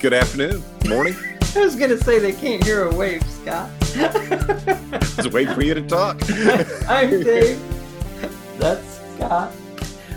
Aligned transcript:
Good 0.00 0.14
afternoon, 0.14 0.64
morning. 0.88 1.14
I 1.54 1.60
was 1.60 1.76
gonna 1.76 1.98
say 1.98 2.18
they 2.18 2.32
can't 2.32 2.64
hear 2.64 2.88
a 2.88 2.94
wave, 2.94 3.22
Scott. 3.22 3.68
Just 3.82 5.30
waiting 5.30 5.52
for 5.52 5.62
you 5.62 5.74
to 5.74 5.82
talk. 5.82 6.18
I'm 6.88 7.22
Dave. 7.22 7.60
That's 8.56 8.98
Scott. 9.14 9.52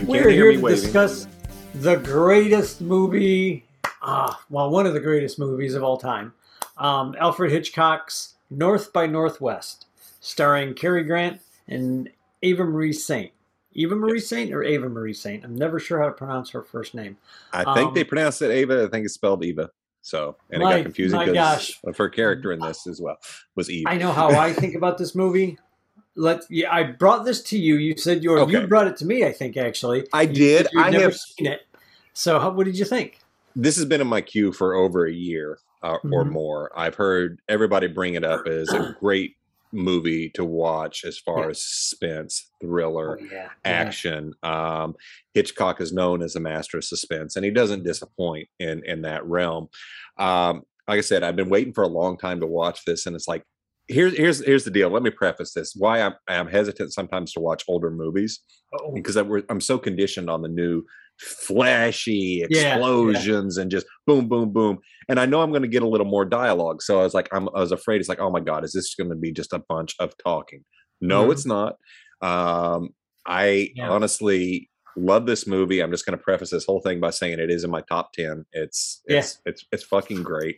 We're 0.06 0.30
here 0.30 0.54
to 0.54 0.57
waving. 0.57 0.84
discuss 0.84 1.28
the 1.75 1.98
greatest 1.98 2.80
movie, 2.80 3.66
ah, 4.02 4.42
well, 4.50 4.70
one 4.70 4.86
of 4.86 4.93
the 4.93 5.02
greatest 5.02 5.38
movies 5.38 5.75
of 5.75 5.84
all 5.84 5.97
time. 5.97 6.34
Um, 6.78 7.14
Alfred 7.20 7.52
Hitchcock's 7.52 8.36
North 8.50 8.93
by 8.93 9.06
Northwest, 9.06 9.86
starring 10.21 10.75
Cary 10.75 11.04
Grant 11.04 11.42
and 11.68 12.10
Ava 12.42 12.64
Marie 12.64 12.93
Saint. 12.93 13.32
Eva 13.74 13.96
Marie 13.96 14.20
Saint 14.20 14.54
or 14.54 14.64
Ava 14.64 14.89
Marie 14.89 15.14
Saint? 15.14 15.43
I'm 15.43 15.56
never 15.56 15.79
sure 15.79 16.00
how 16.00 16.06
to 16.07 16.11
pronounce 16.14 16.50
her 16.52 16.61
first 16.61 16.93
name. 16.93 17.18
I 17.52 17.64
think 17.75 17.89
um, 17.89 17.93
they 17.93 18.04
pronounce 18.04 18.42
it 18.42 18.52
Ava. 18.52 18.84
I 18.86 18.88
think 18.89 19.06
it's 19.06 19.14
spelled 19.14 19.43
Eva. 19.43 19.70
So, 20.02 20.36
and 20.50 20.61
it 20.61 20.66
got 20.66 20.82
confusing 20.84 21.20
because 21.20 21.74
of 21.86 21.96
her 21.97 22.10
character 22.10 22.52
in 22.52 22.60
this 22.60 22.88
as 22.88 23.00
well 23.00 23.18
was 23.56 23.70
Eve. 23.70 23.86
I 23.88 23.97
know 23.97 24.11
how 24.11 24.30
I 24.39 24.52
think 24.54 24.75
about 24.75 24.97
this 24.97 25.16
movie. 25.16 25.57
Let 26.16 26.42
yeah, 26.50 26.71
I 26.74 26.83
brought 26.83 27.25
this 27.25 27.42
to 27.44 27.57
you. 27.57 27.75
You 27.75 27.97
said 27.97 28.24
you 28.24 28.38
Okay. 28.39 28.52
you 28.52 28.68
brought 28.68 28.88
it 28.88 28.97
to 28.97 29.06
me. 29.06 29.25
I 29.25 29.32
think 29.32 29.56
actually. 29.57 30.05
I 30.14 30.24
You 30.24 30.33
did. 30.33 30.68
I 30.78 30.89
never 30.89 31.04
have. 31.05 31.16
seen 31.16 31.47
it. 31.47 31.61
So 32.14 32.38
how, 32.39 32.52
what 32.52 32.66
did 32.66 32.78
you 32.78 32.86
think? 32.86 33.19
This 33.55 33.75
has 33.78 33.86
been 33.86 34.02
in 34.02 34.08
my 34.08 34.22
queue 34.22 34.52
for 34.52 34.75
over 34.75 35.05
a 35.08 35.11
year 35.11 35.58
uh, 35.81 35.97
or 36.11 36.25
Mhm. 36.25 36.31
more. 36.31 36.72
I've 36.78 36.95
heard 36.95 37.39
everybody 37.50 37.88
bring 37.88 38.14
it 38.16 38.23
up 38.23 38.45
as 38.47 38.73
a 38.73 38.95
great 39.00 39.36
movie 39.73 40.30
to 40.36 40.45
watch 40.45 41.03
as 41.05 41.17
far 41.19 41.44
Yeah. 41.45 41.50
as 41.50 41.63
suspense, 41.63 42.50
thriller, 42.61 43.19
yeah, 43.31 43.50
action. 43.66 44.33
Um, 44.44 44.95
Hitchcock 45.33 45.81
is 45.81 45.91
known 45.91 46.22
as 46.22 46.36
a 46.36 46.39
master 46.39 46.77
of 46.77 46.83
suspense, 46.83 47.36
and 47.36 47.43
he 47.43 47.52
doesn't 47.52 47.83
disappoint 47.83 48.47
in 48.59 48.83
in 48.85 49.02
that 49.02 49.25
realm. 49.25 49.67
Um, 50.17 50.61
like 50.88 50.97
I 50.99 51.02
said, 51.02 51.23
I've 51.23 51.35
been 51.35 51.49
waiting 51.49 51.73
for 51.73 51.83
a 51.83 51.88
long 51.88 52.17
time 52.17 52.39
to 52.41 52.47
watch 52.47 52.85
this, 52.85 53.05
and 53.05 53.15
it's 53.15 53.27
like 53.27 53.43
here's 53.88 54.15
here's 54.15 54.45
here's 54.45 54.63
the 54.63 54.71
deal. 54.71 54.89
Let 54.89 55.03
me 55.03 55.09
preface 55.09 55.53
this: 55.53 55.73
why 55.75 56.02
I'm 56.02 56.13
I'm 56.27 56.47
hesitant 56.47 56.93
sometimes 56.93 57.33
to 57.33 57.39
watch 57.39 57.63
older 57.67 57.89
movies 57.91 58.39
Oh, 58.80 58.91
because 58.93 59.17
I, 59.17 59.23
I'm 59.49 59.61
so 59.61 59.77
conditioned 59.77 60.30
on 60.30 60.41
the 60.41 60.47
new 60.49 60.83
flashy 61.23 62.45
Yeah, 62.49 62.59
yeah. 62.61 62.75
explosions 62.75 63.57
and 63.57 63.69
just 63.71 63.85
boom, 64.07 64.27
boom, 64.27 64.52
boom. 64.52 64.79
And 65.09 65.19
I 65.19 65.25
know 65.25 65.41
I'm 65.41 65.49
going 65.52 65.61
to 65.63 65.67
get 65.67 65.83
a 65.83 65.88
little 65.88 66.07
more 66.07 66.25
dialogue. 66.25 66.81
So 66.81 66.99
I 66.99 67.03
was 67.03 67.13
like, 67.13 67.30
I'm, 67.33 67.47
I 67.55 67.59
was 67.59 67.71
afraid. 67.71 67.99
It's 67.99 68.09
like, 68.09 68.19
oh 68.19 68.30
my 68.31 68.39
god, 68.39 68.63
is 68.63 68.73
this 68.73 68.95
going 68.95 69.09
to 69.09 69.15
be 69.15 69.31
just 69.31 69.53
a 69.53 69.59
bunch 69.69 69.95
of 69.99 70.13
talking? 70.17 70.63
No, 71.02 71.27
Mhm. 71.27 71.31
it's 71.31 71.45
not. 71.45 71.75
Um, 72.21 72.89
I 73.25 73.71
Yeah. 73.75 73.89
honestly 73.89 74.69
love 74.95 75.25
this 75.25 75.47
movie. 75.47 75.80
I'm 75.81 75.91
just 75.91 76.05
going 76.05 76.17
to 76.17 76.23
preface 76.23 76.49
this 76.52 76.65
whole 76.65 76.81
thing 76.81 76.99
by 76.99 77.09
saying 77.09 77.39
it 77.39 77.49
is 77.52 77.63
in 77.63 77.71
my 77.71 77.81
top 77.81 78.13
ten. 78.13 78.45
It's 78.53 79.02
Yeah. 79.08 79.19
it's 79.19 79.39
it's 79.45 79.65
it's 79.71 79.83
fucking 79.83 80.23
great. 80.23 80.58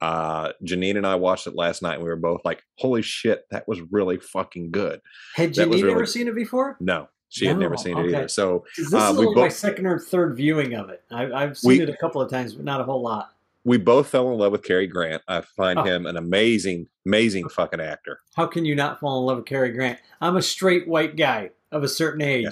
Uh, 0.00 0.52
Janine 0.64 0.96
and 0.96 1.06
I 1.06 1.14
watched 1.16 1.46
it 1.46 1.54
last 1.54 1.82
night, 1.82 1.94
and 1.96 2.02
we 2.02 2.08
were 2.08 2.16
both 2.16 2.40
like, 2.44 2.62
"Holy 2.78 3.02
shit, 3.02 3.44
that 3.50 3.68
was 3.68 3.80
really 3.90 4.18
fucking 4.18 4.70
good." 4.70 5.00
had 5.34 5.54
that 5.54 5.68
Janine 5.68 5.90
ever 5.90 6.06
seen 6.06 6.26
it 6.28 6.34
before? 6.34 6.76
No, 6.80 7.08
she 7.30 7.46
had 7.46 7.58
never 7.58 7.74
No, 7.76 7.80
seen 7.82 7.96
it 7.98 8.06
either. 8.10 8.28
So 8.28 8.64
This 8.76 8.92
Uh, 8.92 9.12
is 9.14 9.18
we 9.18 9.34
my 9.34 9.48
second 9.48 9.86
or 9.86 9.98
third 9.98 10.36
viewing 10.36 10.74
of 10.74 10.90
it. 10.90 11.02
I, 11.10 11.32
I've 11.32 11.56
seen 11.56 11.68
We- 11.68 11.80
it 11.80 11.88
a 11.88 11.96
couple 11.96 12.20
of 12.20 12.30
times, 12.30 12.52
but 12.54 12.64
not 12.66 12.80
a 12.80 12.84
whole 12.84 13.00
lot. 13.02 13.32
we 13.64 13.76
both 13.78 14.08
fell 14.08 14.30
in 14.32 14.38
love 14.38 14.52
with 14.52 14.62
Cary 14.62 14.86
Grant. 14.86 15.22
I 15.28 15.40
find 15.42 15.78
Oh. 15.78 15.82
him 15.84 16.06
an 16.06 16.16
amazing, 16.16 16.88
amazing 17.06 17.48
fucking 17.50 17.80
actor. 17.80 18.20
How 18.36 18.46
can 18.46 18.64
you 18.64 18.74
not 18.74 19.00
fall 19.00 19.20
in 19.20 19.26
love 19.26 19.36
with 19.38 19.46
Cary 19.46 19.70
Grant? 19.72 19.98
I'm 20.20 20.36
a 20.36 20.42
straight 20.42 20.88
white 20.88 21.14
guy 21.16 21.50
of 21.72 21.82
a 21.82 21.88
certain 21.88 22.22
age. 22.22 22.44
Yeah. 22.44 22.50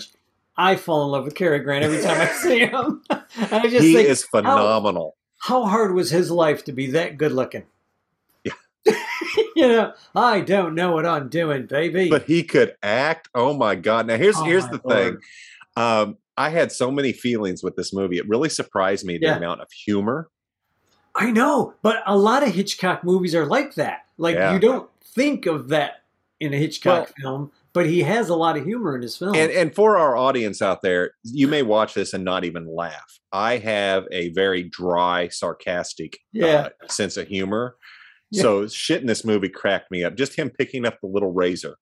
I 0.61 0.77
fall 0.77 1.05
in 1.05 1.11
love 1.13 1.25
with 1.25 1.35
Cary 1.35 1.61
Grant 1.61 1.85
every 1.85 2.03
time 2.03 2.21
I 2.21 2.27
see 2.43 2.59
him. 2.61 3.03
I 3.11 3.69
just 3.69 3.85
He 3.85 3.95
think, 3.95 4.09
is 4.09 4.25
phenomenal. 4.25 5.17
how 5.41 5.65
hard 5.67 5.95
was 5.95 6.11
his 6.11 6.31
life 6.31 6.65
to 6.65 6.73
be 6.73 6.91
that 6.91 7.17
good 7.17 7.33
looking? 7.33 7.65
Yeah. 9.59 9.67
you 9.67 9.73
know, 9.77 9.93
I 10.15 10.41
don't 10.41 10.75
know 10.75 10.93
what 10.93 11.07
I'm 11.07 11.29
doing, 11.29 11.67
baby. 11.67 12.09
But 12.09 12.25
he 12.25 12.43
could 12.43 12.75
act. 12.83 13.29
Oh 13.35 13.55
my 13.55 13.75
god! 13.75 14.07
Now 14.07 14.17
here's 14.17 14.37
Oh 14.39 14.45
here's 14.45 14.67
the 14.69 14.81
Lord. 14.85 15.21
thing. 15.77 15.83
Um, 15.85 16.17
I 16.37 16.51
had 16.51 16.71
so 16.73 16.91
many 16.91 17.13
feelings 17.13 17.63
with 17.63 17.75
this 17.77 17.93
movie. 17.93 18.19
It 18.19 18.29
really 18.29 18.49
surprised 18.49 19.05
me 19.05 19.19
the 19.19 19.27
Yeah. 19.27 19.37
amount 19.37 19.61
of 19.61 19.71
humor. 19.73 20.29
I 21.15 21.31
know, 21.33 21.75
but 21.83 22.03
a 22.07 22.17
lot 22.17 22.43
of 22.45 22.55
Hitchcock 22.55 23.03
movies 23.03 23.35
are 23.35 23.47
like 23.47 23.75
that. 23.75 24.03
Like 24.19 24.37
Yeah. 24.37 24.53
you 24.53 24.61
don't 24.61 24.89
think 25.03 25.47
of 25.47 25.69
that 25.69 26.03
in 26.39 26.55
a 26.55 26.57
Hitchcock 26.57 27.13
film, 27.21 27.51
but 27.73 27.87
he 27.87 28.03
has 28.05 28.29
a 28.29 28.37
lot 28.37 28.57
of 28.57 28.65
humor 28.65 28.95
in 28.95 29.03
his 29.03 29.17
film. 29.17 29.35
And 29.35 29.51
and 29.51 29.75
for 29.75 29.97
our 29.97 30.17
audience 30.17 30.63
out 30.63 30.83
there, 30.83 31.13
you 31.25 31.49
may 31.49 31.63
watch 31.63 31.95
this 31.95 32.13
and 32.15 32.25
not 32.25 32.45
even 32.45 32.73
laugh. 32.73 33.19
I 33.33 33.57
have 33.59 34.07
a 34.13 34.29
very 34.31 34.63
dry, 34.63 35.27
sarcastic 35.29 36.19
Yeah. 36.33 36.69
uh, 36.83 36.87
sense 36.89 37.17
of 37.17 37.27
humor. 37.27 37.77
Yeah. 38.31 38.43
So 38.43 38.67
shit 38.69 39.01
in 39.01 39.07
this 39.07 39.25
movie 39.25 39.49
cracked 39.49 39.91
me 39.91 40.05
up. 40.05 40.15
Just 40.17 40.35
him 40.37 40.51
picking 40.51 40.85
up 40.87 40.99
the 41.01 41.07
little 41.09 41.33
razor, 41.33 41.77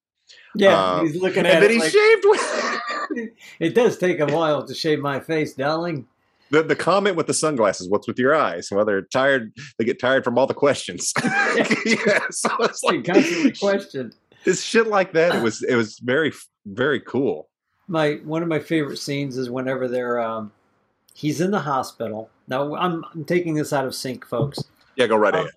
yeah, 0.55 0.77
uh, 0.81 1.03
he's 1.03 1.17
looking 1.17 1.47
at 1.47 1.47
and 1.47 1.55
at 1.57 1.61
then 1.61 1.71
it. 1.71 1.75
he 1.75 1.81
like, 1.81 1.91
shaved. 1.93 2.25
With- 2.25 3.31
it 3.61 3.75
does 3.75 3.99
take 3.99 4.21
a 4.21 4.27
while 4.27 4.65
to 4.67 4.75
shave 4.75 5.01
my 5.01 5.19
face, 5.21 5.55
darling. 5.55 6.07
the 6.51 6.63
the 6.63 6.77
comment 6.77 7.17
with 7.17 7.27
the 7.27 7.35
sunglasses. 7.35 7.89
What's 7.89 8.07
with 8.07 8.19
your 8.19 8.35
eyes? 8.35 8.69
Well, 8.71 8.85
they're 8.85 9.03
tired. 9.03 9.53
They 9.79 9.85
get 9.85 9.99
tired 10.01 10.23
from 10.25 10.39
all 10.39 10.47
the 10.47 10.55
questions. 10.55 11.13
yeah, 11.25 12.21
so 12.31 12.51
it's 12.61 12.83
like 12.85 13.05
constantly 13.05 13.53
questioned. 13.53 14.15
it's 14.45 14.63
shit 14.63 14.87
like 14.87 15.13
that. 15.15 15.35
It 15.37 15.43
was 15.43 15.63
it 15.65 15.75
was 15.75 15.99
very 16.05 16.33
very 16.67 17.01
cool. 17.01 17.49
My 17.89 18.15
one 18.25 18.43
of 18.43 18.49
my 18.49 18.59
favorite 18.61 18.99
scenes 18.99 19.37
is 19.37 19.49
whenever 19.51 19.87
they're 19.89 20.21
um, 20.21 20.53
he's 21.15 21.41
in 21.41 21.51
the 21.51 21.61
hospital. 21.61 22.31
Now 22.49 22.75
I'm, 22.77 23.05
I'm 23.15 23.25
taking 23.25 23.55
this 23.55 23.73
out 23.73 23.85
of 23.87 23.95
sync, 23.95 24.25
folks. 24.27 24.61
Yeah, 24.97 25.07
go 25.09 25.17
right 25.17 25.35
Um, 25.35 25.41
ahead. 25.41 25.53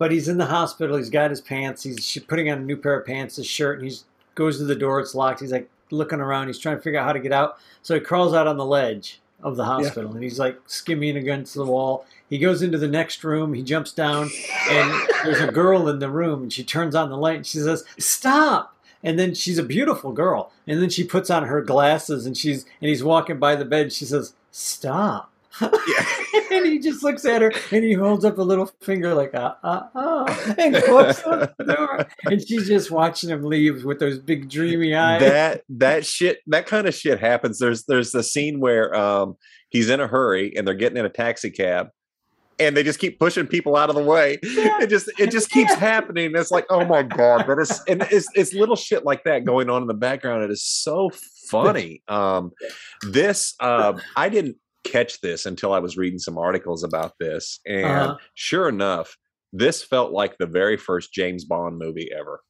But 0.00 0.10
he's 0.10 0.28
in 0.28 0.38
the 0.38 0.46
hospital. 0.46 0.96
He's 0.96 1.10
got 1.10 1.28
his 1.28 1.42
pants. 1.42 1.82
He's 1.82 2.16
putting 2.26 2.50
on 2.50 2.56
a 2.58 2.62
new 2.62 2.78
pair 2.78 2.98
of 2.98 3.06
pants, 3.06 3.36
his 3.36 3.46
shirt, 3.46 3.80
and 3.80 3.90
he 3.90 3.96
goes 4.34 4.56
to 4.56 4.64
the 4.64 4.74
door. 4.74 4.98
It's 4.98 5.14
locked. 5.14 5.40
He's 5.40 5.52
like 5.52 5.68
looking 5.90 6.20
around. 6.20 6.46
He's 6.46 6.58
trying 6.58 6.76
to 6.76 6.82
figure 6.82 6.98
out 6.98 7.04
how 7.04 7.12
to 7.12 7.20
get 7.20 7.32
out. 7.32 7.58
So 7.82 7.94
he 7.94 8.00
crawls 8.00 8.32
out 8.32 8.46
on 8.46 8.56
the 8.56 8.64
ledge 8.64 9.20
of 9.42 9.56
the 9.56 9.66
hospital, 9.66 10.12
and 10.14 10.22
he's 10.22 10.38
like 10.38 10.58
skimming 10.66 11.18
against 11.18 11.54
the 11.54 11.66
wall. 11.66 12.06
He 12.30 12.38
goes 12.38 12.62
into 12.62 12.78
the 12.78 12.88
next 12.88 13.22
room. 13.24 13.52
He 13.52 13.62
jumps 13.62 13.92
down, 13.92 14.30
and 14.70 15.02
there's 15.22 15.40
a 15.42 15.52
girl 15.52 15.86
in 15.88 15.98
the 15.98 16.10
room, 16.10 16.44
and 16.44 16.52
she 16.52 16.64
turns 16.64 16.94
on 16.94 17.10
the 17.10 17.16
light, 17.18 17.36
and 17.36 17.46
she 17.46 17.58
says, 17.58 17.84
"Stop!" 17.98 18.74
And 19.02 19.18
then 19.18 19.34
she's 19.34 19.58
a 19.58 19.62
beautiful 19.62 20.12
girl, 20.12 20.50
and 20.66 20.80
then 20.80 20.88
she 20.88 21.04
puts 21.04 21.28
on 21.28 21.44
her 21.44 21.60
glasses, 21.60 22.24
and 22.24 22.36
she's 22.36 22.64
and 22.80 22.88
he's 22.88 23.04
walking 23.04 23.38
by 23.38 23.54
the 23.54 23.66
bed. 23.66 23.82
and 23.82 23.92
She 23.92 24.06
says, 24.06 24.32
"Stop." 24.50 25.30
Yeah. 25.60 26.06
and 26.56 26.66
he 26.66 26.78
just 26.78 27.02
looks 27.02 27.24
at 27.24 27.42
her 27.42 27.52
and 27.70 27.84
he 27.84 27.92
holds 27.92 28.24
up 28.24 28.38
a 28.38 28.42
little 28.42 28.70
finger 28.80 29.14
like 29.14 29.30
ah 29.34 29.56
ah 29.62 29.88
ah 29.94 30.54
and 30.58 30.74
closes 30.84 31.22
the 31.22 31.64
door. 31.76 32.06
And 32.24 32.46
she's 32.46 32.66
just 32.68 32.90
watching 32.90 33.30
him 33.30 33.42
leave 33.42 33.84
with 33.84 33.98
those 33.98 34.18
big 34.18 34.48
dreamy 34.50 34.94
eyes. 34.94 35.20
That 35.20 35.62
that 35.70 36.04
shit 36.06 36.38
that 36.48 36.66
kind 36.66 36.86
of 36.86 36.94
shit 36.94 37.20
happens. 37.20 37.58
There's 37.58 37.84
there's 37.84 38.14
a 38.14 38.22
scene 38.22 38.60
where 38.60 38.94
um 38.94 39.36
he's 39.70 39.88
in 39.88 40.00
a 40.00 40.06
hurry 40.06 40.52
and 40.56 40.66
they're 40.66 40.74
getting 40.74 40.98
in 40.98 41.04
a 41.04 41.10
taxi 41.10 41.50
cab 41.50 41.88
and 42.58 42.76
they 42.76 42.82
just 42.82 42.98
keep 42.98 43.18
pushing 43.18 43.46
people 43.46 43.74
out 43.76 43.88
of 43.88 43.94
the 43.94 44.02
way. 44.02 44.38
Yeah. 44.42 44.82
it 44.82 44.88
just 44.90 45.10
it 45.18 45.30
just 45.30 45.50
keeps 45.50 45.70
Yeah. 45.70 45.78
happening. 45.78 46.32
It's 46.34 46.50
like 46.50 46.66
oh 46.70 46.84
my 46.84 47.02
god 47.02 47.44
but 47.46 47.58
it's 47.58 47.82
and 47.84 48.02
it's 48.10 48.26
it's 48.34 48.52
little 48.52 48.76
shit 48.76 49.04
like 49.04 49.24
that 49.24 49.44
going 49.44 49.70
on 49.70 49.82
in 49.82 49.88
the 49.88 49.94
background. 49.94 50.44
It 50.44 50.50
is 50.50 50.62
so 50.64 51.10
funny. 51.50 52.02
Um 52.08 52.52
this 53.10 53.54
um 53.60 54.00
i 54.16 54.28
didn't 54.28 54.56
catch 54.90 55.20
this 55.20 55.46
until 55.46 55.72
i 55.72 55.78
was 55.78 55.96
reading 55.96 56.18
some 56.18 56.36
articles 56.38 56.82
about 56.84 57.12
this 57.20 57.60
and 57.66 57.84
Uh-huh. 57.84 58.16
sure 58.34 58.68
enough 58.68 59.16
this 59.52 59.82
felt 59.82 60.12
like 60.12 60.36
the 60.38 60.46
very 60.46 60.76
first 60.76 61.12
james 61.12 61.44
bond 61.44 61.78
movie 61.78 62.10
ever 62.16 62.40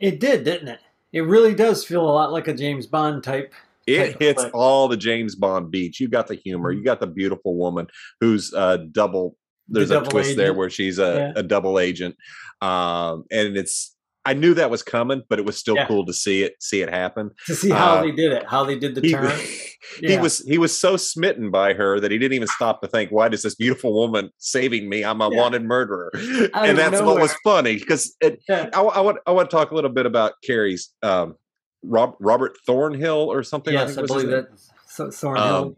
it 0.00 0.20
did 0.20 0.44
didn't 0.44 0.68
it 0.68 0.80
it 1.12 1.22
really 1.22 1.54
does 1.54 1.84
feel 1.84 2.02
a 2.02 2.10
lot 2.18 2.32
like 2.32 2.48
a 2.48 2.54
james 2.54 2.86
bond 2.86 3.22
type 3.22 3.52
It 3.86 4.16
hits 4.20 4.44
all 4.54 4.88
the 4.88 4.96
James 4.96 5.34
Bond 5.36 5.70
beats. 5.70 6.00
You 6.00 6.08
got 6.08 6.26
the 6.26 6.36
humor. 6.36 6.72
You 6.72 6.82
got 6.82 7.00
the 7.00 7.06
beautiful 7.06 7.54
woman 7.58 7.86
who's 8.18 8.50
uh, 8.54 8.78
double. 8.92 9.36
The 9.68 9.80
There's 9.80 9.90
a 9.90 9.94
double 9.96 10.10
twist 10.10 10.36
there 10.38 10.54
where 10.54 10.70
she's 10.70 10.98
a, 10.98 11.10
Yeah. 11.16 11.32
a 11.36 11.42
double 11.42 11.78
agent, 11.78 12.16
um, 12.62 13.24
and 13.30 13.58
it's. 13.58 13.93
I 14.26 14.32
knew 14.34 14.54
that 14.54 14.70
was 14.70 14.82
coming, 14.82 15.22
but 15.28 15.38
it 15.38 15.44
was 15.44 15.56
still 15.58 15.76
Yeah. 15.76 15.86
cool 15.86 16.06
to 16.06 16.12
see 16.12 16.42
it 16.42 16.54
see 16.60 16.80
it 16.80 16.88
happen. 16.90 17.30
to 17.46 17.54
see 17.54 17.70
how 17.70 17.96
Uh, 17.96 18.02
they 18.02 18.10
did 18.12 18.32
it 18.32 18.44
how 18.46 18.64
they 18.64 18.78
did 18.78 18.94
the 18.94 19.00
He, 19.02 19.12
turn 19.12 19.30
he 20.00 20.16
was 20.18 20.38
he 20.40 20.56
was 20.58 20.78
so 20.78 20.96
smitten 20.96 21.50
by 21.50 21.74
her 21.74 22.00
that 22.00 22.10
he 22.10 22.18
didn't 22.18 22.34
even 22.34 22.48
stop 22.48 22.80
to 22.82 22.88
think, 22.88 23.10
"Why 23.10 23.28
does 23.28 23.42
this 23.42 23.54
beautiful 23.54 23.92
woman 23.92 24.30
saving 24.38 24.88
me? 24.88 25.04
I'm 25.04 25.20
a 25.20 25.30
Yeah. 25.30 25.36
wanted 25.40 25.62
murderer," 25.64 26.10
Out 26.54 26.68
and 26.68 26.78
that's 26.78 27.00
what 27.02 27.20
was 27.20 27.34
funny 27.44 27.78
because 27.78 28.14
it, 28.20 28.40
Yeah. 28.48 28.70
I, 28.72 28.80
I 28.80 29.00
want 29.00 29.18
I 29.26 29.32
want 29.32 29.50
to 29.50 29.56
talk 29.56 29.70
a 29.70 29.74
little 29.74 29.90
bit 29.90 30.06
about 30.06 30.32
Cary's 30.42 30.90
um, 31.02 31.36
Rob, 31.82 32.14
Robert 32.18 32.56
Thornhill 32.66 33.30
or 33.30 33.42
something. 33.42 33.74
yes 33.74 33.94
think 33.94 34.04
i 34.04 34.06
believe 34.06 34.28
that 34.30 34.46
Thornhill. 35.14 35.44
Um, 35.64 35.76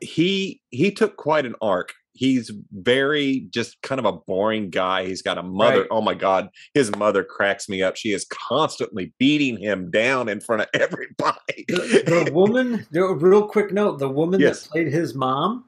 he 0.00 0.60
he 0.70 0.90
took 0.90 1.16
quite 1.16 1.46
an 1.46 1.54
arc. 1.62 1.94
He's 2.16 2.50
very 2.72 3.46
just 3.50 3.82
kind 3.82 3.98
of 3.98 4.04
a 4.04 4.12
boring 4.12 4.70
guy. 4.70 5.04
He's 5.04 5.20
got 5.20 5.36
a 5.36 5.42
mother. 5.42 5.80
Right. 5.80 5.88
Oh 5.90 6.00
my 6.00 6.14
god, 6.14 6.48
his 6.72 6.94
mother 6.96 7.24
cracks 7.24 7.68
me 7.68 7.82
up. 7.82 7.96
She 7.96 8.12
is 8.12 8.24
constantly 8.30 9.12
beating 9.18 9.58
him 9.58 9.90
down 9.90 10.28
in 10.28 10.40
front 10.40 10.62
of 10.62 10.68
everybody. 10.74 11.64
the, 11.68 12.24
the 12.26 12.32
woman, 12.32 12.86
the 12.92 13.02
real 13.14 13.46
quick 13.48 13.72
note: 13.72 13.98
the 13.98 14.08
woman 14.08 14.40
Yes. 14.40 14.62
that 14.62 14.70
played 14.70 14.88
his 14.92 15.14
mom 15.14 15.64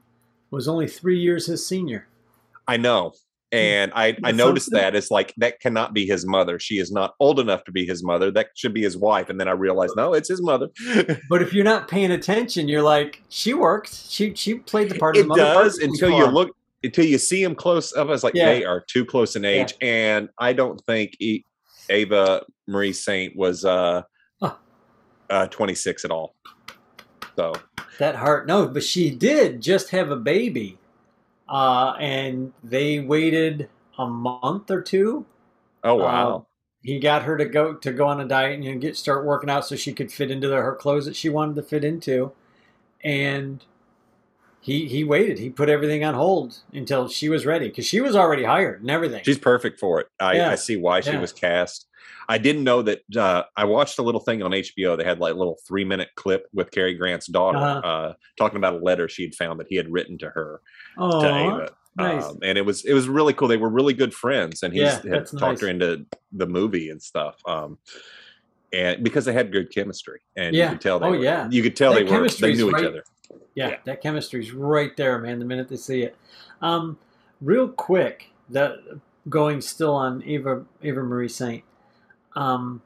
was 0.49 0.67
only 0.69 0.87
three 0.87 1.19
years 1.19 1.47
his 1.47 1.67
senior. 1.67 2.07
I 2.67 2.77
know. 2.77 3.13
And 3.51 3.93
I, 3.95 4.17
I 4.25 4.31
noticed 4.33 4.71
that 4.71 4.93
it's 4.93 5.09
like 5.09 5.33
that 5.37 5.61
cannot 5.61 5.93
be 5.93 6.05
his 6.05 6.25
mother. 6.25 6.59
She 6.59 6.79
is 6.79 6.91
not 6.91 7.13
old 7.19 7.39
enough 7.39 7.63
to 7.63 7.71
be 7.71 7.85
his 7.85 8.03
mother. 8.03 8.29
That 8.29 8.47
should 8.55 8.73
be 8.73 8.81
his 8.81 8.97
wife. 8.97 9.29
And 9.29 9.39
then 9.39 9.47
I 9.47 9.51
realized, 9.51 9.93
no, 9.95 10.13
it's 10.13 10.27
his 10.27 10.41
mother. 10.41 10.67
But 11.29 11.41
if 11.41 11.53
you're 11.53 11.63
not 11.63 11.87
paying 11.87 12.11
attention, 12.11 12.67
you're 12.67 12.81
like, 12.81 13.21
she 13.29 13.53
worked. 13.53 13.93
She 13.93 14.35
she 14.35 14.55
played 14.55 14.89
the 14.89 14.99
part 14.99 15.15
of 15.15 15.21
it 15.21 15.23
the 15.23 15.27
mother. 15.29 15.43
does 15.43 15.77
until 15.77 16.09
you 16.11 16.25
look 16.25 16.49
until 16.83 17.05
you 17.05 17.17
see 17.17 17.41
him 17.41 17.55
close 17.55 17.93
up. 17.93 18.07
I 18.07 18.11
was 18.11 18.23
like, 18.23 18.33
Yeah. 18.35 18.47
they 18.47 18.65
are 18.65 18.81
too 18.81 19.05
close 19.05 19.35
in 19.37 19.45
age. 19.45 19.73
And 19.81 20.29
I 20.37 20.51
don't 20.53 20.79
think 20.85 21.15
e- 21.19 21.43
Ava 21.89 22.43
Marie 22.67 22.91
Saint 22.93 23.35
was 23.35 23.63
uh, 23.63 24.01
Huh. 24.41 24.55
uh 25.29 25.47
26 25.47 26.03
at 26.05 26.11
all. 26.11 26.35
So 27.37 27.53
that 27.99 28.15
heart. 28.15 28.45
No, 28.47 28.67
but 28.67 28.83
she 28.83 29.09
did 29.09 29.61
just 29.61 29.89
have 29.91 30.11
a 30.11 30.15
baby, 30.17 30.77
uh, 31.49 31.95
and 31.99 32.53
they 32.63 32.99
waited 32.99 33.69
a 33.97 34.07
month 34.07 34.71
or 34.71 34.81
two. 34.81 35.25
oh 35.83 35.95
wow. 35.95 36.35
Um, 36.37 36.45
he 36.83 36.99
got 36.99 37.23
her 37.23 37.37
to 37.37 37.45
go 37.45 37.73
to 37.75 37.91
go 37.91 38.07
on 38.07 38.19
a 38.21 38.27
diet 38.27 38.55
and 38.55 38.63
you 38.65 38.73
know, 38.73 38.79
get 38.79 38.97
start 38.97 39.25
working 39.25 39.49
out 39.49 39.65
so 39.65 39.75
she 39.75 39.93
could 39.93 40.11
fit 40.11 40.31
into 40.31 40.47
the, 40.47 40.55
her 40.57 40.75
clothes 40.75 41.05
that 41.05 41.15
she 41.15 41.29
wanted 41.29 41.55
to 41.55 41.63
fit 41.63 41.83
into, 41.83 42.31
and 43.03 43.63
he 44.61 44.87
he 44.87 45.03
waited. 45.03 45.39
He 45.39 45.49
put 45.49 45.69
everything 45.69 46.03
on 46.03 46.13
hold 46.13 46.59
until 46.73 47.07
she 47.07 47.29
was 47.29 47.45
ready 47.45 47.67
because 47.69 47.85
she 47.85 48.01
was 48.01 48.15
already 48.15 48.43
hired 48.43 48.81
and 48.81 48.91
everything. 48.91 49.23
She's 49.23 49.37
perfect 49.37 49.79
for 49.79 49.99
it. 50.01 50.07
I, 50.19 50.37
Yeah. 50.37 50.51
I 50.51 50.55
see 50.55 50.77
why 50.77 51.01
she 51.01 51.11
Yeah. 51.11 51.21
was 51.21 51.31
cast. 51.31 51.87
I 52.29 52.37
didn't 52.37 52.63
know 52.63 52.81
that. 52.81 53.01
Uh, 53.15 53.43
I 53.55 53.65
watched 53.65 53.99
a 53.99 54.01
little 54.01 54.19
thing 54.21 54.41
on 54.43 54.51
HBO. 54.51 54.97
They 54.97 55.03
had 55.03 55.19
like 55.19 55.33
a 55.33 55.37
little 55.37 55.57
three 55.67 55.85
minute 55.85 56.09
clip 56.15 56.47
with 56.53 56.71
Cary 56.71 56.93
Grant's 56.95 57.27
daughter 57.27 57.57
Uh-huh. 57.57 57.79
uh, 57.87 58.13
talking 58.37 58.57
about 58.57 58.73
a 58.73 58.77
letter 58.79 59.07
she'd 59.07 59.35
found 59.35 59.59
that 59.59 59.67
he 59.69 59.75
had 59.75 59.91
written 59.91 60.17
to 60.19 60.29
her 60.29 60.61
oh, 60.97 61.21
to 61.21 61.27
Ava. 61.27 61.69
nice. 61.95 62.23
Um, 62.25 62.39
and 62.43 62.57
it 62.57 62.65
was 62.65 62.83
it 62.85 62.93
was 62.93 63.07
really 63.07 63.33
cool. 63.33 63.47
They 63.47 63.57
were 63.57 63.69
really 63.69 63.93
good 63.93 64.13
friends, 64.13 64.63
and 64.63 64.73
he 64.73 64.81
Yeah, 64.81 65.01
had 65.07 65.27
talked 65.37 65.61
her 65.61 65.67
into 65.67 66.05
the 66.33 66.47
movie 66.47 66.89
and 66.89 67.01
stuff. 67.01 67.35
Um, 67.47 67.77
and 68.73 69.03
because 69.03 69.23
they 69.25 69.33
had 69.33 69.51
good 69.51 69.73
chemistry, 69.73 70.19
and 70.35 70.53
Yeah. 70.55 70.65
you 70.65 70.69
could 70.71 70.81
tell 70.81 70.99
they 70.99 71.05
Oh, 71.07 71.11
were, 71.11 71.15
yeah. 71.17 71.47
you 71.49 71.63
could 71.63 71.75
tell 71.75 71.93
That 71.93 72.05
they 72.05 72.11
were 72.19 72.27
they 72.27 72.53
knew 72.53 72.67
each 72.67 72.73
right. 72.73 72.85
other. 72.85 73.03
Yeah, 73.55 73.69
Yeah. 73.69 73.77
that 73.85 74.01
chemistry's 74.01 74.51
right 74.51 74.95
there, 74.97 75.17
man. 75.19 75.39
The 75.39 75.45
minute 75.45 75.69
they 75.69 75.77
see 75.77 76.01
it. 76.03 76.15
Um, 76.61 76.97
real 77.41 77.69
quick, 77.69 78.29
that 78.49 78.75
going 79.29 79.61
still 79.61 79.93
on 79.95 80.21
Eva 80.23 80.65
Eva 80.83 81.01
Marie 81.01 81.29
Saint. 81.29 81.63
Um, 82.37 82.81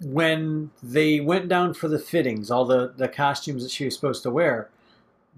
when 0.00 0.70
they 0.82 1.20
went 1.20 1.48
down 1.48 1.74
for 1.74 1.88
the 1.88 1.98
fittings, 1.98 2.50
all 2.50 2.64
the 2.64 2.92
the 2.96 3.08
costumes 3.08 3.62
that 3.62 3.72
she 3.72 3.84
was 3.86 3.94
supposed 3.94 4.22
to 4.22 4.30
wear, 4.30 4.68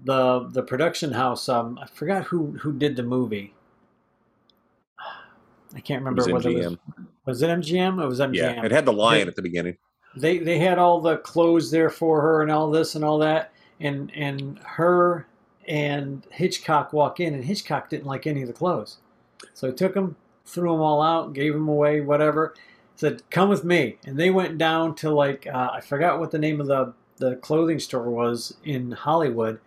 the 0.03 0.47
the 0.51 0.61
production 0.63 1.13
house. 1.13 1.49
Um, 1.49 1.79
I 1.81 1.87
forgot 1.87 2.25
who 2.25 2.51
who 2.61 2.71
did 2.73 2.95
the 2.95 3.03
movie. 3.03 3.53
I 5.75 5.79
can't 5.79 6.01
remember 6.01 6.21
was 6.31 6.45
whether 6.45 6.49
it 6.49 6.55
was, 6.55 6.65
MGM. 6.67 6.79
was 7.25 7.41
it 7.41 7.47
MGM. 7.49 8.03
It 8.03 8.07
was 8.07 8.19
MGM 8.19 8.35
Yeah, 8.35 8.65
it 8.65 8.71
had 8.71 8.85
the 8.85 8.93
lion 8.93 9.25
They- 9.25 9.29
at 9.29 9.35
the 9.35 9.41
beginning. 9.41 9.77
they 10.15 10.37
they 10.39 10.59
had 10.59 10.77
all 10.77 10.99
the 11.01 11.17
clothes 11.17 11.71
there 11.71 11.89
for 11.89 12.21
her 12.21 12.41
and 12.41 12.51
all 12.51 12.69
this 12.69 12.95
and 12.95 13.03
all 13.05 13.17
that 13.19 13.51
and 13.79 14.11
and 14.15 14.59
her 14.59 15.25
and 15.67 16.25
Hitchcock 16.31 16.91
walk 16.93 17.19
in 17.19 17.33
and 17.33 17.43
Hitchcock 17.45 17.89
didn't 17.89 18.07
like 18.07 18.25
any 18.27 18.41
of 18.41 18.47
the 18.47 18.53
clothes 18.53 18.97
so 19.53 19.67
he 19.67 19.73
took 19.73 19.93
them 19.93 20.15
threw 20.49 20.71
them 20.71 20.81
all 20.81 21.01
out 21.01 21.33
gave 21.33 21.53
them 21.53 21.67
away 21.67 22.01
whatever 22.01 22.53
said 22.99 23.23
come 23.29 23.47
with 23.47 23.63
me. 23.63 23.97
And 24.05 24.17
they 24.19 24.29
went 24.29 24.57
down 24.57 24.93
to 24.95 25.09
like 25.09 25.47
uh, 25.47 25.69
I 25.73 25.79
forgot 25.79 26.19
what 26.19 26.31
the 26.31 26.37
name 26.37 26.59
of 26.59 26.67
the 26.67 26.93
the 27.17 27.37
clothing 27.37 27.79
store 27.79 28.09
was 28.09 28.57
in 28.63 28.91
Hollywood 28.91 29.59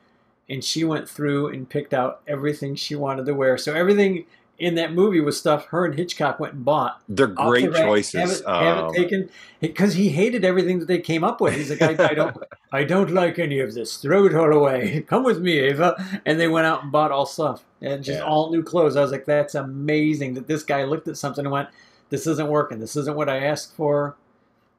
and 0.49 0.63
she 0.63 0.85
went 0.85 1.09
through 1.09 1.49
and 1.49 1.69
picked 1.69 1.95
out 1.95 2.21
everything 2.27 2.75
she 2.75 2.95
wanted 2.95 3.25
to 3.27 3.35
wear. 3.35 3.57
So 3.57 3.75
everything 3.75 4.27
in 4.63 4.77
that 4.77 4.93
movie 4.95 5.21
was 5.21 5.39
stuff 5.39 5.67
her 5.67 5.85
and 5.85 5.95
Hitchcock 5.95 6.39
went 6.41 6.55
and 6.55 6.65
bought 6.65 7.03
They're 7.09 7.27
the 7.27 7.33
great 7.35 7.71
rack, 7.73 7.83
choices. 7.85 8.21
Have 8.21 8.31
it, 8.31 8.47
have 8.47 8.79
it 8.79 8.85
Um, 8.85 8.95
taken 8.95 9.29
because 9.61 9.95
he 9.95 10.09
hated 10.09 10.45
everything 10.45 10.79
that 10.79 10.87
they 10.87 11.01
came 11.01 11.25
up 11.25 11.41
with. 11.41 11.55
He's 11.55 11.71
like, 11.71 11.83
I, 12.01 12.11
I 12.11 12.15
don't, 12.15 12.37
I 12.73 12.85
don't 12.85 13.11
like 13.11 13.39
any 13.39 13.59
of 13.61 13.75
this. 13.75 13.97
Throw 13.97 14.27
it 14.27 14.35
all 14.35 14.53
away. 14.53 15.01
Come 15.09 15.25
with 15.25 15.41
me, 15.41 15.59
Ava. 15.59 16.21
And 16.25 16.39
they 16.39 16.49
went 16.49 16.67
out 16.67 16.83
and 16.85 16.93
bought 16.93 17.11
all 17.11 17.27
stuff 17.27 17.65
and 17.81 18.05
just 18.05 18.21
Yeah. 18.21 18.25
all 18.25 18.51
new 18.53 18.63
clothes. 18.63 18.97
I 18.97 19.03
was 19.03 19.11
like, 19.11 19.25
that's 19.27 19.55
amazing 19.57 20.35
that 20.35 20.47
this 20.47 20.63
guy 20.63 20.85
looked 20.85 21.09
at 21.09 21.17
something 21.17 21.45
and 21.45 21.53
went, 21.53 21.69
"This 22.11 22.27
isn't 22.29 22.49
working. 22.49 22.79
This 22.79 22.95
isn't 22.97 23.17
what 23.17 23.29
I 23.29 23.39
asked 23.39 23.75
for. 23.77 24.17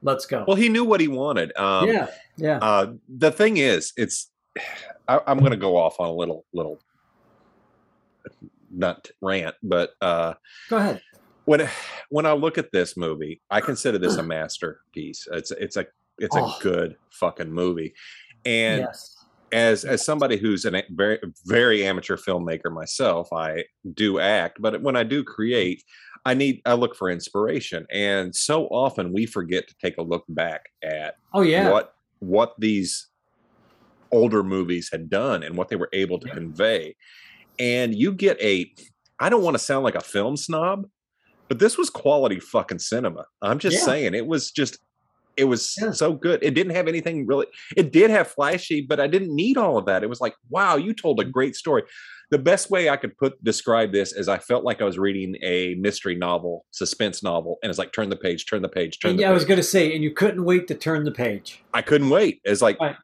Let's 0.02 0.26
go." 0.26 0.46
well, 0.48 0.56
he 0.58 0.70
knew 0.70 0.86
what 0.86 1.02
he 1.02 1.08
wanted. 1.10 1.56
Um, 1.58 1.88
yeah, 1.90 2.08
yeah. 2.38 2.58
Uh, 2.62 2.94
the 3.10 3.32
thing 3.32 3.58
is, 3.58 3.92
it's 3.98 4.30
I, 5.10 5.20
I'm 5.28 5.40
going 5.40 5.52
to 5.52 5.58
go 5.58 5.76
off 5.76 6.00
on 6.00 6.08
a 6.08 6.14
little 6.14 6.46
little 6.54 6.80
nut 8.74 9.12
rant, 9.22 9.56
but 9.64 9.92
uh, 10.02 10.34
Go 10.70 10.78
ahead. 10.78 11.02
when 11.46 11.68
when 12.10 12.26
I 12.26 12.34
look 12.34 12.58
at 12.58 12.72
this 12.72 12.98
movie, 12.98 13.42
I 13.50 13.62
consider 13.62 13.98
this 13.98 14.16
a 14.18 14.24
masterpiece. 14.36 15.28
It's 15.32 15.52
it's 15.52 15.78
a 15.78 15.86
it's 16.20 16.36
Oh. 16.36 16.46
a 16.46 16.64
good 16.64 16.96
fucking 17.12 17.52
movie, 17.52 17.94
and 18.46 18.82
yes. 18.82 19.16
as 19.52 19.84
as 19.86 20.04
somebody 20.06 20.38
who's 20.38 20.66
a 20.66 20.84
very 20.92 21.20
very 21.46 21.86
amateur 21.86 22.18
filmmaker 22.18 22.72
myself, 22.72 23.32
I 23.34 23.66
do 23.94 24.20
act, 24.20 24.58
but 24.62 24.82
when 24.82 24.96
I 24.96 25.04
do 25.04 25.24
create, 25.24 25.84
I 26.26 26.34
need 26.34 26.62
I 26.66 26.74
look 26.74 26.96
for 26.96 27.10
inspiration, 27.10 27.86
and 27.92 28.36
so 28.36 28.66
often 28.68 29.12
we 29.14 29.26
forget 29.26 29.68
to 29.68 29.76
take 29.82 29.98
a 29.98 30.04
look 30.04 30.24
back 30.30 30.62
at 30.84 31.16
Oh 31.34 31.42
yeah. 31.42 31.72
what 31.72 31.94
what 32.20 32.54
these 32.60 33.08
older 34.12 34.44
movies 34.44 34.90
had 34.92 35.10
done 35.10 35.42
and 35.44 35.58
what 35.58 35.70
they 35.70 35.76
were 35.76 35.90
able 35.92 36.20
to 36.20 36.28
Yeah. 36.28 36.34
convey. 36.36 36.96
And 37.60 37.94
you 37.96 38.12
get 38.14 38.40
a 38.42 38.72
I 39.20 39.30
don't 39.30 39.44
want 39.44 39.54
to 39.56 39.60
sound 39.64 39.84
like 39.84 39.96
a 39.96 40.02
film 40.02 40.36
snob, 40.36 40.86
but 41.48 41.60
this 41.60 41.78
was 41.78 41.90
quality 41.90 42.40
fucking 42.40 42.80
cinema. 42.80 43.26
I'm 43.42 43.60
just 43.60 43.78
Yeah. 43.78 43.86
saying 43.86 44.14
it 44.16 44.26
was 44.28 44.52
just 44.52 44.78
it 45.36 45.46
was 45.46 45.76
Yeah. 45.82 45.92
so 45.92 46.14
good. 46.14 46.44
It 46.44 46.54
didn't 46.54 46.76
have 46.76 46.88
anything 46.88 47.26
really 47.26 47.48
it 47.76 47.92
did 47.92 48.10
have 48.12 48.28
flashy, 48.28 48.82
but 48.82 49.00
I 49.00 49.08
didn't 49.08 49.34
need 49.36 49.58
all 49.58 49.78
of 49.78 49.86
that. 49.88 50.04
It 50.04 50.08
was 50.10 50.22
like, 50.22 50.36
wow, 50.50 50.76
you 50.76 50.94
told 50.94 51.18
Mm. 51.20 51.24
a 51.28 51.30
great 51.30 51.56
story. 51.56 51.84
The 52.32 52.38
best 52.40 52.70
way 52.72 52.90
I 52.90 52.98
could 52.98 53.16
put 53.18 53.44
describe 53.44 53.92
this 53.92 54.12
is 54.14 54.28
I 54.28 54.38
felt 54.40 54.64
like 54.64 54.82
I 54.82 54.86
was 54.86 54.98
reading 54.98 55.36
a 55.44 55.76
mystery 55.76 56.16
novel, 56.16 56.66
suspense 56.72 57.22
novel, 57.24 57.58
and 57.62 57.70
it's 57.70 57.78
like 57.80 57.94
turn 57.94 58.10
the 58.10 58.16
page, 58.16 58.46
turn 58.48 58.62
the 58.64 58.70
page, 58.70 59.00
turn 59.00 59.12
And 59.12 59.20
the 59.20 59.22
yeah, 59.22 59.28
page. 59.28 59.32
I 59.32 59.34
was 59.36 59.46
going 59.46 59.58
to 59.58 59.64
say, 59.64 59.94
and 59.94 60.04
you 60.04 60.12
couldn't 60.12 60.44
wait 60.44 60.68
to 60.68 60.76
turn 60.76 61.04
the 61.04 61.12
page. 61.12 61.64
I 61.74 61.82
couldn't 61.84 62.10
wait. 62.10 62.42
It's 62.44 62.62
like 62.62 62.80
Right. 62.80 62.96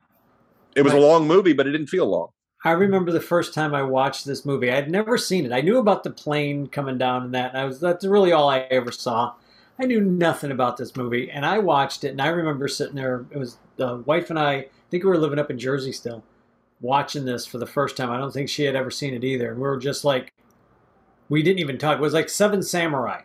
it 0.75 0.81
was 0.83 0.93
Right. 0.93 1.01
a 1.01 1.05
long 1.05 1.27
movie, 1.27 1.53
but 1.53 1.67
it 1.67 1.71
didn't 1.71 1.87
feel 1.87 2.07
long. 2.07 2.29
I 2.63 2.71
remember 2.71 3.11
the 3.11 3.21
first 3.21 3.53
time 3.53 3.73
I 3.73 3.83
watched 3.83 4.25
this 4.25 4.45
movie. 4.45 4.69
I'd 4.69 4.91
never 4.91 5.17
seen 5.17 5.45
it. 5.45 5.53
I 5.53 5.61
knew 5.61 5.77
about 5.77 6.03
the 6.03 6.09
plane 6.09 6.67
coming 6.67 6.97
down 6.97 7.23
and 7.23 7.33
that, 7.33 7.51
and 7.51 7.57
I 7.57 7.65
was 7.65 7.79
that's 7.79 8.05
really 8.05 8.31
all 8.31 8.49
I 8.49 8.59
ever 8.71 8.91
saw. 8.91 9.33
I 9.81 9.85
knew 9.85 10.01
nothing 10.01 10.51
about 10.51 10.75
this 10.75 10.95
movie, 10.97 11.31
and 11.31 11.45
I 11.45 11.59
watched 11.59 12.03
it, 12.03 12.09
and 12.09 12.21
I 12.21 12.27
remember 12.27 12.67
sitting 12.67 12.95
there. 12.95 13.25
It 13.31 13.37
was 13.37 13.57
the 13.77 13.97
wife 13.97 14.29
and 14.29 14.37
I. 14.37 14.53
I 14.89 14.91
think 14.91 15.03
we 15.03 15.09
were 15.09 15.17
living 15.17 15.39
up 15.39 15.51
in 15.51 15.59
Jersey 15.59 15.91
still, 15.91 16.23
watching 16.81 17.23
this 17.23 17.45
for 17.45 17.59
the 17.59 17.67
first 17.67 17.95
time. 17.95 18.09
I 18.09 18.17
don't 18.17 18.33
think 18.33 18.49
she 18.49 18.63
had 18.63 18.75
ever 18.75 18.89
seen 18.89 19.13
it 19.13 19.23
either, 19.23 19.51
and 19.51 19.57
we 19.57 19.67
were 19.67 19.77
just 19.77 20.03
like, 20.03 20.33
we 21.29 21.43
didn't 21.43 21.59
even 21.59 21.77
talk. 21.77 21.99
It 21.99 22.01
was 22.01 22.13
like 22.13 22.27
Seven 22.27 22.63
Samurai. 22.63 23.21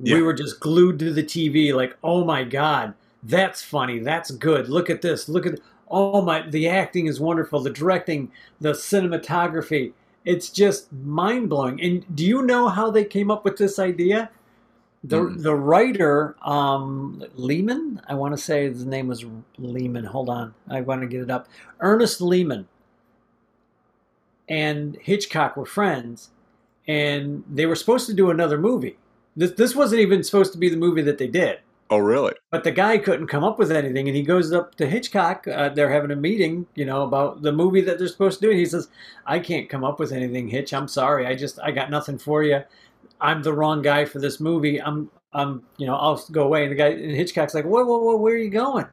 Yeah. 0.00 0.16
We 0.16 0.22
were 0.22 0.34
just 0.34 0.60
glued 0.60 0.98
to 0.98 1.12
the 1.12 1.22
TV, 1.22 1.72
like, 1.72 1.96
oh 2.02 2.24
my 2.24 2.42
god, 2.42 2.94
that's 3.22 3.62
funny, 3.62 4.00
that's 4.00 4.30
good. 4.32 4.68
Look 4.68 4.90
at 4.90 5.00
this, 5.00 5.28
look 5.28 5.46
at 5.46 5.60
oh 5.90 6.22
my, 6.22 6.48
the 6.48 6.68
acting 6.68 7.06
is 7.06 7.20
wonderful, 7.20 7.60
the 7.60 7.70
directing, 7.70 8.30
the 8.60 8.72
cinematography. 8.72 9.92
It's 10.24 10.50
just 10.50 10.92
mind 10.92 11.48
blowing. 11.48 11.80
And 11.80 12.04
do 12.14 12.24
you 12.24 12.42
know 12.42 12.68
how 12.68 12.90
they 12.90 13.04
came 13.04 13.30
up 13.30 13.44
with 13.44 13.56
this 13.56 13.78
idea? 13.78 14.30
The 15.04 15.16
Mm. 15.16 15.42
the 15.42 15.54
writer, 15.54 16.36
um, 16.42 17.24
Lehman, 17.34 18.02
I 18.08 18.14
want 18.14 18.36
to 18.36 18.42
say 18.42 18.64
his 18.68 18.84
name 18.84 19.08
was 19.08 19.24
Lehman. 19.58 20.04
Hold 20.04 20.28
on, 20.28 20.54
I 20.68 20.82
want 20.82 21.00
to 21.00 21.06
get 21.06 21.22
it 21.22 21.30
up. 21.30 21.48
Ernest 21.80 22.20
Lehman 22.20 22.68
and 24.48 24.96
Hitchcock 25.00 25.56
were 25.56 25.64
friends, 25.64 26.30
and 26.86 27.44
they 27.50 27.66
were 27.66 27.76
supposed 27.76 28.06
to 28.08 28.14
do 28.14 28.30
another 28.30 28.58
movie. 28.58 28.98
This 29.36 29.52
this 29.52 29.74
wasn't 29.74 30.00
even 30.02 30.22
supposed 30.22 30.52
to 30.52 30.58
be 30.58 30.68
the 30.68 30.76
movie 30.76 31.02
that 31.02 31.18
they 31.18 31.28
did. 31.28 31.60
Oh, 31.92 31.98
really? 31.98 32.34
But 32.52 32.62
the 32.62 32.70
guy 32.70 32.98
couldn't 32.98 33.26
come 33.26 33.42
up 33.42 33.58
with 33.58 33.72
anything, 33.72 34.06
and 34.06 34.16
he 34.16 34.22
goes 34.22 34.52
up 34.52 34.76
to 34.76 34.86
Hitchcock. 34.86 35.48
Uh, 35.48 35.70
they're 35.70 35.90
having 35.90 36.12
a 36.12 36.16
meeting, 36.16 36.66
you 36.76 36.84
know, 36.84 37.02
about 37.02 37.42
the 37.42 37.50
movie 37.50 37.80
that 37.80 37.98
they're 37.98 38.06
supposed 38.06 38.38
to 38.38 38.46
do. 38.46 38.50
And 38.50 38.60
he 38.60 38.64
says, 38.66 38.88
"I 39.26 39.40
can't 39.40 39.68
come 39.68 39.82
up 39.82 39.98
with 39.98 40.12
anything, 40.12 40.48
Hitch. 40.48 40.72
I'm 40.72 40.86
sorry. 40.86 41.26
I 41.26 41.34
just 41.34 41.58
I 41.60 41.72
got 41.72 41.90
nothing 41.90 42.16
for 42.16 42.44
you. 42.44 42.62
I'm 43.20 43.42
the 43.42 43.52
wrong 43.52 43.82
guy 43.82 44.04
for 44.04 44.20
this 44.20 44.38
movie. 44.38 44.80
I'm 44.80 45.10
I'm 45.32 45.64
you 45.78 45.86
know 45.86 45.96
I'll 45.96 46.24
go 46.30 46.44
away." 46.44 46.62
And 46.62 46.70
the 46.70 46.76
guy 46.76 46.88
and 46.90 47.16
Hitchcock's 47.16 47.54
like, 47.54 47.64
"Whoa, 47.64 47.84
whoa, 47.84 47.98
whoa! 47.98 48.16
Where 48.16 48.34
are 48.34 48.38
you 48.38 48.50
going?" 48.50 48.86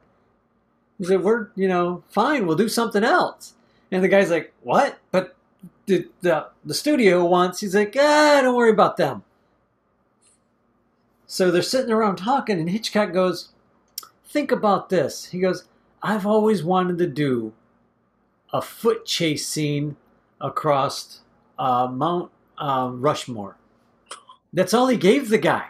He 0.98 1.04
said, 1.04 1.22
"We're 1.22 1.48
you 1.54 1.68
know 1.68 2.02
fine. 2.10 2.46
We'll 2.46 2.56
do 2.56 2.68
something 2.68 3.04
else." 3.04 3.54
And 3.92 4.02
the 4.02 4.08
guy's 4.08 4.30
like, 4.30 4.52
"What?" 4.64 4.98
But 5.12 5.36
the 5.86 6.08
the, 6.22 6.48
the 6.64 6.74
studio 6.74 7.24
wants. 7.24 7.60
He's 7.60 7.76
like, 7.76 7.94
"Ah, 7.96 8.40
don't 8.42 8.56
worry 8.56 8.70
about 8.70 8.96
them." 8.96 9.22
So 11.28 11.50
they're 11.50 11.62
sitting 11.62 11.92
around 11.92 12.16
talking, 12.16 12.58
and 12.58 12.70
Hitchcock 12.70 13.12
goes, 13.12 13.50
Think 14.24 14.50
about 14.50 14.88
this. 14.88 15.26
He 15.26 15.38
goes, 15.38 15.64
I've 16.02 16.26
always 16.26 16.64
wanted 16.64 16.98
to 16.98 17.06
do 17.06 17.52
a 18.52 18.62
foot 18.62 19.04
chase 19.04 19.46
scene 19.46 19.96
across 20.40 21.20
uh, 21.58 21.86
Mount 21.86 22.30
uh, 22.56 22.90
Rushmore. 22.92 23.56
That's 24.52 24.72
all 24.72 24.86
he 24.88 24.96
gave 24.96 25.28
the 25.28 25.38
guy. 25.38 25.68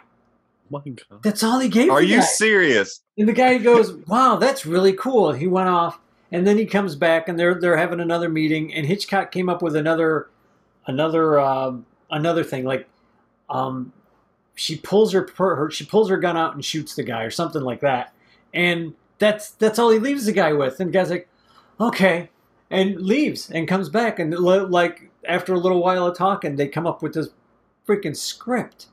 My 0.69 0.79
God. 0.79 1.23
That's 1.23 1.43
all 1.43 1.59
he 1.59 1.67
gave. 1.67 1.89
Are 1.89 1.99
the 1.99 2.07
you 2.07 2.17
guy. 2.19 2.23
serious? 2.23 3.01
And 3.17 3.27
the 3.27 3.33
guy 3.33 3.57
goes, 3.57 3.91
"Wow, 4.07 4.37
that's 4.37 4.65
really 4.65 4.93
cool." 4.93 5.31
He 5.33 5.47
went 5.47 5.67
off, 5.67 5.99
and 6.31 6.45
then 6.45 6.57
he 6.57 6.65
comes 6.65 6.95
back, 6.95 7.27
and 7.27 7.37
they're 7.37 7.59
they're 7.59 7.75
having 7.75 7.99
another 7.99 8.29
meeting, 8.29 8.73
and 8.73 8.85
Hitchcock 8.85 9.31
came 9.31 9.49
up 9.49 9.61
with 9.61 9.75
another 9.75 10.29
another 10.85 11.39
um 11.39 11.85
another 12.11 12.43
thing 12.43 12.65
like 12.65 12.87
um, 13.49 13.91
she 14.59 14.75
pulls 14.77 15.13
her, 15.13 15.27
her 15.37 15.71
she 15.71 15.85
pulls 15.85 16.09
her 16.09 16.17
gun 16.17 16.35
out 16.35 16.53
and 16.53 16.63
shoots 16.63 16.95
the 16.95 17.03
guy 17.03 17.23
or 17.23 17.31
something 17.31 17.61
like 17.61 17.79
that, 17.81 18.13
and 18.53 18.93
that's 19.17 19.51
that's 19.51 19.79
all 19.79 19.89
he 19.89 19.99
leaves 19.99 20.25
the 20.25 20.31
guy 20.33 20.53
with. 20.53 20.79
And 20.79 20.89
the 20.89 20.93
guy's 20.93 21.09
like, 21.09 21.27
"Okay," 21.79 22.29
and 22.69 22.99
leaves 22.99 23.49
and 23.49 23.67
comes 23.67 23.89
back, 23.89 24.19
and 24.19 24.37
like 24.37 25.09
after 25.25 25.53
a 25.53 25.59
little 25.59 25.81
while 25.81 26.05
of 26.07 26.17
talking, 26.17 26.55
they 26.55 26.67
come 26.67 26.85
up 26.85 27.01
with 27.01 27.13
this 27.13 27.29
freaking 27.87 28.15
script. 28.15 28.87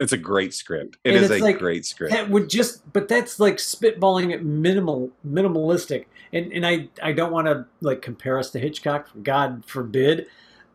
It's 0.00 0.12
a 0.12 0.18
great 0.18 0.52
script. 0.52 0.98
It 1.04 1.14
And 1.14 1.24
is 1.24 1.30
a 1.30 1.38
like- 1.38 1.58
great 1.58 1.86
script. 1.86 2.12
That 2.12 2.28
would 2.28 2.50
just, 2.50 2.92
but 2.92 3.06
that's 3.06 3.38
like 3.38 3.56
spitballing 3.58 4.32
it 4.34 4.44
minimal, 4.44 5.10
minimalistic. 5.26 6.06
And 6.32 6.52
and 6.52 6.66
I 6.66 6.88
I 7.00 7.12
don't 7.12 7.30
want 7.32 7.46
to 7.46 7.66
like 7.80 8.02
compare 8.02 8.38
us 8.38 8.50
to 8.50 8.58
Hitchcock, 8.58 9.08
God 9.22 9.64
forbid. 9.64 10.26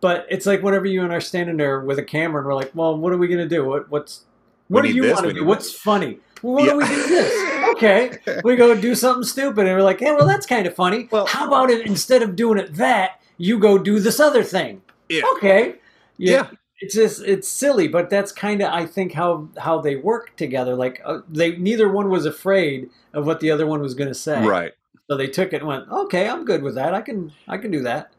But 0.01 0.25
it's 0.29 0.45
like 0.45 0.63
whenever 0.63 0.85
you 0.85 1.03
and 1.03 1.11
I 1.11 1.17
are 1.17 1.21
standing 1.21 1.57
there 1.57 1.81
with 1.81 1.99
a 1.99 2.03
camera 2.03 2.39
and 2.39 2.47
we're 2.47 2.55
like, 2.55 2.71
well, 2.73 2.97
what 2.97 3.11
are 3.11 3.17
we 3.17 3.27
gonna 3.27 3.49
do? 3.49 3.65
What 3.65 3.91
what's 3.91 4.23
what 4.69 4.83
do 4.83 4.91
you 4.91 5.03
this, 5.03 5.13
want 5.15 5.27
to 5.27 5.33
do? 5.33 5.43
What's 5.45 5.71
funny? 5.73 6.19
Well, 6.41 6.53
what 6.53 6.63
Yeah. 6.65 6.71
do 6.71 6.77
we 6.77 6.85
do 6.85 7.07
this? 7.07 7.45
Okay, 7.69 8.17
we 8.43 8.55
go 8.55 8.73
do 8.75 8.93
something 8.95 9.23
stupid, 9.23 9.65
and 9.67 9.77
we're 9.77 9.83
like, 9.83 9.99
hey, 9.99 10.11
well, 10.11 10.25
that's 10.27 10.45
kind 10.45 10.65
of 10.65 10.73
funny. 10.75 11.07
Well- 11.11 11.27
How 11.27 11.47
about 11.47 11.69
it 11.69 11.85
instead 11.85 12.23
of 12.23 12.35
doing 12.35 12.57
it 12.57 12.73
that, 12.75 13.21
you 13.37 13.57
go 13.59 13.77
do 13.77 13.99
this 13.99 14.19
other 14.19 14.43
thing? 14.43 14.81
Yeah. 15.07 15.21
Okay. 15.35 15.75
Yeah. 16.17 16.49
It's 16.81 16.95
just 16.95 17.21
it's 17.23 17.47
silly, 17.47 17.87
but 17.87 18.09
that's 18.09 18.31
kind 18.31 18.61
of 18.61 18.73
I 18.73 18.85
think 18.85 19.13
how 19.13 19.49
how 19.57 19.79
they 19.81 19.97
work 19.97 20.35
together. 20.35 20.75
Like 20.75 21.01
uh, 21.05 21.19
they 21.29 21.55
neither 21.57 21.87
one 21.89 22.09
was 22.09 22.25
afraid 22.25 22.89
of 23.13 23.25
what 23.25 23.39
the 23.39 23.51
other 23.51 23.67
one 23.67 23.81
was 23.81 23.93
going 23.93 24.07
to 24.09 24.15
say. 24.15 24.43
Right. 24.45 24.71
So 25.09 25.15
they 25.15 25.27
took 25.27 25.53
it 25.53 25.57
and 25.57 25.67
went, 25.67 25.89
okay, 25.89 26.27
I'm 26.27 26.43
good 26.45 26.63
with 26.63 26.75
that. 26.75 26.93
I 26.93 27.01
can 27.01 27.31
I 27.47 27.57
can 27.57 27.71
do 27.71 27.81
that. 27.83 28.11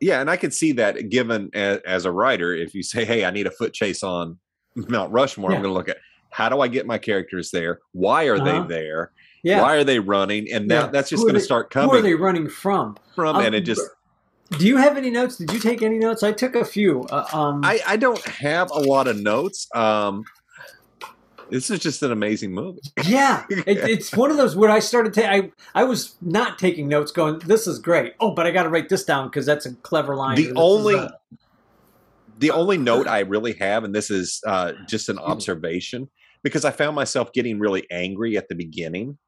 Yeah, 0.00 0.20
and 0.20 0.30
I 0.30 0.36
could 0.36 0.54
see 0.54 0.72
that 0.72 1.10
given 1.10 1.50
as, 1.54 1.78
as 1.86 2.04
a 2.04 2.12
writer, 2.12 2.54
if 2.54 2.74
you 2.74 2.82
say, 2.82 3.04
"Hey, 3.04 3.24
I 3.24 3.30
need 3.30 3.46
a 3.46 3.50
foot 3.50 3.72
chase 3.72 4.02
on 4.02 4.38
Mount 4.88 5.12
Rushmore," 5.12 5.50
Yeah. 5.50 5.56
I'm 5.56 5.62
going 5.62 5.72
to 5.72 5.76
look 5.76 5.88
at 5.88 5.98
how 6.30 6.48
do 6.48 6.60
I 6.60 6.68
get 6.68 6.86
my 6.86 6.98
characters 6.98 7.50
there? 7.50 7.80
Why 7.92 8.26
are 8.26 8.36
Uh-huh. 8.36 8.62
they 8.62 8.74
there? 8.74 9.10
Yeah. 9.42 9.62
Why 9.62 9.76
are 9.76 9.84
they 9.84 9.98
running? 10.00 10.50
And 10.52 10.66
now 10.68 10.82
Yeah. 10.82 10.86
that's 10.88 11.08
just 11.10 11.22
going 11.22 11.34
to 11.34 11.40
start 11.40 11.70
coming. 11.70 11.90
Who 11.90 11.96
are 11.96 12.02
they 12.02 12.14
running 12.14 12.48
from? 12.48 12.96
from, 13.14 13.36
Um, 13.36 13.44
and 13.46 13.54
it 13.54 13.62
just 13.62 13.82
Do 14.58 14.66
you 14.66 14.76
have 14.76 14.96
any 14.96 15.10
notes? 15.10 15.36
Did 15.38 15.52
you 15.52 15.58
take 15.58 15.82
any 15.82 15.98
notes? 15.98 16.22
I 16.22 16.30
took 16.32 16.54
a 16.54 16.64
few. 16.64 17.02
Uh, 17.10 17.26
um, 17.32 17.62
I, 17.64 17.80
I 17.86 17.96
don't 17.96 18.22
have 18.26 18.70
a 18.70 18.78
lot 18.78 19.08
of 19.08 19.16
notes. 19.18 19.66
Um, 19.74 20.24
this 21.50 21.70
is 21.70 21.78
just 21.80 22.02
an 22.02 22.10
amazing 22.12 22.52
movie. 22.52 22.80
Yeah, 23.04 23.44
it, 23.50 23.66
it's 23.78 24.14
one 24.16 24.30
of 24.30 24.36
those 24.36 24.56
where 24.56 24.70
I 24.70 24.80
started. 24.80 25.14
Ta- 25.14 25.22
I 25.30 25.50
I 25.74 25.84
was 25.84 26.16
not 26.20 26.58
taking 26.58 26.88
notes, 26.88 27.12
going, 27.12 27.38
"This 27.40 27.66
is 27.68 27.78
great." 27.78 28.14
Oh, 28.20 28.32
but 28.32 28.46
I 28.46 28.50
got 28.50 28.64
to 28.64 28.68
write 28.68 28.88
this 28.88 29.04
down 29.04 29.28
because 29.28 29.46
that's 29.46 29.64
a 29.66 29.72
clever 29.76 30.16
line. 30.16 30.36
The 30.36 30.52
only 30.56 30.94
a- 30.96 31.10
the 32.38 32.50
only 32.50 32.78
note 32.78 33.06
I 33.08 33.20
really 33.20 33.54
have, 33.54 33.84
and 33.84 33.94
this 33.94 34.10
is 34.10 34.40
uh, 34.46 34.72
just 34.88 35.08
an 35.08 35.18
observation, 35.18 36.08
because 36.42 36.64
I 36.64 36.70
found 36.70 36.94
myself 36.96 37.32
getting 37.32 37.58
really 37.58 37.86
angry 37.90 38.36
at 38.36 38.48
the 38.48 38.54
beginning. 38.54 39.18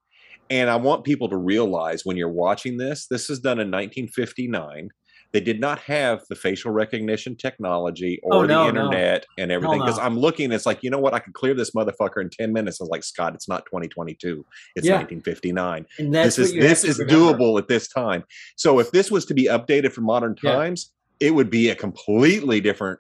And 0.51 0.71
I 0.71 0.77
want 0.77 1.05
people 1.05 1.29
to 1.29 1.37
realize 1.37 2.07
when 2.07 2.17
you're 2.17 2.31
watching 2.31 2.79
this, 2.79 3.07
this 3.11 3.29
is 3.29 3.39
done 3.41 3.59
in 3.59 3.71
1959. 3.71 4.89
They 5.35 5.41
did 5.41 5.61
not 5.61 5.79
have 5.81 6.23
the 6.31 6.35
facial 6.35 6.71
recognition 6.71 7.37
technology 7.37 8.19
or 8.23 8.35
Oh, 8.35 8.41
the 8.43 8.47
no, 8.49 8.63
no. 8.63 8.69
internet 8.71 9.27
and 9.37 9.53
everything. 9.53 9.81
Because 9.81 9.99
no. 9.99 10.05
I'm 10.05 10.19
looking, 10.19 10.51
it's 10.53 10.65
like, 10.65 10.83
you 10.83 10.89
know 10.89 10.99
what? 10.99 11.13
I 11.13 11.19
could 11.19 11.35
clear 11.35 11.53
this 11.53 11.73
motherfucker 11.73 12.23
in 12.23 12.31
10 12.31 12.51
minutes. 12.51 12.81
I 12.81 12.85
was 12.85 12.89
like, 12.89 13.05
Scott, 13.05 13.35
it's 13.35 13.47
not 13.47 13.67
2022. 13.67 14.43
It's 14.75 14.87
Yeah. 14.87 14.95
1959 14.95 15.85
and 15.99 16.15
that's 16.15 16.37
this 16.37 16.39
is 16.39 16.53
what 16.53 16.55
you 16.57 16.63
have 16.63 16.71
this 16.71 16.85
is 16.85 16.99
remember. 16.99 17.35
doable 17.39 17.59
at 17.59 17.69
this 17.69 17.89
time. 17.89 18.25
So 18.57 18.79
if 18.79 18.91
this 18.91 19.11
was 19.11 19.27
to 19.27 19.35
be 19.35 19.45
updated 19.49 19.93
for 19.93 20.01
modern 20.01 20.35
times, 20.35 20.95
it 21.21 21.35
would 21.35 21.51
be 21.51 21.71
a 21.71 21.75
completely 21.75 22.61
different. 22.61 22.99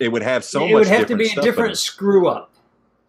It 0.00 0.08
would 0.08 0.22
have 0.22 0.44
so 0.44 0.60
much. 0.60 0.70
it 0.70 0.72
much. 0.74 0.78
would 0.80 0.88
have 0.98 1.06
to 1.08 1.16
be 1.16 1.30
a 1.30 1.42
different 1.42 1.78
screw 1.78 2.28
up. 2.28 2.52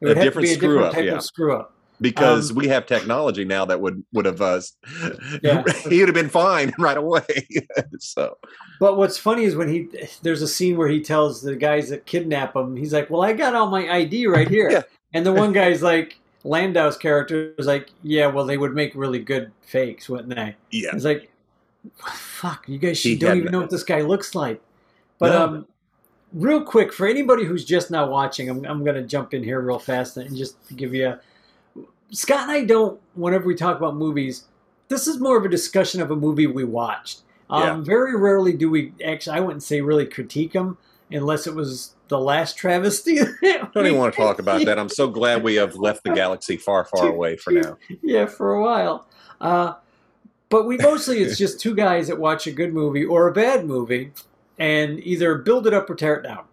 It 0.02 0.06
A 0.06 0.08
would 0.10 0.18
have 0.18 0.26
different 0.26 0.48
a 0.50 0.54
screw 0.54 0.68
different 0.70 0.88
up, 0.88 0.94
type 0.94 1.06
yeah. 1.06 1.16
of 1.16 1.24
screw 1.24 1.56
up. 1.56 1.74
because 2.00 2.50
um, 2.52 2.56
we 2.58 2.68
have 2.68 2.86
technology 2.86 3.44
now 3.46 3.66
that 3.66 3.80
would 3.82 4.04
would 4.14 4.26
have 4.26 4.42
us. 4.42 4.74
Yeah. 5.44 5.64
he 5.90 6.00
would 6.00 6.08
have 6.08 6.16
been 6.16 6.30
fine 6.30 6.72
right 6.80 6.98
away. 6.98 7.48
so 8.00 8.38
But 8.80 8.98
what's 8.98 9.18
funny 9.18 9.44
is 9.44 9.56
when 9.56 9.70
he 9.70 9.88
there's 10.22 10.42
a 10.42 10.48
scene 10.48 10.78
where 10.78 10.88
he 10.88 11.02
tells 11.02 11.42
the 11.42 11.56
guys 11.56 11.90
that 11.90 12.06
kidnap 12.06 12.56
him, 12.56 12.76
he's 12.76 12.94
like, 12.94 13.10
"Well, 13.10 13.24
I 13.24 13.34
got 13.34 13.56
all 13.56 13.68
my 13.70 13.90
ID 13.90 14.28
right 14.28 14.48
here," 14.48 14.70
Yeah. 14.72 14.82
and 15.14 15.26
the 15.26 15.34
one 15.34 15.52
guy's 15.54 15.82
like, 15.82 16.20
Landau's 16.44 16.98
character 16.98 17.54
is 17.58 17.66
like, 17.68 17.90
"Yeah, 18.04 18.28
well, 18.28 18.46
they 18.46 18.58
would 18.58 18.74
make 18.74 18.94
really 18.96 19.20
good 19.20 19.52
fakes, 19.62 20.10
wouldn't 20.10 20.36
they?" 20.36 20.56
yeah, 20.72 20.92
He's 20.94 21.06
like, 21.06 21.31
"Fuck, 22.06 22.68
you 22.68 22.78
guys 22.78 22.98
she 22.98 23.16
don't 23.18 23.38
even 23.38 23.52
know 23.52 23.60
what 23.62 23.70
this 23.70 23.84
guy 23.84 24.02
looks 24.02 24.36
like." 24.36 24.62
But 25.20 25.30
No. 25.32 25.44
um, 25.44 25.68
real 26.34 26.64
quick 26.64 26.94
for 26.94 27.08
anybody 27.08 27.44
who's 27.46 27.66
just 27.66 27.92
now 27.92 28.10
watching, 28.10 28.50
I'm 28.50 28.66
I'm 28.66 28.84
gonna 28.84 29.04
jump 29.04 29.34
in 29.34 29.44
here 29.44 29.60
real 29.62 29.80
fast 29.80 30.18
and 30.18 30.36
just 30.36 30.56
give 30.76 30.94
you. 30.94 31.08
A, 31.08 31.20
Scott 32.12 32.42
and 32.44 32.52
I 32.52 32.66
don't. 32.66 33.00
Whenever 33.16 33.46
we 33.46 33.56
talk 33.56 33.78
about 33.78 33.96
movies, 33.96 34.46
this 34.90 35.08
is 35.08 35.20
more 35.20 35.38
of 35.38 35.46
a 35.46 35.50
discussion 35.50 36.02
of 36.02 36.12
a 36.12 36.16
movie 36.16 36.48
we 36.48 36.64
watched. 36.64 37.22
Um, 37.50 37.62
Yeah. 37.64 37.82
Very 37.84 38.16
rarely 38.18 38.54
do 38.54 38.70
we 38.70 38.94
actually. 39.04 39.38
I 39.38 39.40
wouldn't 39.40 39.64
say 39.64 39.82
really 39.82 40.06
critique 40.06 40.54
them 40.54 40.78
unless 41.12 41.48
it 41.48 41.56
was 41.56 41.96
the 42.10 42.20
last 42.20 42.58
travesty. 42.58 43.20
I 43.44 43.68
don't 43.74 43.86
even 43.86 43.98
want 43.98 44.14
to 44.14 44.20
talk 44.20 44.40
about 44.40 44.66
that. 44.66 44.78
I'm 44.78 44.90
so 44.90 45.08
glad 45.08 45.44
we 45.44 45.56
have 45.56 45.76
left 45.76 46.04
the 46.04 46.10
galaxy 46.14 46.58
far, 46.58 46.84
far 46.86 47.08
away 47.08 47.38
for 47.38 47.52
now. 47.52 47.78
yeah, 48.02 48.26
for 48.26 48.54
a 48.54 48.62
while. 48.62 49.08
Uh, 49.40 49.74
but 50.52 50.66
we 50.68 50.78
mostly 50.78 51.20
it's 51.24 51.38
just 51.46 51.60
two 51.60 51.74
guys 51.74 52.08
that 52.10 52.20
watch 52.20 52.46
a 52.46 52.52
good 52.52 52.74
movie 52.74 53.04
or 53.06 53.28
a 53.28 53.34
bad 53.34 53.66
movie 53.66 54.12
and 54.60 55.00
either 55.04 55.36
build 55.40 55.66
it 55.66 55.74
up 55.74 55.90
or 55.90 55.96
tear 55.96 56.16
it 56.16 56.24
down. 56.24 56.44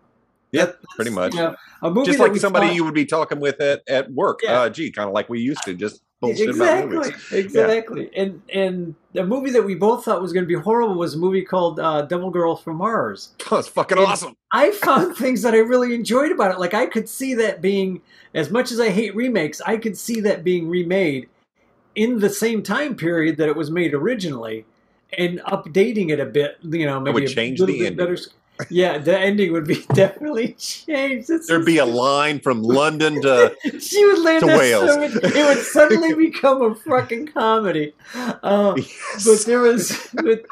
Yeah, 0.51 0.65
That- 0.67 0.77
pretty 0.97 1.11
much. 1.11 1.35
you 1.35 1.41
know, 1.41 1.57
a 1.83 1.91
movie 1.91 2.07
Just 2.07 2.19
like 2.19 2.35
somebody 2.37 2.69
thought- 2.69 2.75
you 2.77 2.85
would 2.85 2.95
be 2.95 3.05
talking 3.05 3.39
with 3.39 3.61
at, 3.61 3.83
at 3.87 4.11
work. 4.13 4.41
Yeah. 4.43 4.63
Uh, 4.63 4.71
gee, 4.71 4.91
kind 4.91 5.07
of 5.07 5.13
like 5.13 5.29
we 5.29 5.41
used 5.41 5.63
to, 5.65 5.75
just 5.75 6.01
bullshit 6.21 6.49
about 6.49 6.63
exactly, 6.87 6.97
movies. 6.97 7.33
exactly. 7.33 8.11
And 8.17 8.41
and 8.53 8.95
the 9.13 9.25
movie 9.25 9.51
that 9.51 9.63
we 9.63 9.75
both 9.75 10.05
thought 10.07 10.23
was 10.23 10.33
going 10.33 10.45
to 10.45 10.49
be 10.49 10.55
horrible 10.55 10.95
was 10.95 11.15
a 11.15 11.19
movie 11.19 11.43
called 11.43 11.79
uh, 11.79 12.03
Devil 12.03 12.31
Girl 12.31 12.57
from 12.57 12.77
Mars. 12.77 13.35
It's 13.53 13.69
fucking 13.69 13.99
And- 13.99 14.07
awesome. 14.07 14.35
I 14.51 14.71
found 14.71 15.15
things 15.19 15.43
that 15.43 15.53
I 15.53 15.59
really 15.59 15.95
enjoyed 15.95 16.33
about 16.33 16.51
it. 16.53 16.59
Like 16.59 16.73
I 16.73 16.87
could 16.87 17.11
see 17.11 17.35
that 17.35 17.61
being, 17.61 18.01
as 18.33 18.51
much 18.51 18.73
as 18.73 18.81
I 18.81 18.89
hate 18.89 19.15
remakes, 19.15 19.61
I 19.61 19.77
could 19.77 19.99
see 19.99 20.21
that 20.23 20.43
being 20.45 20.67
remade 20.71 21.29
in 21.99 22.19
the 22.21 22.31
same 22.31 22.63
time 22.63 22.95
period 22.95 23.37
that 23.39 23.49
it 23.49 23.57
was 23.57 23.71
made 23.71 23.93
originally, 23.95 24.65
and 25.19 25.41
updating 25.41 26.11
it 26.11 26.21
a 26.21 26.27
bit. 26.27 26.57
You 26.63 26.87
know, 26.87 27.01
maybe 27.01 27.11
it 27.11 27.15
would 27.15 27.31
a 27.31 27.35
change 27.35 27.59
little 27.61 27.75
the 27.75 27.81
bit 27.81 27.87
ending. 27.93 28.07
better. 28.07 28.19
Yeah, 28.71 28.99
the 28.99 29.17
ending 29.17 29.53
would 29.53 29.67
be 29.69 29.85
definitely 29.95 30.55
changed. 30.55 31.31
It's 31.31 31.47
There'd 31.47 31.65
be 31.65 31.79
a 31.79 31.85
line 31.87 32.41
from 32.41 32.63
London 32.63 33.21
to 33.23 33.55
she 33.81 34.05
would 34.05 34.19
land 34.19 34.41
to 34.41 34.47
Wales. 34.49 34.95
so 34.95 35.01
it, 35.03 35.13
it 35.37 35.45
would 35.47 35.65
suddenly 35.65 36.13
become 36.27 36.63
a 36.63 36.75
fucking 36.75 37.29
comedy. 37.29 37.93
Uh, 38.15 38.75
but 39.25 39.45
there 39.47 39.61
was 39.61 40.09
but, 40.13 40.45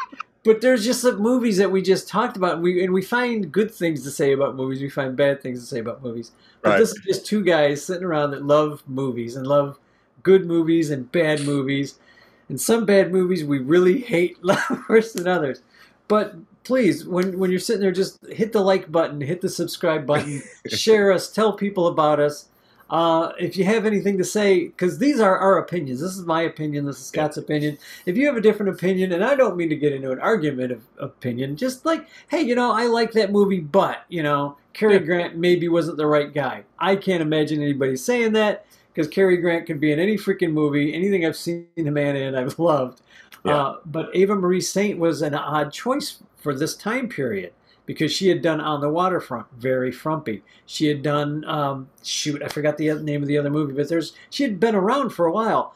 but 0.44 0.60
there's 0.60 0.84
just 0.84 1.00
some 1.00 1.18
movies 1.18 1.56
that 1.58 1.70
we 1.72 1.82
just 1.82 2.06
talked 2.08 2.36
about 2.36 2.54
and 2.54 2.62
we 2.62 2.84
and 2.84 2.92
we 2.94 3.02
find 3.02 3.50
good 3.50 3.72
things 3.74 4.04
to 4.04 4.10
say 4.12 4.30
about 4.32 4.54
movies 4.54 4.80
we 4.80 4.88
find 4.88 5.16
bad 5.16 5.42
things 5.42 5.58
to 5.60 5.66
say 5.66 5.80
about 5.80 6.00
movies 6.02 6.30
but 6.62 6.70
Right. 6.70 6.78
this 6.78 6.92
is 6.92 7.00
just 7.04 7.26
two 7.26 7.42
guys 7.44 7.84
sitting 7.84 8.04
around 8.04 8.30
that 8.30 8.44
love 8.44 8.84
movies 8.86 9.34
and 9.34 9.46
love 9.48 9.78
good 10.26 10.44
movies 10.44 10.90
and 10.90 11.12
bad 11.12 11.40
movies 11.46 12.00
and 12.48 12.60
some 12.60 12.84
bad 12.84 13.12
movies 13.12 13.44
we 13.44 13.60
really 13.60 14.00
hate 14.00 14.36
worse 14.88 15.12
than 15.12 15.28
others 15.28 15.62
but 16.08 16.34
please 16.64 17.06
when 17.06 17.38
when 17.38 17.48
you're 17.48 17.60
sitting 17.60 17.80
there 17.80 17.92
just 17.92 18.18
hit 18.26 18.52
the 18.52 18.60
like 18.60 18.90
button 18.90 19.20
hit 19.20 19.40
the 19.40 19.48
subscribe 19.48 20.04
button 20.04 20.42
share 20.66 21.12
us 21.12 21.30
tell 21.30 21.52
people 21.52 21.86
about 21.86 22.18
us 22.18 22.48
uh, 22.88 23.32
if 23.38 23.56
you 23.56 23.64
have 23.64 23.84
anything 23.84 24.16
to 24.16 24.24
say, 24.24 24.66
because 24.68 24.98
these 24.98 25.18
are 25.18 25.36
our 25.38 25.58
opinions. 25.58 26.00
This 26.00 26.16
is 26.16 26.24
my 26.24 26.42
opinion. 26.42 26.86
This 26.86 26.98
is 27.00 27.06
Scott's 27.06 27.36
opinion. 27.36 27.78
If 28.04 28.16
you 28.16 28.26
have 28.26 28.36
a 28.36 28.40
different 28.40 28.70
opinion, 28.72 29.12
and 29.12 29.24
I 29.24 29.34
don't 29.34 29.56
mean 29.56 29.68
to 29.70 29.76
get 29.76 29.92
into 29.92 30.12
an 30.12 30.20
argument 30.20 30.70
of 30.70 30.82
opinion, 30.98 31.56
just 31.56 31.84
like, 31.84 32.06
hey, 32.28 32.42
you 32.42 32.54
know, 32.54 32.72
I 32.72 32.86
like 32.86 33.12
that 33.12 33.32
movie, 33.32 33.58
but 33.58 34.04
you 34.08 34.22
know, 34.22 34.56
Cary 34.72 34.94
Yeah. 34.94 35.00
Grant 35.00 35.36
maybe 35.36 35.68
wasn't 35.68 35.96
the 35.96 36.06
right 36.06 36.32
guy. 36.32 36.62
I 36.78 36.94
can't 36.94 37.22
imagine 37.22 37.60
anybody 37.60 37.96
saying 37.96 38.34
that 38.34 38.66
because 38.96 39.12
Cary 39.12 39.36
Grant 39.36 39.66
could 39.66 39.78
be 39.78 39.92
in 39.92 40.00
any 40.00 40.16
freaking 40.16 40.52
movie. 40.52 40.94
Anything 40.94 41.26
I've 41.26 41.36
seen 41.36 41.66
the 41.76 41.90
man 41.90 42.16
in, 42.16 42.34
I've 42.34 42.58
loved. 42.58 43.02
Yeah. 43.44 43.56
Uh, 43.56 43.76
but 43.84 44.08
Ava 44.14 44.34
Marie 44.34 44.60
Saint 44.60 44.98
was 44.98 45.20
an 45.20 45.34
odd 45.34 45.70
choice 45.70 46.22
for 46.36 46.54
this 46.54 46.74
time 46.74 47.08
period 47.08 47.52
because 47.84 48.10
she 48.10 48.28
had 48.28 48.40
done 48.40 48.58
On 48.58 48.80
the 48.80 48.88
Waterfront, 48.88 49.46
very 49.58 49.92
frumpy. 49.92 50.42
She 50.64 50.86
had 50.86 51.02
done, 51.02 51.44
um, 51.44 51.90
shoot, 52.02 52.42
I 52.42 52.48
forgot 52.48 52.78
the 52.78 52.94
name 52.94 53.20
of 53.20 53.28
the 53.28 53.36
other 53.36 53.50
movie, 53.50 53.74
but 53.74 53.90
there's 53.90 54.14
she 54.30 54.42
had 54.42 54.58
been 54.58 54.74
around 54.74 55.10
for 55.10 55.26
a 55.26 55.32
while. 55.32 55.74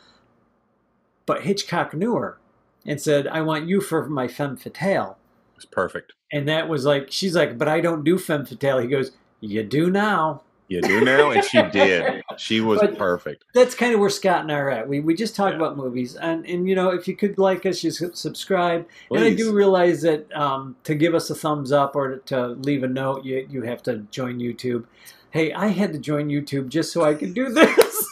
But 1.26 1.42
Hitchcock 1.42 1.94
knew 1.94 2.16
her, 2.16 2.38
and 2.86 3.00
said, 3.00 3.28
"I 3.28 3.42
want 3.42 3.68
you 3.68 3.80
for 3.80 4.08
my 4.08 4.26
femme 4.26 4.56
fatale." 4.56 5.18
It's 5.54 5.66
perfect. 5.66 6.14
And 6.32 6.48
that 6.48 6.68
was 6.68 6.84
like, 6.86 7.12
she's 7.12 7.36
like, 7.36 7.56
"But 7.58 7.68
I 7.68 7.80
don't 7.80 8.02
do 8.02 8.18
femme 8.18 8.46
fatale." 8.46 8.78
He 8.78 8.88
goes, 8.88 9.12
"You 9.40 9.62
do 9.62 9.90
now." 9.90 10.42
You 10.70 10.80
do 10.82 11.00
now, 11.04 11.32
and 11.32 11.44
she 11.44 11.60
did. 11.72 12.22
She 12.38 12.60
was 12.60 12.78
But- 12.80 12.96
perfect. 12.96 13.44
That's 13.54 13.74
kind 13.74 13.92
of 13.92 13.98
where 13.98 14.08
Scott 14.08 14.42
and 14.42 14.52
I 14.52 14.54
are 14.58 14.70
at. 14.70 14.88
We 14.88 15.00
we 15.00 15.14
just 15.14 15.34
talk 15.34 15.50
Yeah. 15.50 15.56
about 15.56 15.76
movies, 15.76 16.14
and 16.14 16.46
and 16.46 16.68
you 16.68 16.76
know, 16.76 16.90
if 16.90 17.08
you 17.08 17.16
could 17.16 17.38
like 17.38 17.66
us, 17.66 17.82
you 17.82 17.90
should 17.90 18.16
subscribe. 18.16 18.86
And 19.10 19.24
I 19.24 19.34
do 19.34 19.52
realize 19.52 20.02
that 20.02 20.32
um, 20.34 20.76
to 20.84 20.94
give 20.94 21.12
us 21.14 21.28
a 21.28 21.34
thumbs 21.34 21.72
up 21.72 21.96
or 21.96 22.16
to, 22.18 22.18
to 22.26 22.46
leave 22.48 22.84
a 22.84 22.88
note, 22.88 23.24
you 23.24 23.46
you 23.50 23.62
have 23.62 23.82
to 23.82 23.98
join 24.12 24.38
YouTube. 24.38 24.84
Hey, 25.30 25.52
I 25.52 25.66
had 25.68 25.92
to 25.92 25.98
join 25.98 26.28
YouTube 26.28 26.68
just 26.68 26.92
so 26.92 27.02
I 27.02 27.14
could 27.14 27.34
do 27.34 27.50
this. 27.52 28.06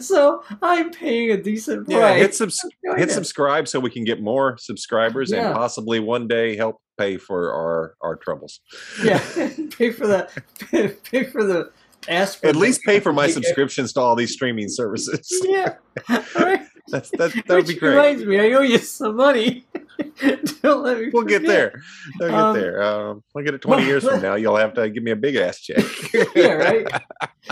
so 0.00 0.42
I'm 0.62 0.90
paying 0.90 1.30
a 1.30 1.36
decent 1.36 1.88
Yeah, 1.88 2.14
hit 2.14 2.34
subs- 2.34 2.64
hit 2.96 3.10
subscribe 3.10 3.68
so 3.68 3.80
we 3.80 3.90
can 3.90 4.04
get 4.04 4.20
more 4.22 4.56
subscribers 4.58 5.30
Yeah. 5.32 5.46
and 5.48 5.54
possibly 5.54 6.00
one 6.00 6.28
day 6.28 6.56
help 6.56 6.80
pay 7.02 7.16
for 7.18 7.52
our 7.52 7.94
our 8.00 8.16
troubles. 8.16 8.60
Yeah, 9.04 9.18
pay 9.78 9.90
for 9.90 10.06
the 10.06 10.28
pay 11.10 11.24
for 11.24 11.44
the 11.44 11.70
aspirin. 12.08 12.50
At 12.50 12.56
least 12.56 12.82
pay 12.84 13.00
for 13.00 13.12
my 13.12 13.28
subscriptions 13.28 13.92
to 13.94 14.00
all 14.00 14.14
these 14.16 14.32
streaming 14.32 14.68
services. 14.68 15.28
Yeah, 15.52 15.74
right. 16.36 16.62
That's 16.88 17.10
that 17.10 17.32
that 17.46 17.48
would 17.48 17.66
be 17.66 17.74
great. 17.74 17.90
Reminds 17.90 18.24
me, 18.24 18.40
I 18.40 18.52
owe 18.52 18.62
you 18.62 18.78
some 18.78 19.16
money. 19.16 19.64
Don't 20.62 20.82
let 20.82 20.98
me. 20.98 21.10
We'll 21.12 21.24
get 21.24 21.42
there. 21.46 21.80
We'll 22.18 22.30
get 22.30 22.38
Um, 22.38 22.54
there. 22.54 22.82
Um, 22.82 23.22
we'll 23.34 23.44
get 23.44 23.54
it 23.54 23.62
twenty 23.62 23.84
years 23.86 24.04
from 24.04 24.20
now. 24.20 24.34
You'll 24.34 24.56
have 24.56 24.74
to 24.74 24.88
give 24.90 25.02
me 25.02 25.12
a 25.12 25.16
big 25.16 25.36
ass 25.36 25.60
check. 25.60 25.84
yeah, 26.34 26.52
right. 26.54 26.86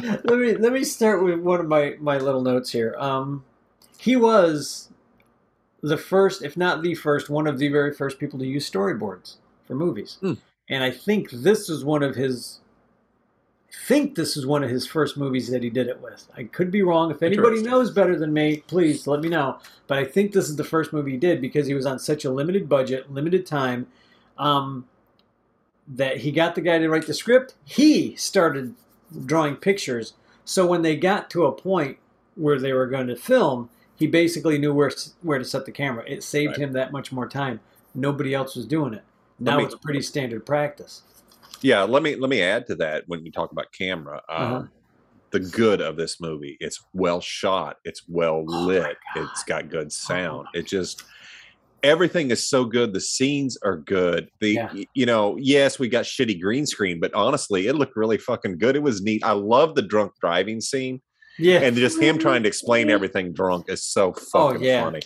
let 0.03 0.39
me 0.39 0.57
let 0.57 0.73
me 0.73 0.83
start 0.85 1.23
with 1.23 1.39
one 1.41 1.61
of 1.61 1.67
my 1.67 1.95
my 2.01 2.19
little 2.19 2.43
notes 2.43 2.71
here. 2.73 2.95
Um, 2.99 3.45
he 3.99 4.17
was 4.17 4.89
the 5.83 5.97
first, 5.97 6.43
if 6.43 6.57
not 6.57 6.83
the 6.83 6.95
first, 6.95 7.31
one 7.31 7.47
of 7.47 7.59
the 7.59 7.69
very 7.69 7.93
first 7.93 8.19
people 8.19 8.39
to 8.39 8.47
use 8.47 8.71
storyboards 8.71 9.37
for 9.67 9.75
movies, 9.75 10.19
Hmm. 10.21 10.35
and 10.69 10.83
I 10.85 10.91
think 10.91 11.31
this 11.31 11.69
is 11.69 11.85
one 11.85 12.03
of 12.03 12.17
his. 12.17 12.61
I 13.69 13.87
think 13.87 14.17
this 14.17 14.37
is 14.37 14.45
one 14.47 14.65
of 14.65 14.71
his 14.71 14.85
first 14.87 15.17
movies 15.17 15.49
that 15.51 15.63
he 15.63 15.71
did 15.71 15.87
it 15.87 16.01
with. 16.01 16.27
I 16.37 16.43
could 16.45 16.73
be 16.73 16.83
wrong. 16.83 17.11
If 17.13 17.23
anybody 17.23 17.63
knows 17.63 17.93
better 17.93 18.19
than 18.19 18.33
me, 18.33 18.65
please 18.67 19.07
let 19.07 19.21
me 19.21 19.29
know. 19.29 19.59
But 19.87 19.99
I 19.99 20.05
think 20.05 20.33
this 20.33 20.49
is 20.49 20.57
the 20.57 20.65
first 20.65 20.93
movie 20.93 21.13
he 21.13 21.17
did 21.17 21.41
because 21.41 21.69
he 21.69 21.75
was 21.75 21.87
on 21.87 21.99
such 22.01 22.25
a 22.25 22.31
limited 22.33 22.69
budget, 22.69 23.13
limited 23.13 23.47
time. 23.47 23.87
Um, 24.39 24.87
that 25.87 26.19
he 26.19 26.31
got 26.31 26.55
the 26.55 26.61
guy 26.61 26.79
to 26.79 26.89
write 26.89 27.07
the 27.07 27.15
script. 27.15 27.55
He 27.65 28.15
started 28.17 28.75
drawing 29.27 29.57
pictures. 29.57 30.13
So 30.45 30.67
when 30.67 30.83
they 30.83 30.97
got 30.97 31.31
to 31.31 31.47
a 31.47 31.53
point 31.53 31.99
where 32.37 32.59
they 32.59 32.73
were 32.73 32.87
going 32.87 33.09
to 33.09 33.17
film, 33.17 33.71
he 34.01 34.09
basically 34.09 34.59
knew 34.59 34.75
where 34.75 34.91
where 35.23 35.39
to 35.39 35.45
set 35.45 35.65
the 35.67 35.71
camera. 35.73 36.03
It 36.09 36.25
saved 36.25 36.53
Right. 36.53 36.61
him 36.63 36.73
that 36.73 36.91
much 36.91 37.13
more 37.13 37.29
time. 37.29 37.61
Nobody 37.95 38.35
else 38.35 38.57
was 38.57 38.67
doing 38.67 38.95
it. 38.95 39.03
Now 39.39 39.59
me- 39.59 39.65
it's 39.65 39.77
pretty 39.77 40.03
standard 40.03 40.45
practice. 40.45 41.03
yeah, 41.63 41.83
let 41.83 42.03
me 42.03 42.17
let 42.17 42.31
me 42.31 42.43
add 42.43 42.67
to 42.69 42.75
that 42.77 43.05
when 43.07 43.25
you 43.25 43.31
talk 43.31 43.53
about 43.53 43.67
camera. 43.79 44.21
Um, 44.29 44.43
Uh-huh. 44.43 44.63
The 45.33 45.39
good 45.41 45.81
of 45.81 45.97
this 45.97 46.21
movie, 46.21 46.57
it's 46.59 46.81
well 46.93 47.21
shot, 47.21 47.77
it's 47.85 48.03
well 48.09 48.45
Oh 48.49 48.63
lit, 48.67 48.97
it's 49.15 49.45
got 49.45 49.69
good 49.71 49.93
sound. 49.93 50.49
It 50.55 50.67
just 50.67 51.05
everything 51.83 52.31
is 52.31 52.47
so 52.49 52.65
good. 52.65 52.93
The 52.93 53.01
scenes 53.01 53.57
are 53.63 53.77
good. 53.77 54.29
The 54.41 54.51
Yeah. 54.55 54.73
you 54.95 55.07
know, 55.07 55.37
yes, 55.39 55.79
we 55.79 55.89
got 55.89 56.05
shitty 56.05 56.41
green 56.41 56.67
screen, 56.67 56.99
but 57.01 57.15
honestly, 57.15 57.69
it 57.69 57.75
looked 57.77 57.97
really 57.97 58.19
fucking 58.19 58.59
good. 58.59 58.75
It 58.77 58.83
was 58.83 59.01
neat. 59.03 59.23
I 59.25 59.33
love 59.33 59.75
the 59.77 59.83
drunk 59.83 60.13
driving 60.21 60.61
scene. 60.61 61.01
Yeah, 61.41 61.61
and 61.61 61.77
just 61.77 62.01
him 62.01 62.19
trying 62.19 62.43
to 62.45 62.49
explain 62.49 62.91
everything 62.97 63.33
drunk 63.33 63.67
is 63.69 63.83
so 63.83 64.15
Oh, 64.35 64.51
fucking 64.51 64.63
yeah. 64.65 64.85
funny. 64.85 65.01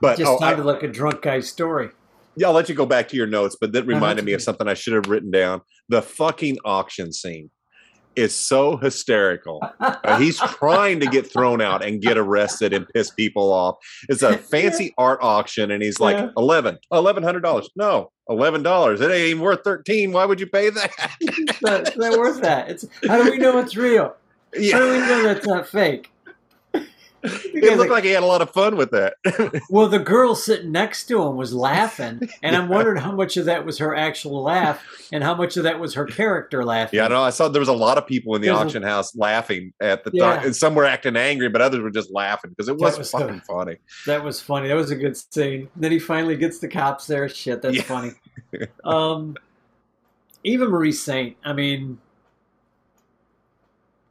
But 0.00 0.18
just 0.18 0.28
oh, 0.30 0.36
I, 0.36 0.50
sounded 0.50 0.64
like 0.66 0.82
a 0.82 0.88
drunk 0.88 1.22
guy's 1.22 1.48
story. 1.48 1.90
yeah, 2.36 2.48
I'll 2.48 2.52
let 2.52 2.68
you 2.68 2.74
go 2.74 2.86
back 2.86 3.08
to 3.08 3.16
your 3.16 3.26
notes. 3.26 3.56
But 3.60 3.72
that 3.72 3.80
that's 3.80 3.88
reminded 3.94 4.24
me 4.24 4.32
of 4.32 4.42
something 4.42 4.66
I 4.68 4.74
should 4.74 4.94
have 4.94 5.06
written 5.06 5.30
down. 5.30 5.60
The 5.88 6.02
fucking 6.02 6.58
auction 6.64 7.12
scene 7.12 7.50
is 8.16 8.32
so 8.34 8.76
hysterical. 8.76 9.60
Uh, 9.80 10.18
he's 10.18 10.38
trying 10.58 11.00
to 11.00 11.06
get 11.06 11.30
thrown 11.32 11.60
out 11.60 11.84
and 11.84 12.00
get 12.00 12.16
arrested 12.16 12.72
and 12.72 12.86
piss 12.94 13.10
people 13.10 13.52
off. 13.52 13.76
It's 14.08 14.22
a 14.22 14.36
fancy 14.52 14.94
art 14.98 15.18
auction, 15.22 15.70
and 15.70 15.82
he's 15.82 16.00
like 16.00 16.16
Yeah. 16.16 16.30
eleven, 16.36 16.78
eleven 16.92 17.22
hundred 17.22 17.40
dollars. 17.40 17.68
No, 17.76 18.10
eleven 18.28 18.62
dollars. 18.62 19.00
It 19.00 19.10
ain't 19.10 19.28
even 19.30 19.42
worth 19.42 19.60
thirteen. 19.64 20.12
Why 20.12 20.24
would 20.26 20.38
you 20.40 20.46
pay 20.46 20.70
that? 20.70 20.92
it's, 21.20 21.62
not, 21.62 21.80
it's 21.88 21.96
not 21.96 22.18
worth 22.18 22.40
that. 22.42 22.68
It's 22.70 22.84
how 23.06 23.22
do 23.22 23.30
we 23.30 23.38
know 23.38 23.58
it's 23.58 23.76
real? 23.76 24.14
How 24.72 24.78
do 24.78 24.90
we 24.92 24.98
know 24.98 25.22
that's 25.22 25.46
not 25.46 25.68
fake? 25.68 26.10
it 27.26 27.78
looked 27.78 27.90
like 27.90 28.04
he 28.04 28.10
had 28.10 28.22
a 28.22 28.26
lot 28.26 28.42
of 28.42 28.50
fun 28.50 28.76
with 28.76 28.90
that. 28.90 29.14
Well, 29.70 29.88
the 29.88 29.98
girl 29.98 30.34
sitting 30.34 30.70
next 30.72 31.06
to 31.06 31.22
him 31.22 31.36
was 31.36 31.54
laughing, 31.54 32.28
and 32.42 32.54
I'm 32.54 32.68
wondering 32.68 33.00
how 33.00 33.12
much 33.12 33.38
of 33.38 33.46
that 33.46 33.64
was 33.64 33.78
her 33.78 33.96
actual 33.96 34.42
laugh 34.42 34.84
and 35.10 35.24
how 35.24 35.34
much 35.34 35.56
of 35.56 35.62
that 35.62 35.80
was 35.80 35.94
her 35.94 36.04
character 36.04 36.64
laughing. 36.64 36.98
Yeah, 36.98 37.06
I 37.06 37.08
know. 37.08 37.22
I 37.22 37.30
saw 37.30 37.48
there 37.48 37.60
was 37.60 37.68
a 37.70 37.72
lot 37.72 37.96
of 37.96 38.06
people 38.06 38.34
in 38.34 38.42
the 38.42 38.48
There's 38.48 38.58
a- 38.58 38.62
auction 38.62 38.82
house 38.82 39.16
laughing 39.16 39.72
at 39.80 40.04
the 40.04 40.10
Yeah. 40.12 40.36
time. 40.36 40.44
And 40.46 40.54
some 40.54 40.74
were 40.74 40.84
acting 40.84 41.16
angry, 41.16 41.48
but 41.48 41.62
others 41.62 41.80
were 41.80 41.90
just 41.90 42.12
laughing 42.12 42.50
because 42.50 42.68
it 42.68 42.76
was, 42.76 42.98
was 42.98 43.08
so- 43.10 43.20
fucking 43.20 43.40
funny. 43.40 43.76
That 44.06 44.22
was 44.22 44.40
funny. 44.42 44.68
That 44.68 44.76
was 44.76 44.90
a 44.90 44.96
good 44.96 45.16
scene. 45.16 45.68
Then 45.76 45.92
he 45.92 45.98
finally 45.98 46.36
gets 46.36 46.58
the 46.58 46.68
cops 46.68 47.06
there. 47.06 47.28
Shit, 47.30 47.62
that's 47.62 47.76
Yeah. 47.76 47.82
funny. 47.84 48.10
Um, 48.84 49.36
Eva 50.44 50.68
Marie 50.68 50.92
Saint. 50.92 51.36
I 51.44 51.54
mean, 51.54 51.98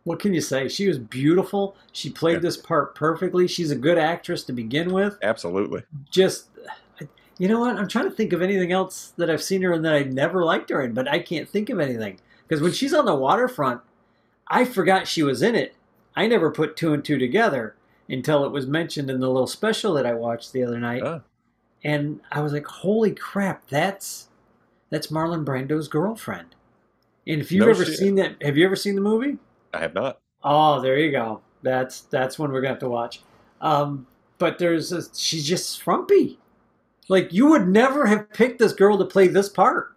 what 0.03 0.19
can 0.19 0.33
you 0.33 0.41
say? 0.41 0.67
She 0.67 0.87
was 0.87 0.99
beautiful. 0.99 1.75
She 1.91 2.09
played 2.09 2.33
Yeah. 2.35 2.39
this 2.39 2.57
part 2.57 2.93
perfectly. 2.95 3.47
She's 3.47 3.71
a 3.71 3.75
good 3.75 3.97
actress 3.97 4.43
to 4.43 4.53
begin 4.53 4.91
with. 4.91 5.17
Absolutely. 5.23 5.83
Just, 6.09 6.47
you 7.37 7.47
know 7.47 7.59
what? 7.61 7.77
I'm 7.77 7.87
trying 7.87 8.05
to 8.09 8.15
think 8.15 8.33
of 8.33 8.41
anything 8.41 8.71
else 8.71 9.13
that 9.17 9.29
I've 9.29 9.41
seen 9.43 9.61
her 9.61 9.73
in 9.73 9.81
that 9.83 9.93
I 9.93 10.03
never 10.03 10.43
liked 10.43 10.69
her 10.69 10.81
in, 10.81 10.93
but 10.93 11.07
I 11.07 11.19
can't 11.19 11.47
think 11.47 11.69
of 11.69 11.79
anything. 11.79 12.19
Because 12.47 12.61
when 12.61 12.73
she's 12.73 12.93
on 12.93 13.05
the 13.05 13.15
waterfront, 13.15 13.81
I 14.47 14.65
forgot 14.65 15.07
she 15.07 15.23
was 15.23 15.41
in 15.41 15.55
it. 15.55 15.75
I 16.15 16.27
never 16.27 16.51
put 16.51 16.75
two 16.75 16.93
and 16.93 17.03
two 17.03 17.17
together 17.17 17.75
until 18.09 18.43
it 18.45 18.51
was 18.51 18.67
mentioned 18.67 19.09
in 19.09 19.19
the 19.21 19.27
little 19.29 19.47
special 19.47 19.93
that 19.93 20.05
I 20.05 20.13
watched 20.13 20.51
the 20.51 20.63
other 20.63 20.79
night. 20.79 21.01
Ah. 21.03 21.21
And 21.83 22.19
I 22.31 22.41
was 22.41 22.53
like, 22.53 22.65
holy 22.67 23.11
crap, 23.15 23.67
that's 23.69 24.27
that's 24.89 25.07
Marlon 25.07 25.43
Brando's 25.43 25.87
girlfriend. 25.87 26.55
And 27.25 27.41
if 27.41 27.51
you've 27.51 27.65
No 27.65 27.71
ever 27.71 27.83
shit. 27.85 27.97
seen 27.97 28.15
that, 28.15 28.35
have 28.43 28.57
you 28.57 28.65
ever 28.65 28.75
seen 28.75 28.95
the 28.95 29.01
movie? 29.01 29.37
I 29.73 29.79
have 29.79 29.93
not. 29.93 30.19
Oh, 30.43 30.81
there 30.81 30.97
you 30.97 31.11
go. 31.11 31.41
That's 31.61 32.01
that's 32.01 32.37
one 32.37 32.51
we're 32.51 32.61
gonna 32.61 32.73
have 32.73 32.79
to 32.79 32.89
watch. 32.89 33.21
Um, 33.61 34.05
but 34.37 34.59
there's 34.59 34.91
a, 34.91 35.01
she's 35.15 35.47
just 35.47 35.81
frumpy. 35.81 36.37
Like 37.09 37.31
you 37.33 37.47
would 37.47 37.67
never 37.67 38.05
have 38.05 38.31
picked 38.33 38.59
this 38.59 38.73
girl 38.73 38.97
to 38.97 39.05
play 39.05 39.27
this 39.27 39.49
part. 39.49 39.95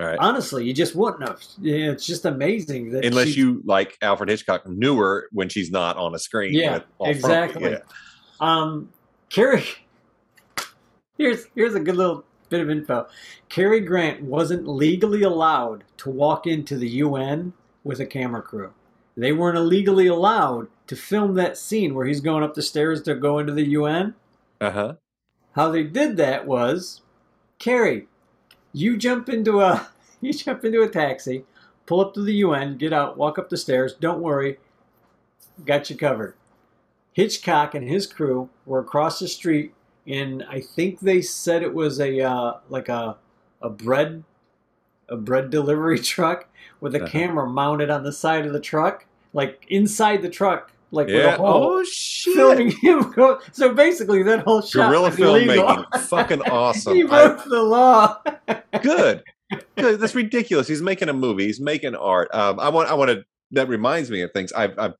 Right. 0.00 0.18
Honestly, 0.18 0.64
you 0.64 0.72
just 0.72 0.94
wouldn't 0.96 1.28
have. 1.28 1.40
Yeah, 1.60 1.90
it's 1.90 2.04
just 2.06 2.24
amazing 2.24 2.90
that 2.90 3.04
Unless 3.04 3.28
she- 3.28 3.40
you, 3.40 3.62
like 3.64 3.96
Alfred 4.02 4.28
Hitchcock, 4.28 4.66
knew 4.68 4.96
her 4.98 5.28
when 5.32 5.48
she's 5.48 5.70
not 5.70 5.96
on 5.96 6.14
a 6.14 6.18
screen. 6.18 6.52
Yeah, 6.52 6.74
with 6.74 6.82
all 6.98 7.06
frumpy. 7.06 7.18
exactly. 7.18 7.70
Yeah. 7.72 7.78
Um, 8.40 8.90
Cary. 9.30 9.64
Here's 11.16 11.46
here's 11.54 11.74
a 11.74 11.80
good 11.80 11.96
little 11.96 12.24
bit 12.48 12.60
of 12.60 12.70
info. 12.70 13.06
Cary 13.48 13.80
Grant 13.80 14.22
wasn't 14.22 14.66
legally 14.66 15.22
allowed 15.22 15.84
to 15.98 16.10
walk 16.10 16.46
into 16.46 16.76
the 16.76 16.88
UN 16.88 17.52
with 17.84 18.00
a 18.00 18.06
camera 18.06 18.42
crew. 18.42 18.72
They 19.16 19.32
weren't 19.32 19.58
illegally 19.58 20.06
allowed 20.06 20.68
to 20.86 20.96
film 20.96 21.34
that 21.34 21.56
scene 21.56 21.94
where 21.94 22.06
he's 22.06 22.20
going 22.20 22.42
up 22.42 22.54
the 22.54 22.62
stairs 22.62 23.02
to 23.02 23.14
go 23.14 23.38
into 23.38 23.52
the 23.52 23.68
UN. 23.68 24.14
Uh-huh. 24.60 24.94
How 25.52 25.70
they 25.70 25.84
did 25.84 26.16
that 26.16 26.46
was, 26.46 27.02
Cary, 27.58 28.08
you 28.72 28.96
jump 28.96 29.28
into 29.28 29.60
a 29.60 29.88
you 30.20 30.32
jump 30.32 30.64
into 30.64 30.82
a 30.82 30.88
taxi, 30.88 31.44
pull 31.86 32.00
up 32.00 32.14
to 32.14 32.22
the 32.22 32.34
UN, 32.34 32.76
get 32.76 32.92
out, 32.92 33.16
walk 33.16 33.38
up 33.38 33.50
the 33.50 33.56
stairs. 33.56 33.94
Don't 33.94 34.20
worry, 34.20 34.58
got 35.64 35.88
you 35.90 35.96
covered. 35.96 36.34
Hitchcock 37.12 37.74
and 37.74 37.88
his 37.88 38.06
crew 38.08 38.50
were 38.66 38.80
across 38.80 39.20
the 39.20 39.28
street 39.28 39.72
in 40.04 40.42
I 40.42 40.60
think 40.60 41.00
they 41.00 41.22
said 41.22 41.62
it 41.62 41.72
was 41.72 42.00
a 42.00 42.20
uh, 42.20 42.54
like 42.68 42.88
a 42.88 43.16
a 43.62 43.70
bread 43.70 44.24
a 45.08 45.16
bread 45.16 45.50
delivery 45.50 45.98
truck 46.14 46.48
with 46.80 46.94
a 46.94 46.98
Uh-huh. 47.02 47.08
camera 47.08 47.48
mounted 47.48 47.90
on 47.90 48.02
the 48.04 48.12
side 48.12 48.46
of 48.46 48.52
the 48.52 48.60
truck, 48.60 49.06
like 49.32 49.64
inside 49.68 50.22
the 50.22 50.28
truck, 50.28 50.70
like 50.90 51.06
with 51.06 51.24
a 51.24 51.36
hole 51.36 51.78
Oh, 51.80 51.84
shit. 51.84 52.34
filming 52.34 52.70
him 52.82 53.10
go. 53.12 53.40
So 53.52 53.74
basically, 53.74 54.22
that 54.24 54.40
whole 54.40 54.62
shot 54.62 54.88
Guerrilla 54.90 55.10
filmmaking. 55.10 56.00
Fucking 56.08 56.42
awesome. 56.42 56.94
he 56.94 57.02
I- 57.04 57.06
broke 57.28 57.44
the 57.44 57.62
law. 57.62 58.18
good 58.82 59.22
good 59.76 60.00
that's 60.00 60.14
ridiculous 60.14 60.66
he's 60.66 60.80
making 60.82 61.08
a 61.08 61.12
movie 61.12 61.44
he's 61.46 61.60
making 61.60 61.94
art 61.94 62.28
um 62.34 62.58
i 62.58 62.68
want 62.68 62.88
i 62.90 62.94
want 62.94 63.10
to 63.10 63.22
that 63.52 63.68
reminds 63.68 64.10
me 64.10 64.22
of 64.22 64.32
things 64.32 64.52
i've 64.54 64.76
i've 64.78 64.94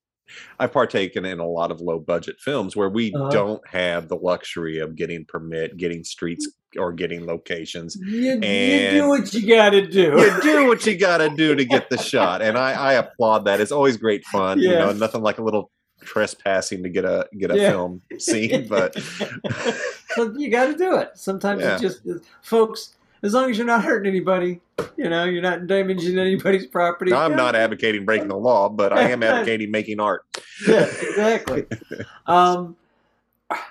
I've 0.59 0.73
partaken 0.73 1.25
in 1.27 1.39
a 1.39 1.47
lot 1.47 1.71
of 1.71 1.81
low 1.83 1.99
budget 1.99 2.37
films 2.41 2.75
where 2.77 2.89
we 2.89 3.13
Uh-huh. 3.13 3.31
don't 3.31 3.67
have 3.69 4.09
the 4.09 4.17
luxury 4.17 4.79
of 4.79 4.97
getting 4.97 5.27
permit, 5.27 5.77
getting 5.77 6.03
streets, 6.03 6.49
or 6.79 6.93
getting 6.93 7.27
locations. 7.27 7.97
You, 7.97 8.35
you 8.35 8.91
do 8.91 9.09
what 9.09 9.33
you 9.35 9.47
got 9.55 9.71
to 9.71 9.87
do. 9.87 10.03
You 10.21 10.43
do 10.43 10.67
what 10.67 10.85
you 10.87 10.97
got 10.97 11.19
to 11.19 11.29
do 11.31 11.55
to 11.55 11.65
get 11.65 11.91
the 11.91 11.99
shot, 11.99 12.43
and 12.43 12.57
I, 12.59 12.73
I 12.73 12.93
applaud 12.95 13.45
that. 13.47 13.61
It's 13.61 13.73
always 13.73 13.97
great 13.97 14.25
fun. 14.27 14.59
You 14.59 14.71
know, 14.71 14.93
nothing 14.93 15.23
like 15.23 15.39
a 15.39 15.43
little 15.43 15.71
trespassing 16.03 16.83
to 16.83 16.89
get 16.91 17.05
a 17.05 17.27
get 17.39 17.51
a 17.51 17.57
Yeah. 17.57 17.71
film 17.71 18.03
scene, 18.19 18.69
but 18.69 18.95
So 20.15 20.33
you 20.37 20.51
got 20.51 20.67
to 20.67 20.77
do 20.77 20.97
it. 20.97 21.13
Sometimes 21.15 21.63
Yeah. 21.63 21.77
it 21.77 21.81
just, 21.81 22.03
folks. 22.43 22.95
As 23.23 23.33
long 23.33 23.51
as 23.51 23.57
you're 23.57 23.67
not 23.67 23.83
hurting 23.83 24.07
anybody, 24.11 24.61
you 24.99 25.09
know, 25.09 25.25
you're 25.25 25.41
not 25.41 25.67
damaging 25.67 26.19
anybody's 26.19 26.67
property. 26.67 27.11
I'm 27.11 27.31
yeah, 27.31 27.37
not 27.39 27.57
advocating 27.57 28.05
breaking 28.05 28.29
the 28.29 28.37
law, 28.37 28.69
but 28.69 28.93
I 28.93 29.09
am 29.09 29.23
advocating 29.23 29.71
making 29.71 29.99
art. 29.99 30.25
yeah, 30.69 30.85
exactly. 30.85 31.65
um, 32.27 32.77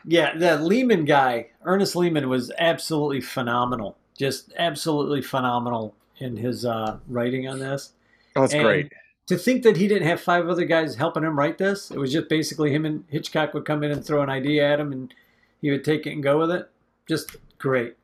yeah, 0.05 0.37
that 0.37 0.63
Lehman 0.63 1.05
guy, 1.05 1.47
Ernest 1.63 1.95
Lehman, 1.95 2.29
was 2.29 2.51
absolutely 2.59 3.21
phenomenal. 3.21 3.97
Just 4.17 4.53
absolutely 4.57 5.21
phenomenal 5.21 5.95
in 6.19 6.37
his 6.37 6.65
uh, 6.65 6.97
writing 7.07 7.47
on 7.47 7.59
this. 7.59 7.93
Oh, 8.35 8.41
that's 8.41 8.53
And 8.53 8.63
great. 8.63 8.93
To 9.27 9.37
think 9.37 9.63
that 9.63 9.77
he 9.77 9.87
didn't 9.87 10.07
have 10.07 10.19
five 10.19 10.47
other 10.47 10.65
guys 10.65 10.95
helping 10.95 11.23
him 11.23 11.37
write 11.37 11.57
this, 11.57 11.91
it 11.91 11.97
was 11.97 12.11
just 12.11 12.29
basically 12.29 12.71
him 12.73 12.85
and 12.85 13.05
Hitchcock 13.09 13.53
would 13.53 13.65
come 13.65 13.83
in 13.83 13.91
and 13.91 14.05
throw 14.05 14.21
an 14.21 14.29
idea 14.29 14.71
at 14.71 14.79
him, 14.79 14.91
and 14.91 15.13
he 15.61 15.71
would 15.71 15.83
take 15.83 16.05
it 16.05 16.11
and 16.11 16.21
go 16.21 16.39
with 16.39 16.51
it. 16.51 16.69
Just 17.07 17.37
great. 17.57 17.95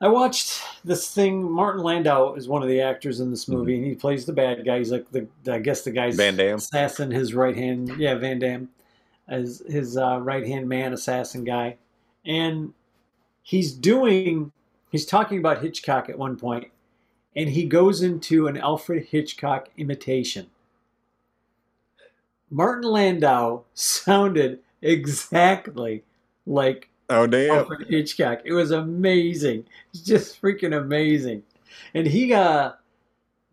I 0.00 0.08
watched 0.08 0.60
this 0.84 1.12
thing. 1.12 1.48
Martin 1.50 1.82
Landau 1.82 2.34
is 2.34 2.48
one 2.48 2.62
of 2.62 2.68
the 2.68 2.80
actors 2.80 3.20
in 3.20 3.30
this 3.30 3.46
movie, 3.48 3.76
and 3.76 3.86
he 3.86 3.94
plays 3.94 4.24
the 4.24 4.32
bad 4.32 4.64
guy. 4.64 4.78
He's 4.78 4.90
like 4.90 5.08
the, 5.12 5.28
I 5.46 5.58
guess 5.58 5.82
the 5.82 5.92
guy's 5.92 6.16
Vandamm. 6.16 6.54
assassin, 6.56 7.10
his 7.10 7.34
right 7.34 7.56
hand. 7.56 7.92
Yeah, 7.98 8.16
Vandamm, 8.16 8.68
as 9.28 9.62
his 9.68 9.96
uh, 9.96 10.18
right 10.20 10.46
hand 10.46 10.68
man, 10.68 10.92
assassin 10.92 11.44
guy, 11.44 11.76
and 12.24 12.72
he's 13.42 13.72
doing. 13.72 14.52
He's 14.90 15.06
talking 15.06 15.38
about 15.38 15.62
Hitchcock 15.62 16.08
at 16.08 16.18
one 16.18 16.36
point, 16.36 16.68
and 17.34 17.48
he 17.48 17.64
goes 17.64 18.02
into 18.02 18.46
an 18.46 18.56
Alfred 18.58 19.06
Hitchcock 19.06 19.68
imitation. 19.76 20.48
Martin 22.50 22.90
Landau 22.90 23.62
sounded 23.74 24.60
exactly 24.82 26.04
like 26.46 26.90
Oh, 27.12 27.26
damn. 27.26 27.58
Alfred 27.58 27.88
Hitchcock. 27.88 28.40
It 28.44 28.52
was 28.54 28.70
amazing. 28.70 29.66
It's 29.92 30.02
just 30.02 30.40
freaking 30.40 30.76
amazing. 30.76 31.42
And 31.94 32.06
he 32.06 32.32
uh 32.32 32.72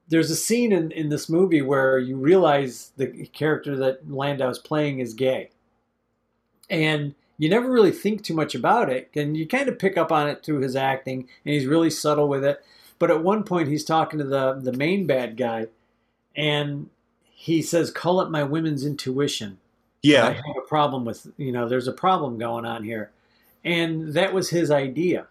there's 0.07 0.31
a 0.31 0.35
scene 0.35 0.71
in, 0.71 0.91
in 0.91 1.09
this 1.09 1.29
movie 1.29 1.61
where 1.61 1.99
you 1.99 2.15
realize 2.15 2.91
the 2.97 3.27
character 3.27 3.75
that 3.77 4.09
Landau's 4.09 4.59
playing 4.59 4.99
is 4.99 5.13
gay. 5.13 5.51
And 6.69 7.15
you 7.37 7.49
never 7.49 7.71
really 7.71 7.91
think 7.91 8.23
too 8.23 8.33
much 8.33 8.53
about 8.53 8.89
it, 8.89 9.09
and 9.15 9.35
you 9.35 9.47
kind 9.47 9.69
of 9.69 9.79
pick 9.79 9.97
up 9.97 10.11
on 10.11 10.27
it 10.27 10.43
through 10.43 10.59
his 10.59 10.75
acting, 10.75 11.27
and 11.45 11.53
he's 11.53 11.65
really 11.65 11.89
subtle 11.89 12.27
with 12.27 12.43
it. 12.43 12.63
But 12.99 13.11
at 13.11 13.23
one 13.23 13.43
point, 13.43 13.69
he's 13.69 13.85
talking 13.85 14.19
to 14.19 14.25
the 14.25 14.53
the 14.53 14.73
main 14.73 15.07
bad 15.07 15.37
guy, 15.37 15.67
and 16.35 16.89
he 17.23 17.61
says, 17.61 17.91
"Call 17.91 18.21
it 18.21 18.29
my 18.29 18.43
women's 18.43 18.85
intuition." 18.85 19.57
Yeah. 20.01 20.27
I 20.27 20.31
have 20.33 20.57
a 20.57 20.67
problem 20.67 21.05
with, 21.05 21.27
you 21.37 21.51
know, 21.51 21.67
there's 21.67 21.87
a 21.87 21.93
problem 21.93 22.37
going 22.37 22.65
on 22.65 22.83
here. 22.83 23.11
And 23.63 24.13
that 24.13 24.33
was 24.33 24.49
his 24.49 24.71
idea. 24.71 25.27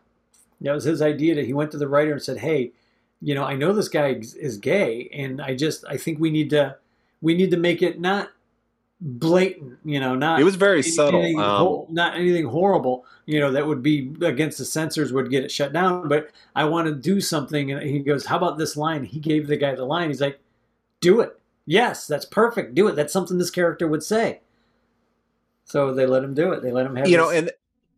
That 0.61 0.74
was 0.74 0.85
his 0.85 1.01
idea 1.01 1.35
that 1.37 1.46
he 1.46 1.53
went 1.55 1.70
to 1.72 1.79
the 1.79 1.88
writer 1.88 2.12
and 2.12 2.22
said, 2.22 2.38
hey, 2.38 2.72
you 3.20 3.35
know, 3.35 3.44
I 3.44 3.55
know 3.55 3.72
this 3.72 3.88
guy 3.88 4.09
is- 4.09 4.35
is 4.35 4.59
gay, 4.59 5.09
and 5.12 5.40
I 5.40 5.55
just, 5.57 5.85
I 5.88 5.96
think 5.96 6.18
we 6.18 6.31
need 6.31 6.51
to, 6.51 6.77
we 7.20 7.35
need 7.35 7.51
to 7.51 7.57
make 7.57 7.83
it 7.83 8.01
not 8.01 8.31
blatant, 9.01 9.79
you 9.85 10.01
know, 10.01 10.15
not 10.15 10.41
It 10.41 10.45
was 10.45 10.57
very 10.57 10.79
anything 10.79 10.93
subtle. 10.93 11.87
Um, 11.87 11.95
not 11.95 12.17
anything 12.17 12.47
horrible, 12.47 13.05
you 13.27 13.41
know, 13.41 13.53
that 13.53 13.67
would 13.67 13.83
be 13.83 14.15
against 14.23 14.59
the 14.59 14.65
censors 14.65 15.13
would 15.13 15.31
get 15.31 15.45
it 15.45 15.51
shut 15.51 15.73
down. 15.73 16.09
But 16.09 16.31
I 16.57 16.65
want 16.65 16.89
to 16.89 16.95
do 16.95 17.21
something. 17.21 17.71
And 17.73 17.83
he 17.83 18.01
goes, 18.01 18.27
How 18.27 18.37
about 18.37 18.59
this 18.59 18.77
line? 18.77 19.05
He 19.05 19.21
gave 19.21 19.47
the 19.47 19.57
guy 19.57 19.75
the 19.75 19.85
line. 19.85 20.09
He's 20.09 20.21
like, 20.21 20.41
Do 21.01 21.21
it. 21.21 21.39
Yes, 21.67 22.07
that's 22.07 22.25
perfect. 22.25 22.75
Do 22.75 22.89
it. 22.89 22.97
That's 22.97 23.13
something 23.13 23.39
this 23.39 23.51
character 23.51 23.87
would 23.87 24.03
say. 24.03 24.41
So 25.65 25.93
they 25.93 26.07
let 26.07 26.25
him 26.25 26.35
do 26.35 26.53
it. 26.53 26.63
They 26.63 26.73
let 26.73 26.87
him 26.87 26.97
have 26.97 27.09
you 27.09 27.19
know, 27.19 27.31
and 27.31 27.51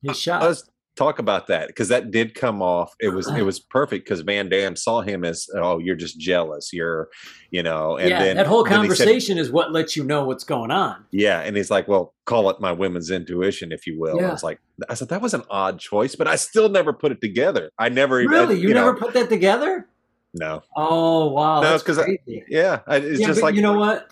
his 0.03 0.19
shot. 0.19 0.43
let's 0.43 0.70
talk 1.01 1.19
about 1.19 1.47
that 1.47 1.69
because 1.69 1.89
that 1.89 2.11
did 2.11 2.35
come 2.35 2.61
off. 2.61 2.93
It 3.01 3.09
was 3.09 3.27
it 3.27 3.33
uh-huh. 3.33 3.45
was 3.47 3.59
perfect 3.59 4.05
because 4.05 4.23
Vandamm 4.23 4.77
saw 4.77 5.01
him 5.01 5.25
as 5.25 5.47
oh 5.55 5.79
you're 5.79 5.97
just 5.97 6.19
jealous 6.21 6.73
you're 6.75 7.09
you 7.51 7.63
know 7.63 7.97
and 7.97 8.11
yeah, 8.11 8.23
then 8.23 8.37
that 8.37 8.47
whole 8.47 8.65
he 8.65 8.71
said- 8.71 8.77
conversation 8.77 9.39
is 9.39 9.51
what 9.51 9.73
lets 9.73 9.97
you 9.97 10.05
know 10.05 10.25
what's 10.25 10.45
going 10.45 10.71
on. 10.71 11.05
yeah, 11.11 11.41
and 11.41 11.57
he's 11.57 11.71
like, 11.71 11.89
well, 11.89 12.13
call 12.27 12.51
it 12.51 12.61
my 12.61 12.73
women's 12.73 13.11
intuition 13.11 13.73
if 13.73 13.87
you 13.87 13.99
will. 13.99 14.21
I 14.23 14.31
was 14.31 14.43
like, 14.43 14.61
I 14.91 14.95
said 14.95 15.09
that 15.09 15.23
was 15.23 15.33
an 15.33 15.43
odd 15.49 15.81
choice, 15.81 16.15
but 16.15 16.29
I 16.29 16.37
still 16.37 16.69
never 16.69 16.93
put 16.93 17.13
it 17.13 17.21
together. 17.23 17.71
I 17.79 17.89
never 17.89 18.21
even 18.21 18.31
Really? 18.31 18.61
You, 18.61 18.75
never 18.75 18.93
know, 18.93 18.99
put 18.99 19.15
that 19.15 19.29
together? 19.31 19.89
no 20.35 20.63
Oh 20.77 21.31
wow, 21.31 21.63
No, 21.63 21.71
that's 21.71 21.83
'cause 21.83 21.99
I- 21.99 22.05
crazy. 22.05 22.45
yeah 22.49 22.81
it's 22.89 23.21
yeah, 23.21 23.27
just 23.27 23.41
but 23.41 23.47
like 23.47 23.55
you 23.55 23.63
know 23.63 23.79
what? 23.79 24.11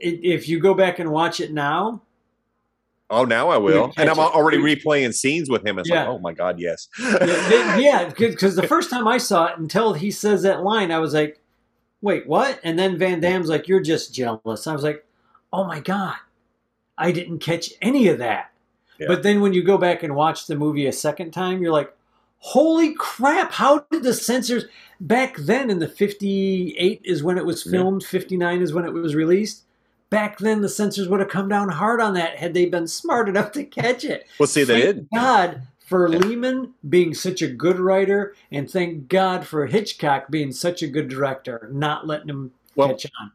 If 0.00 0.48
you 0.48 0.58
go 0.58 0.72
back 0.74 0.98
and 0.98 1.10
watch 1.10 1.38
it 1.40 1.52
now, 1.52 2.02
oh 3.10 3.24
now 3.24 3.48
I 3.48 3.56
will 3.58 3.92
and 3.96 4.08
I'm 4.08 4.18
already 4.18 4.58
replaying 4.58 5.14
scenes 5.14 5.48
with 5.50 5.66
him. 5.66 5.78
It's 5.78 5.88
Yeah. 5.88 6.00
like 6.00 6.08
oh 6.08 6.18
my 6.18 6.32
god 6.32 6.58
yes 6.58 6.88
yeah, 7.00 7.76
yeah, 7.78 8.12
because 8.16 8.56
the 8.56 8.66
first 8.66 8.90
time 8.90 9.06
I 9.06 9.18
saw 9.18 9.46
it, 9.46 9.58
until 9.58 9.92
he 9.94 10.10
says 10.10 10.42
that 10.42 10.62
line, 10.62 10.90
I 10.90 10.98
was 10.98 11.14
like, 11.14 11.40
"Wait, 12.00 12.26
what?" 12.26 12.60
And 12.64 12.78
then 12.78 12.98
Vandamm's 12.98 13.48
like, 13.48 13.68
"You're 13.68 13.80
just 13.80 14.14
jealous." 14.14 14.66
I 14.66 14.72
was 14.72 14.82
like, 14.82 15.04
"Oh 15.52 15.64
my 15.64 15.80
god, 15.80 16.16
I 16.98 17.12
didn't 17.12 17.38
catch 17.40 17.70
any 17.82 18.08
of 18.08 18.18
that." 18.18 18.50
Yeah. 18.98 19.08
But 19.08 19.22
then 19.22 19.40
when 19.40 19.52
you 19.52 19.62
go 19.64 19.76
back 19.78 20.02
and 20.02 20.14
watch 20.14 20.46
the 20.46 20.56
movie 20.56 20.86
a 20.86 20.92
second 20.92 21.32
time, 21.32 21.60
you're 21.62 21.72
like, 21.72 21.92
"Holy 22.38 22.94
crap! 22.94 23.52
How 23.52 23.80
did 23.90 24.02
the 24.02 24.14
censors 24.14 24.64
back 25.00 25.36
then 25.36 25.68
in 25.70 25.78
the 25.80 25.88
'58 25.88 27.00
is 27.04 27.22
when 27.22 27.36
it 27.38 27.44
was 27.44 27.62
filmed, 27.64 28.04
'59 28.04 28.62
is 28.62 28.72
when 28.72 28.84
it 28.84 28.92
was 28.92 29.14
released." 29.14 29.62
Back 30.14 30.38
then, 30.38 30.60
the 30.60 30.68
censors 30.68 31.08
would 31.08 31.18
have 31.20 31.28
come 31.28 31.48
down 31.48 31.68
hard 31.70 32.00
on 32.00 32.14
that 32.14 32.36
had 32.36 32.54
they 32.54 32.66
been 32.66 32.86
smart 32.86 33.28
enough 33.28 33.50
to 33.52 33.64
catch 33.64 34.04
it. 34.04 34.26
well 34.38 34.46
see 34.46 34.62
they 34.64 34.82
Thank 34.82 34.96
did 34.96 35.08
God 35.14 35.62
for 35.84 36.08
Yeah. 36.10 36.18
Lehman 36.18 36.72
being 36.88 37.12
such 37.14 37.42
a 37.42 37.48
good 37.48 37.78
writer, 37.80 38.34
and 38.52 38.70
thank 38.70 39.08
God 39.08 39.46
for 39.46 39.66
Hitchcock 39.66 40.30
being 40.30 40.52
such 40.52 40.82
a 40.82 40.86
good 40.86 41.08
director, 41.08 41.68
not 41.72 42.06
letting 42.06 42.28
him 42.28 42.52
well 42.76 42.90
catch 42.90 43.06
on. 43.20 43.32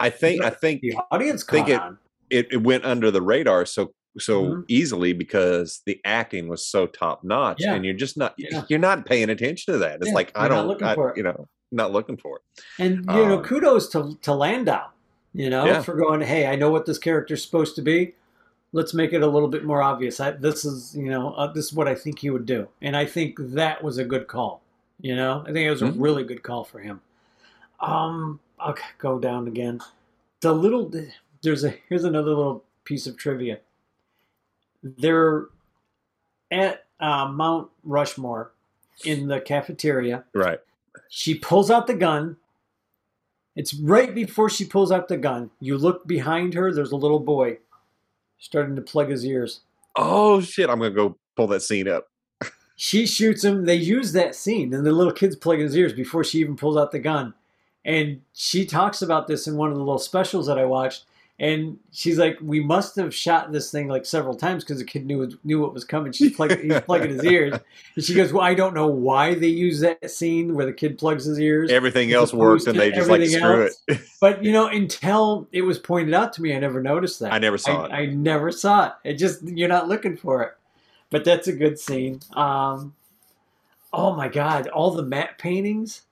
I 0.00 0.10
think 0.10 0.42
I 0.42 0.50
think 0.50 0.80
The 0.82 0.94
audience 1.10 1.44
think 1.44 1.68
caught 1.68 1.74
it- 1.74 1.80
on. 1.80 1.98
it, 2.28 2.48
it 2.50 2.62
went 2.62 2.84
under 2.84 3.10
the 3.10 3.22
radar 3.22 3.64
so 3.64 3.92
so 4.18 4.44
Mhm. 4.44 4.64
easily 4.68 5.12
because 5.12 5.82
the 5.86 6.00
acting 6.04 6.48
was 6.48 6.66
so 6.66 6.86
top 6.86 7.22
notch 7.22 7.58
Yeah. 7.60 7.74
and 7.74 7.84
you're 7.84 7.92
just 7.94 8.16
not 8.16 8.34
Yeah. 8.38 8.62
you're 8.68 8.78
not 8.78 9.04
paying 9.06 9.28
attention 9.28 9.74
to 9.74 9.78
that 9.80 9.98
it's 10.00 10.10
like 10.10 10.32
i 10.34 10.48
don't 10.48 10.66
looking 10.68 10.86
I, 10.86 10.94
for 10.94 11.10
it. 11.10 11.18
you 11.18 11.22
know 11.22 11.48
not 11.70 11.92
looking 11.92 12.16
for 12.16 12.38
it 12.38 12.42
And 12.82 12.96
you 13.00 13.26
know, 13.26 13.36
um, 13.38 13.44
kudos 13.44 13.88
to 13.90 14.16
to 14.22 14.32
Landau, 14.32 14.86
you 15.36 15.50
know, 15.50 15.66
Yeah. 15.66 15.82
for 15.82 15.94
going, 15.94 16.20
hey, 16.22 16.46
I 16.46 16.56
know 16.56 16.70
what 16.70 16.86
this 16.86 16.98
character's 16.98 17.44
supposed 17.44 17.76
to 17.76 17.82
be. 17.82 18.14
Let's 18.72 18.94
make 18.94 19.12
it 19.12 19.22
a 19.22 19.26
little 19.26 19.48
bit 19.48 19.64
more 19.64 19.82
obvious. 19.82 20.18
I, 20.20 20.32
this 20.32 20.64
is, 20.64 20.96
you 20.96 21.08
know, 21.10 21.32
uh, 21.34 21.46
this 21.52 21.66
is 21.66 21.72
what 21.72 21.88
I 21.88 21.94
think 21.94 22.18
he 22.20 22.30
would 22.30 22.46
do, 22.46 22.68
and 22.82 22.96
I 22.96 23.04
think 23.06 23.36
that 23.38 23.82
was 23.84 23.98
a 23.98 24.04
good 24.04 24.26
call. 24.26 24.60
You 25.00 25.14
know, 25.14 25.42
I 25.42 25.52
think 25.52 25.58
it 25.66 25.70
was 25.70 25.82
a 25.82 25.86
Mhm. 25.86 25.96
really 25.98 26.24
good 26.24 26.42
call 26.42 26.64
for 26.64 26.78
him. 26.80 27.00
Um, 27.80 28.40
I'll 28.58 28.74
go 28.98 29.18
down 29.18 29.46
again. 29.46 29.80
The 30.40 30.52
little 30.54 30.90
there's 31.42 31.64
a 31.64 31.70
here's 31.88 32.04
another 32.04 32.30
little 32.30 32.64
piece 32.84 33.06
of 33.06 33.16
trivia. 33.16 33.58
They're 34.82 35.46
at 36.50 36.84
uh, 37.00 37.28
Mount 37.28 37.68
Rushmore 37.84 38.52
in 39.04 39.28
the 39.28 39.40
cafeteria. 39.40 40.24
right 40.32 40.60
She 41.10 41.34
pulls 41.34 41.70
out 41.70 41.86
the 41.86 41.94
gun. 41.94 42.36
It's 43.56 43.74
right 43.74 44.14
before 44.14 44.48
she 44.50 44.64
pulls 44.66 44.92
out 44.92 45.08
the 45.08 45.16
gun. 45.16 45.50
You 45.60 45.78
look 45.78 46.06
behind 46.06 46.54
her, 46.54 46.72
there's 46.72 46.92
a 46.92 46.96
little 46.96 47.18
boy 47.20 47.58
starting 48.38 48.76
to 48.76 48.82
plug 48.82 49.08
his 49.10 49.24
ears. 49.24 49.60
oh 49.96 50.40
shit 50.42 50.68
i'm 50.68 50.78
gonna 50.78 50.90
go 50.90 51.16
pull 51.36 51.46
that 51.46 51.62
scene 51.62 51.88
up 51.88 52.08
She 52.78 53.06
shoots 53.06 53.42
him. 53.42 53.64
They 53.64 53.76
use 53.76 54.12
that 54.12 54.34
scene, 54.34 54.74
and 54.74 54.84
the 54.84 54.92
little 54.92 55.12
kid's 55.14 55.34
plugging 55.34 55.64
his 55.64 55.74
ears 55.74 55.94
before 55.94 56.22
she 56.22 56.40
even 56.40 56.56
pulls 56.56 56.76
out 56.76 56.92
the 56.92 56.98
gun. 56.98 57.32
And 57.86 58.20
she 58.34 58.66
talks 58.66 59.00
about 59.00 59.26
this 59.26 59.46
in 59.46 59.56
one 59.56 59.70
of 59.70 59.76
the 59.76 59.82
little 59.82 59.98
specials 59.98 60.46
that 60.46 60.58
I 60.58 60.66
watched. 60.66 61.06
And 61.38 61.78
she's 61.92 62.18
like, 62.18 62.38
"We 62.40 62.60
must 62.60 62.96
have 62.96 63.14
shot 63.14 63.52
this 63.52 63.70
thing 63.70 63.88
like 63.88 64.06
several 64.06 64.34
times 64.34 64.64
because 64.64 64.78
the 64.78 64.86
kid 64.86 65.04
knew 65.04 65.38
knew 65.44 65.60
what 65.60 65.74
was 65.74 65.84
coming." 65.84 66.12
She's 66.12 66.34
plugging, 66.34 66.62
he's 66.70 66.80
plugging 66.86 67.10
his 67.10 67.24
ears, 67.24 67.58
and 67.94 68.04
she 68.04 68.14
goes, 68.14 68.32
"Well, 68.32 68.42
I 68.42 68.54
don't 68.54 68.72
know 68.72 68.86
why 68.86 69.34
they 69.34 69.48
use 69.48 69.80
that 69.80 70.10
scene 70.10 70.54
where 70.54 70.64
the 70.64 70.72
kid 70.72 70.96
plugs 70.96 71.26
his 71.26 71.38
ears." 71.38 71.70
everything 71.70 72.10
else 72.12 72.32
worked 72.32 72.66
and 72.66 72.78
they 72.78 72.90
just 72.90 73.10
like 73.10 73.24
screw 73.26 73.64
else. 73.64 73.82
it 73.86 74.00
But 74.18 74.42
you 74.42 74.50
know, 74.50 74.68
until 74.68 75.46
it 75.52 75.60
was 75.60 75.78
pointed 75.78 76.14
out 76.14 76.32
to 76.34 76.42
me, 76.42 76.54
I 76.54 76.58
never 76.58 76.80
noticed 76.80 77.20
that. 77.20 77.34
i 77.34 77.38
never 77.38 77.58
saw 77.58 77.82
I, 77.82 77.84
it 77.84 77.92
I 77.92 78.06
never 78.06 78.50
saw 78.50 78.86
it. 78.86 78.92
It 79.04 79.14
just 79.14 79.42
you're 79.42 79.68
not 79.68 79.88
looking 79.88 80.16
for 80.16 80.42
it. 80.42 80.52
But 81.10 81.24
that's 81.24 81.48
a 81.48 81.52
good 81.52 81.78
scene. 81.78 82.20
Um, 82.32 82.94
oh 83.92 84.14
my 84.14 84.28
god, 84.28 84.68
all 84.68 84.90
the 84.90 85.02
matte 85.02 85.38
paintings. 85.38 86.02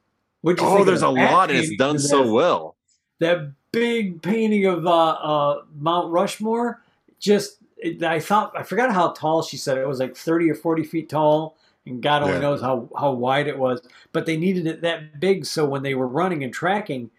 What'd 0.42 0.60
you 0.60 0.68
think 0.68 0.80
oh 0.80 0.84
there's 0.84 1.00
the 1.00 1.08
a 1.08 1.08
lot 1.08 1.50
and 1.50 1.58
it's 1.58 1.74
done 1.76 1.98
so 1.98 2.30
well 2.30 2.76
That 3.20 3.52
big 3.74 4.22
painting 4.22 4.66
of 4.66 4.86
uh, 4.86 4.90
uh, 4.90 5.62
Mount 5.78 6.10
Rushmore. 6.10 6.82
Just 7.18 7.58
I 8.02 8.20
thought 8.20 8.52
I 8.56 8.62
forgot 8.62 8.92
how 8.92 9.12
tall 9.12 9.42
she 9.42 9.56
said 9.56 9.78
it 9.78 9.86
was 9.86 10.00
like 10.00 10.16
thirty 10.16 10.50
or 10.50 10.54
forty 10.54 10.84
feet 10.84 11.08
tall. 11.08 11.56
And 11.86 12.02
God 12.02 12.22
only 12.22 12.36
Yeah. 12.36 12.40
knows 12.40 12.62
how, 12.62 12.88
how 12.98 13.12
wide 13.12 13.46
it 13.46 13.58
was, 13.58 13.82
but 14.12 14.24
they 14.24 14.38
needed 14.38 14.66
it 14.66 14.80
that 14.80 15.20
big 15.20 15.44
so 15.44 15.66
when 15.66 15.82
they 15.82 15.94
were 15.94 16.08
running 16.08 16.42
and 16.42 16.50
tracking, 16.50 17.10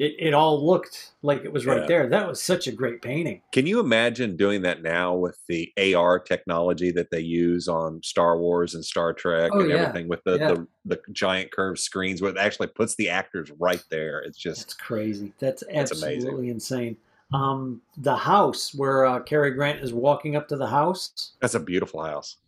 it, 0.00 0.16
it 0.18 0.34
all 0.34 0.66
looked 0.66 1.12
like 1.22 1.44
it 1.44 1.52
was 1.52 1.66
right 1.66 1.82
Yeah. 1.82 1.86
there. 1.86 2.08
That 2.08 2.26
was 2.26 2.40
such 2.42 2.66
a 2.66 2.72
great 2.72 3.02
painting. 3.02 3.42
Can 3.52 3.66
you 3.66 3.80
imagine 3.80 4.34
doing 4.34 4.62
that 4.62 4.82
now 4.82 5.14
with 5.14 5.38
the 5.46 5.70
AR 5.94 6.18
technology 6.18 6.90
that 6.92 7.10
they 7.10 7.20
use 7.20 7.68
on 7.68 8.02
Star 8.02 8.38
Wars 8.38 8.74
and 8.74 8.82
Star 8.82 9.12
Trek 9.12 9.50
Oh, 9.54 9.60
and 9.60 9.68
yeah. 9.68 9.76
everything 9.76 10.08
with 10.08 10.24
the, 10.24 10.38
Yeah. 10.38 10.54
the 10.54 10.66
the 10.86 11.00
giant 11.12 11.52
curved 11.52 11.78
screens 11.78 12.22
where 12.22 12.30
it 12.30 12.38
actually 12.38 12.68
puts 12.68 12.94
the 12.96 13.10
actors 13.10 13.50
right 13.58 13.84
there? 13.90 14.20
It's 14.20 14.38
just 14.38 14.60
That's 14.62 14.74
crazy. 14.74 15.34
That's 15.38 15.62
That's 15.72 15.92
amazing. 15.92 16.16
absolutely 16.16 16.48
insane. 16.48 16.96
Um, 17.34 17.82
the 17.98 18.16
house 18.16 18.74
where 18.74 19.04
uh, 19.04 19.20
Cary 19.20 19.50
Grant 19.52 19.80
is 19.84 19.92
walking 19.92 20.34
up 20.34 20.48
to 20.48 20.56
the 20.56 20.66
house. 20.66 21.32
that's 21.42 21.54
a 21.54 21.60
beautiful 21.60 22.02
house. 22.02 22.38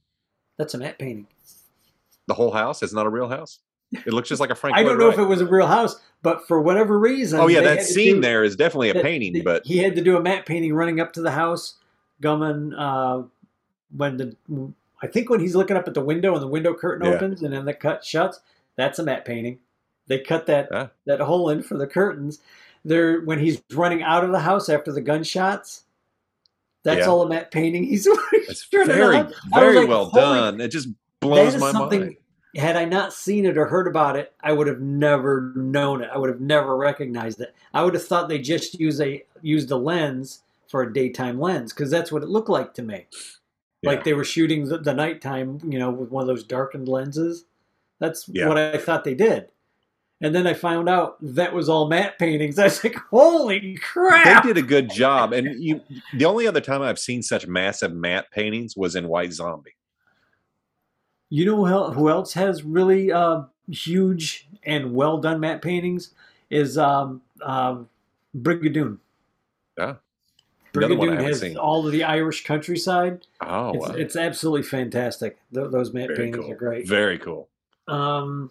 That's 0.59 0.73
a 0.75 0.79
matte 0.79 0.99
painting. 0.99 1.27
The 2.29 2.35
whole 2.35 2.51
house 2.51 2.83
is 2.83 2.93
not 2.95 3.05
a 3.07 3.11
real 3.11 3.29
house. 3.29 3.59
It 3.93 4.13
looks 4.13 4.29
just 4.29 4.41
like 4.41 4.51
a 4.51 4.55
Frank. 4.55 4.77
I 4.77 4.83
don't 4.83 4.93
Lloyd 4.93 5.01
know 5.01 5.09
if 5.11 5.19
it 5.19 5.25
was 5.25 5.41
a 5.41 5.47
real 5.47 5.67
house, 5.67 6.01
but 6.23 6.47
for 6.49 6.61
whatever 6.61 6.99
reason, 6.99 7.41
Oh 7.41 7.47
yeah, 7.49 7.61
that 7.61 7.83
scene 7.83 8.17
do- 8.17 8.21
there 8.23 8.43
is 8.45 8.57
definitely 8.57 8.91
a 8.91 8.95
that- 8.95 9.03
painting, 9.03 9.33
that 9.35 9.45
but 9.45 9.67
he 9.67 9.79
had 9.79 9.95
to 9.97 10.03
do 10.03 10.17
a 10.17 10.21
matte 10.23 10.47
painting 10.47 10.73
running 10.75 10.99
up 11.01 11.13
to 11.15 11.21
the 11.23 11.33
house. 11.33 11.75
Gumman, 12.23 12.73
uh, 12.79 13.27
when 13.97 14.17
the 14.17 14.37
I 15.03 15.09
think 15.09 15.29
when 15.29 15.41
he's 15.41 15.57
looking 15.57 15.77
up 15.77 15.89
at 15.89 15.95
the 15.95 16.01
window 16.01 16.33
and 16.35 16.43
the 16.43 16.47
window 16.49 16.73
curtain 16.75 17.07
Yeah. 17.07 17.15
opens 17.15 17.43
and 17.43 17.53
then 17.53 17.65
the 17.65 17.75
cut 17.75 18.05
shuts, 18.05 18.41
that's 18.77 18.99
a 18.99 19.03
matte 19.03 19.25
painting. 19.25 19.59
They 20.07 20.19
cut 20.21 20.47
that 20.47 20.69
Ah. 20.73 20.91
that 21.07 21.21
hole 21.21 21.49
in 21.51 21.63
for 21.63 21.77
the 21.77 21.87
curtains. 21.87 22.39
There 22.85 23.21
when 23.21 23.39
he's 23.41 23.63
running 23.73 24.03
out 24.03 24.25
of 24.25 24.31
the 24.33 24.41
house 24.41 24.69
after 24.69 24.91
the 24.93 25.01
gunshots. 25.01 25.83
That's 26.85 27.01
Yeah. 27.01 27.07
all 27.07 27.23
a 27.23 27.29
matte 27.29 27.51
painting. 27.53 27.85
He's 27.85 28.05
turning 28.73 28.87
very 28.89 29.17
on. 29.19 29.27
I 29.27 29.29
was 29.29 29.35
very 29.75 29.79
like, 29.81 29.89
well 29.89 30.11
done. 30.11 30.61
It 30.61 30.69
just 30.69 30.89
blows 31.21 31.57
my 31.59 31.71
something. 31.73 32.01
mind. 32.01 32.17
Had 32.55 32.77
I 32.77 32.85
not 32.85 33.13
seen 33.15 33.47
it 33.47 33.57
or 33.57 33.67
heard 33.67 33.87
about 33.87 34.17
it, 34.17 34.33
I 34.43 34.53
would 34.53 34.67
have 34.67 34.81
never 34.81 35.53
known 35.57 36.03
it. 36.03 36.11
I 36.13 36.19
would 36.19 36.29
have 36.29 36.41
never 36.41 36.77
recognized 36.77 37.41
it. 37.41 37.55
I 37.73 37.83
would 37.83 37.95
have 37.95 38.07
thought 38.07 38.29
they 38.29 38.39
just 38.39 38.79
use 38.79 39.01
a 39.01 39.25
used 39.41 39.71
a 39.71 39.77
lens 39.77 40.43
for 40.69 40.83
a 40.83 40.93
daytime 40.93 41.41
lens 41.41 41.73
because 41.73 41.91
that's 41.91 42.13
what 42.13 42.23
it 42.23 42.29
looked 42.29 42.49
like 42.51 42.75
to 42.75 42.83
me. 42.83 43.07
Like 43.85 44.05
they 44.05 44.13
were 44.13 44.25
shooting 44.25 44.67
the, 44.67 44.79
the 44.79 44.95
nighttime, 44.95 45.59
you 45.67 45.79
know, 45.79 45.91
with 45.91 46.11
one 46.11 46.21
of 46.23 46.29
those 46.29 46.45
darkened 46.45 46.89
lenses. 46.89 47.47
That's 47.99 48.29
Yeah. 48.29 48.47
what 48.49 48.57
I 48.59 48.77
thought 48.79 49.05
they 49.05 49.15
did. 49.15 49.49
And 50.21 50.33
then 50.35 50.47
I 50.47 50.55
found 50.55 50.89
out 50.89 51.17
that 51.21 51.53
was 51.53 51.69
all 51.69 51.89
matte 51.89 52.17
paintings. 52.19 52.59
I 52.59 52.65
was 52.65 52.85
like, 52.85 52.95
"Holy 53.11 53.77
crap!" 53.79 54.45
They 54.45 54.51
did 54.53 54.63
a 54.65 54.67
good 54.67 54.89
job, 54.91 55.33
and 55.33 55.61
you. 55.63 55.81
The 56.17 56.27
only 56.27 56.47
other 56.47 56.61
time 56.61 56.81
I've 56.83 56.99
seen 56.99 57.23
such 57.23 57.47
massive 57.49 57.93
matte 57.93 58.31
paintings 58.31 58.77
was 58.77 58.95
in 58.95 59.09
White 59.09 59.33
Zombie. 59.33 59.75
You 61.33 61.47
know 61.47 61.91
who 61.93 62.11
else 62.11 62.35
has 62.35 62.63
really 62.63 63.11
uh, 63.11 63.45
huge 63.71 64.47
and 64.65 64.93
well 64.93 65.17
done 65.17 65.41
matte 65.41 65.63
paintings 65.63 66.11
is 66.51 66.77
um, 66.77 67.23
um, 67.41 67.89
Brigadoon. 68.37 68.99
Yeah. 69.79 69.95
Another 70.75 70.95
one 70.95 71.09
I 71.09 71.17
Brigadoon 71.17 71.27
has 71.27 71.41
seen. 71.41 71.57
all 71.57 71.87
of 71.87 71.93
the 71.93 72.05
Irish 72.05 72.45
countryside. 72.45 73.27
Oh, 73.41 73.71
it's, 73.71 73.89
wow. 73.89 73.95
it's 73.95 74.15
absolutely 74.15 74.65
fantastic. 74.65 75.39
Th- 75.55 75.71
those 75.71 75.95
matte 75.95 76.09
very 76.09 76.19
paintings 76.19 76.45
cool. 76.45 76.53
are 76.53 76.57
great. 76.57 76.87
Very 76.87 77.19
cool. 77.19 77.49
Um, 77.89 78.51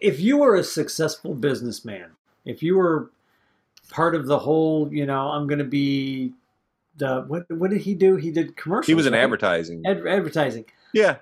if 0.00 0.20
you 0.20 0.38
were 0.38 0.54
a 0.54 0.64
successful 0.64 1.34
businessman, 1.34 2.12
if 2.46 2.62
you 2.62 2.78
were 2.78 3.10
part 3.90 4.14
of 4.14 4.24
the 4.24 4.38
whole, 4.38 4.90
you 4.90 5.04
know, 5.04 5.28
I'm 5.28 5.46
going 5.46 5.58
to 5.58 5.64
be 5.64 6.32
the 6.96 7.22
what? 7.26 7.50
What 7.50 7.70
did 7.70 7.80
he 7.80 7.94
do? 7.94 8.16
He 8.16 8.30
did 8.30 8.56
commercials. 8.56 8.86
He 8.86 8.94
was 8.94 9.06
in 9.06 9.12
right? 9.12 9.22
advertising. 9.22 9.82
Ad- 9.86 10.06
advertising. 10.06 10.64
Yeah. 10.92 11.16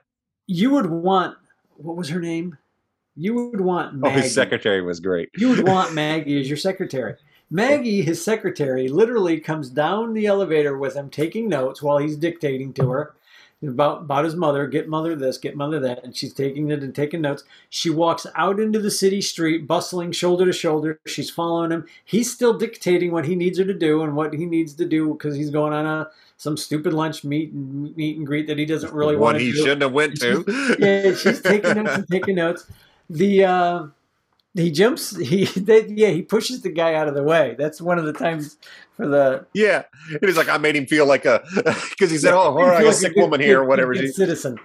You 0.46 0.70
would 0.70 0.87
want 0.87 1.37
what 1.76 1.96
was 1.96 2.09
her 2.09 2.20
name? 2.20 2.59
You 3.16 3.35
would 3.35 3.61
want 3.61 4.00
Oh, 4.02 4.11
his 4.11 4.33
secretary 4.35 4.83
was 4.83 5.00
great. 5.00 5.30
You 5.37 5.48
would 5.50 5.66
want 5.66 5.92
Maggie 5.94 6.40
as 6.40 6.48
your 6.48 6.56
secretary. 6.56 7.16
Maggie, 7.50 8.02
his 8.02 8.24
secretary, 8.24 8.88
literally 8.88 9.40
comes 9.40 9.70
down 9.70 10.14
the 10.14 10.26
elevator 10.26 10.78
with 10.78 10.94
him, 10.94 11.11
taking 11.11 11.48
notes 11.48 11.83
while 11.83 11.98
he's 11.98 12.16
dictating 12.16 12.72
to 12.74 12.88
her 12.88 13.14
about 13.62 14.03
about 14.03 14.25
his 14.25 14.35
mother. 14.37 14.66
Get 14.66 14.88
mother 14.88 15.14
this, 15.14 15.38
get 15.38 15.57
mother 15.57 15.79
that, 15.81 16.03
and 16.05 16.16
she's 16.16 16.33
taking 16.33 16.70
it 16.70 16.83
and 16.83 16.94
taking 16.94 17.20
notes. 17.20 17.44
She 17.68 17.90
walks 17.90 18.27
out 18.35 18.59
into 18.59 18.79
the 18.79 18.90
city 18.90 19.20
street, 19.20 19.66
bustling 19.66 20.12
shoulder 20.12 20.46
to 20.46 20.53
shoulder. 20.53 20.99
She's 21.07 21.31
following 21.31 21.70
him. 21.70 21.87
He's 22.05 22.33
still 22.33 22.57
dictating 22.57 23.12
what 23.12 23.27
he 23.27 23.35
needs 23.35 23.59
her 23.59 23.64
to 23.64 23.75
do 23.75 24.03
and 24.03 24.16
what 24.16 24.33
he 24.33 24.46
needs 24.46 24.75
to 24.75 24.85
do 24.87 25.12
because 25.12 25.37
he's 25.37 25.51
going 25.51 25.73
on 25.73 25.87
a 25.87 26.09
some 26.37 26.57
stupid 26.57 26.94
lunch 26.94 27.23
meet 27.23 27.53
and 27.53 27.94
meet 27.96 28.16
and 28.16 28.27
greet 28.27 28.46
that 28.46 28.57
he 28.57 28.64
doesn't 28.64 28.94
really 28.94 29.14
One 29.14 29.35
want 29.35 29.38
to 29.38 29.44
he 29.44 29.53
do 29.53 29.59
shouldn't 29.59 29.83
have 29.83 29.92
went 29.92 30.16
to. 30.20 30.77
yeah, 30.79 31.14
she's 31.14 31.42
taking 31.42 31.75
notes 31.75 31.94
and 31.96 32.09
taking 32.09 32.37
notes. 32.37 32.66
The 33.11 33.44
uh, 33.44 33.87
he 34.54 34.70
jumps. 34.70 35.16
He 35.16 35.44
they, 35.56 35.86
yeah 35.88 36.08
he 36.08 36.22
pushes 36.22 36.62
the 36.62 36.70
guy 36.70 36.94
out 36.94 37.08
of 37.08 37.14
the 37.14 37.22
way. 37.22 37.54
That's 37.58 37.80
one 37.80 37.98
of 37.98 38.04
the 38.04 38.12
times 38.12 38.56
for 38.96 39.06
the. 39.06 39.46
Yeah, 39.54 39.84
and 40.10 40.18
he's 40.22 40.36
like, 40.36 40.48
I 40.48 40.58
made 40.58 40.76
him 40.76 40.86
feel 40.86 41.06
like 41.06 41.24
a 41.24 41.42
because 41.90 42.10
he 42.10 42.18
said, 42.18 42.30
Yeah, 42.30 42.36
"Oh, 42.36 42.38
all 42.58 42.66
right, 42.66 42.82
feels 42.82 42.96
a 42.96 43.00
sick 43.00 43.14
good- 43.14 43.22
woman 43.22 43.40
here, 43.40 43.60
or 43.60 43.64
whatever." 43.64 43.94
good 43.94 44.14
citizen. 44.14 44.58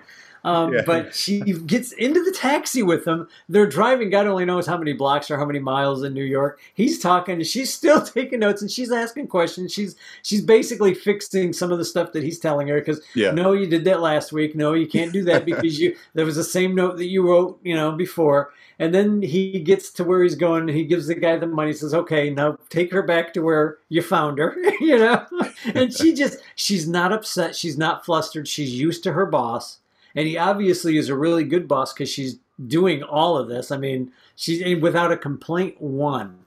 Um, 0.46 0.74
Yeah. 0.74 0.84
But 0.86 1.16
she 1.16 1.42
gets 1.42 1.92
into 1.94 2.24
the 2.24 2.32
taxi 2.32 2.84
with 2.84 3.06
him. 3.06 3.28
They're 3.50 3.66
driving. 3.66 4.12
God 4.12 4.28
only 4.28 4.46
knows 4.46 4.68
how 4.68 4.78
many 4.78 4.94
blocks 4.94 5.32
or 5.32 5.38
how 5.38 5.46
many 5.46 5.58
miles 5.58 6.04
in 6.04 6.14
New 6.14 6.24
York. 6.24 6.60
He's 6.76 7.00
talking. 7.00 7.42
She's 7.44 7.74
still 7.80 8.02
taking 8.02 8.40
notes 8.40 8.62
and 8.62 8.70
she's 8.70 8.92
asking 8.92 9.28
questions. 9.28 9.74
She's 9.74 9.96
she's 10.22 10.42
basically 10.42 10.94
fixing 10.94 11.52
some 11.52 11.72
of 11.72 11.80
the 11.80 11.86
stuff 11.86 12.12
that 12.12 12.24
he's 12.24 12.40
telling 12.40 12.68
her 12.68 12.80
because 12.80 13.02
yeah, 13.16 13.32
no, 13.32 13.54
you 13.54 13.66
did 13.66 13.86
that 13.86 14.02
last 14.02 14.32
week. 14.32 14.56
No, 14.56 14.74
you 14.74 14.88
can't 14.88 15.12
do 15.12 15.24
that 15.24 15.46
because 15.48 15.80
you 15.80 15.96
there 16.14 16.26
was 16.26 16.36
the 16.36 16.44
same 16.44 16.76
note 16.76 16.98
that 16.98 17.08
you 17.08 17.28
wrote, 17.28 17.60
you 17.64 17.76
know, 17.76 17.92
before. 17.92 18.54
And 18.78 18.94
then 18.94 19.22
he 19.22 19.60
gets 19.62 19.90
to 19.94 20.04
where 20.04 20.22
he's 20.22 20.36
going. 20.36 20.68
He 20.68 20.84
gives 20.84 21.08
the 21.08 21.16
guy 21.16 21.38
the 21.38 21.48
money. 21.48 21.74
Says, 21.74 21.94
"Okay, 21.94 22.30
now 22.30 22.58
take 22.70 22.92
her 22.92 23.02
back 23.02 23.34
to 23.34 23.40
where 23.42 23.78
you 23.90 24.02
found 24.04 24.38
her." 24.38 24.56
you 24.80 24.98
know, 25.00 25.26
and 25.74 25.92
she 25.92 26.14
just 26.14 26.38
she's 26.56 26.88
not 26.88 27.12
upset. 27.14 27.56
She's 27.56 27.78
not 27.78 28.06
flustered. 28.06 28.48
She's 28.48 28.78
used 28.80 29.02
to 29.04 29.14
her 29.14 29.26
boss, 29.26 29.80
and 30.16 30.28
he 30.28 30.38
obviously 30.38 30.98
is 30.98 31.10
a 31.10 31.16
really 31.16 31.44
good 31.44 31.68
boss 31.68 31.94
because 31.94 32.10
she's 32.10 32.38
doing 32.68 33.04
all 33.04 33.38
of 33.38 33.48
this. 33.50 33.72
I 33.72 33.78
mean, 33.78 34.12
she's 34.36 34.82
without 34.82 35.12
a 35.12 35.18
complaint. 35.18 35.80
One. 35.82 36.40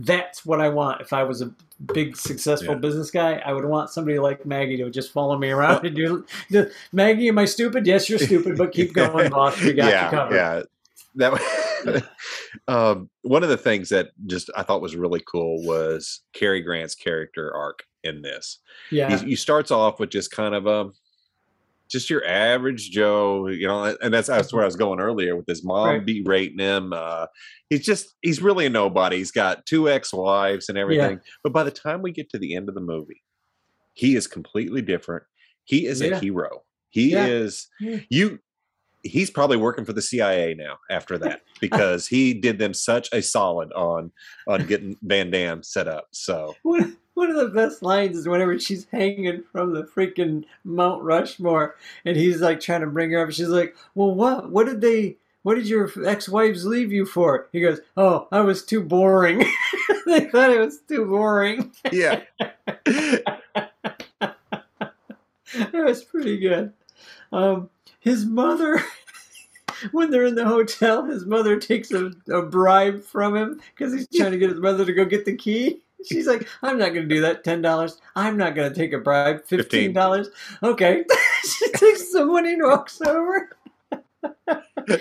That's 0.00 0.46
what 0.46 0.60
I 0.60 0.68
want. 0.68 1.00
If 1.00 1.12
I 1.12 1.24
was 1.24 1.42
a 1.42 1.52
big 1.92 2.16
successful 2.16 2.74
Yeah. 2.74 2.80
business 2.80 3.10
guy, 3.10 3.42
I 3.44 3.52
would 3.52 3.64
want 3.64 3.90
somebody 3.90 4.18
like 4.20 4.46
Maggie 4.46 4.76
to 4.76 4.90
just 4.90 5.10
follow 5.12 5.36
me 5.36 5.50
around 5.56 5.84
and 5.84 5.96
do. 5.96 6.24
do 6.50 6.70
Maggie, 6.92 7.28
am 7.28 7.38
I 7.38 7.46
stupid? 7.46 7.84
Yes, 7.86 8.08
you're 8.08 8.18
stupid, 8.20 8.56
but 8.56 8.72
keep 8.72 8.92
going, 8.94 9.28
boss. 9.30 9.60
We 9.60 9.72
got 9.72 9.86
you 9.86 9.90
yeah, 9.90 10.10
covered. 10.10 10.34
yeah. 10.36 10.62
That 11.16 12.04
um, 12.68 13.10
one 13.22 13.42
of 13.42 13.48
the 13.48 13.56
things 13.56 13.88
that 13.88 14.10
just 14.26 14.50
I 14.56 14.62
thought 14.62 14.82
was 14.82 14.94
really 14.94 15.22
cool 15.26 15.64
was 15.64 16.20
Cary 16.32 16.60
Grant's 16.60 16.94
character 16.94 17.52
arc 17.54 17.84
in 18.04 18.22
this. 18.22 18.58
yeah. 18.92 19.18
He, 19.18 19.30
he 19.30 19.36
starts 19.36 19.70
off 19.72 19.98
with 19.98 20.10
just 20.10 20.30
kind 20.30 20.54
of 20.54 20.66
a 20.66 20.90
just 21.90 22.10
your 22.10 22.24
average 22.26 22.90
Joe, 22.90 23.48
you 23.48 23.66
know, 23.66 23.96
and 24.02 24.12
that's 24.12 24.28
that's 24.28 24.52
where 24.52 24.62
I 24.62 24.66
was 24.66 24.76
going 24.76 25.00
earlier 25.00 25.34
with 25.36 25.46
his 25.46 25.64
mom 25.64 25.86
Right. 25.88 26.04
berating 26.06 26.58
him. 26.58 26.92
Uh, 26.92 27.26
he's 27.70 27.84
just 27.84 28.14
he's 28.22 28.40
really 28.42 28.66
a 28.66 28.70
nobody. 28.70 29.16
He's 29.18 29.30
got 29.32 29.66
two 29.66 29.88
ex-wives 29.88 30.68
and 30.68 30.76
everything. 30.78 31.20
But 31.42 31.52
by 31.52 31.64
the 31.64 31.70
time 31.70 32.02
we 32.02 32.12
get 32.12 32.30
to 32.30 32.38
the 32.38 32.54
end 32.54 32.68
of 32.68 32.74
the 32.74 32.80
movie, 32.80 33.22
he 33.94 34.16
is 34.16 34.26
completely 34.26 34.82
different. 34.82 35.24
He 35.64 35.86
is 35.86 36.00
Yeah. 36.00 36.16
a 36.16 36.18
hero. 36.20 36.62
He 36.90 37.12
Yeah. 37.12 37.26
is 37.26 37.68
you. 38.10 38.38
He's 39.04 39.30
probably 39.30 39.56
working 39.56 39.84
for 39.84 39.92
the 39.92 40.02
CIA 40.02 40.54
now 40.54 40.78
after 40.90 41.18
that 41.18 41.42
because 41.60 42.08
he 42.08 42.34
did 42.34 42.58
them 42.58 42.74
such 42.74 43.08
a 43.12 43.22
solid 43.22 43.72
on 43.72 44.10
on 44.48 44.66
getting 44.66 44.96
Vandamm 45.06 45.64
set 45.64 45.86
up. 45.88 46.08
So 46.10 46.54
One, 47.18 47.30
of 47.30 47.36
the 47.36 47.48
best 47.48 47.82
lines 47.82 48.16
is 48.16 48.28
whenever 48.28 48.56
she's 48.60 48.86
hanging 48.92 49.42
from 49.50 49.72
the 49.72 49.82
freaking 49.82 50.44
Mount 50.62 51.02
Rushmore, 51.02 51.74
and 52.04 52.16
he's 52.16 52.40
like 52.40 52.60
trying 52.60 52.82
to 52.82 52.86
bring 52.86 53.10
her 53.10 53.24
up. 53.24 53.32
She's 53.32 53.48
like, 53.48 53.74
"Well, 53.96 54.14
what? 54.14 54.50
What 54.50 54.66
did 54.66 54.80
they? 54.80 55.16
What 55.42 55.56
did 55.56 55.66
your 55.66 55.90
ex-wives 56.06 56.64
leave 56.64 56.92
you 56.92 57.04
for?" 57.04 57.48
He 57.50 57.60
goes, 57.60 57.80
"Oh, 57.96 58.28
I 58.30 58.42
was 58.42 58.64
too 58.64 58.82
boring. 58.82 59.38
they 60.06 60.26
thought 60.26 60.50
it 60.50 60.60
was 60.60 60.78
too 60.86 61.06
boring." 61.06 61.72
yeah, 61.90 62.22
That 65.54 65.72
was 65.72 66.04
pretty 66.04 66.38
good. 66.38 66.72
Um, 67.32 67.68
his 67.98 68.24
mother, 68.24 68.80
when 69.90 70.10
they're 70.10 70.26
in 70.26 70.36
the 70.36 70.44
hotel, 70.44 71.04
his 71.04 71.26
mother 71.26 71.58
takes 71.58 71.90
a, 71.90 72.12
a 72.30 72.42
bribe 72.42 73.02
from 73.02 73.36
him 73.36 73.60
because 73.74 73.92
he's 73.92 74.06
trying 74.14 74.30
to 74.30 74.38
get 74.38 74.50
his 74.50 74.60
mother 74.60 74.84
to 74.84 74.92
go 74.92 75.04
get 75.04 75.24
the 75.24 75.36
key. 75.36 75.82
She's 76.06 76.26
like, 76.26 76.48
I'm 76.62 76.78
not 76.78 76.94
going 76.94 77.08
to 77.08 77.14
do 77.14 77.20
that. 77.22 77.42
Ten 77.44 77.60
dollars. 77.62 78.00
I'm 78.14 78.36
not 78.36 78.54
going 78.54 78.72
to 78.72 78.78
take 78.78 78.92
a 78.92 78.98
bribe. 78.98 79.44
Fifteen 79.46 79.92
dollars. 79.92 80.28
Okay. 80.62 81.04
she 81.44 81.70
takes 81.72 82.12
the 82.12 82.24
money 82.24 82.52
and 82.54 82.62
walks 82.62 83.00
over. 83.00 83.50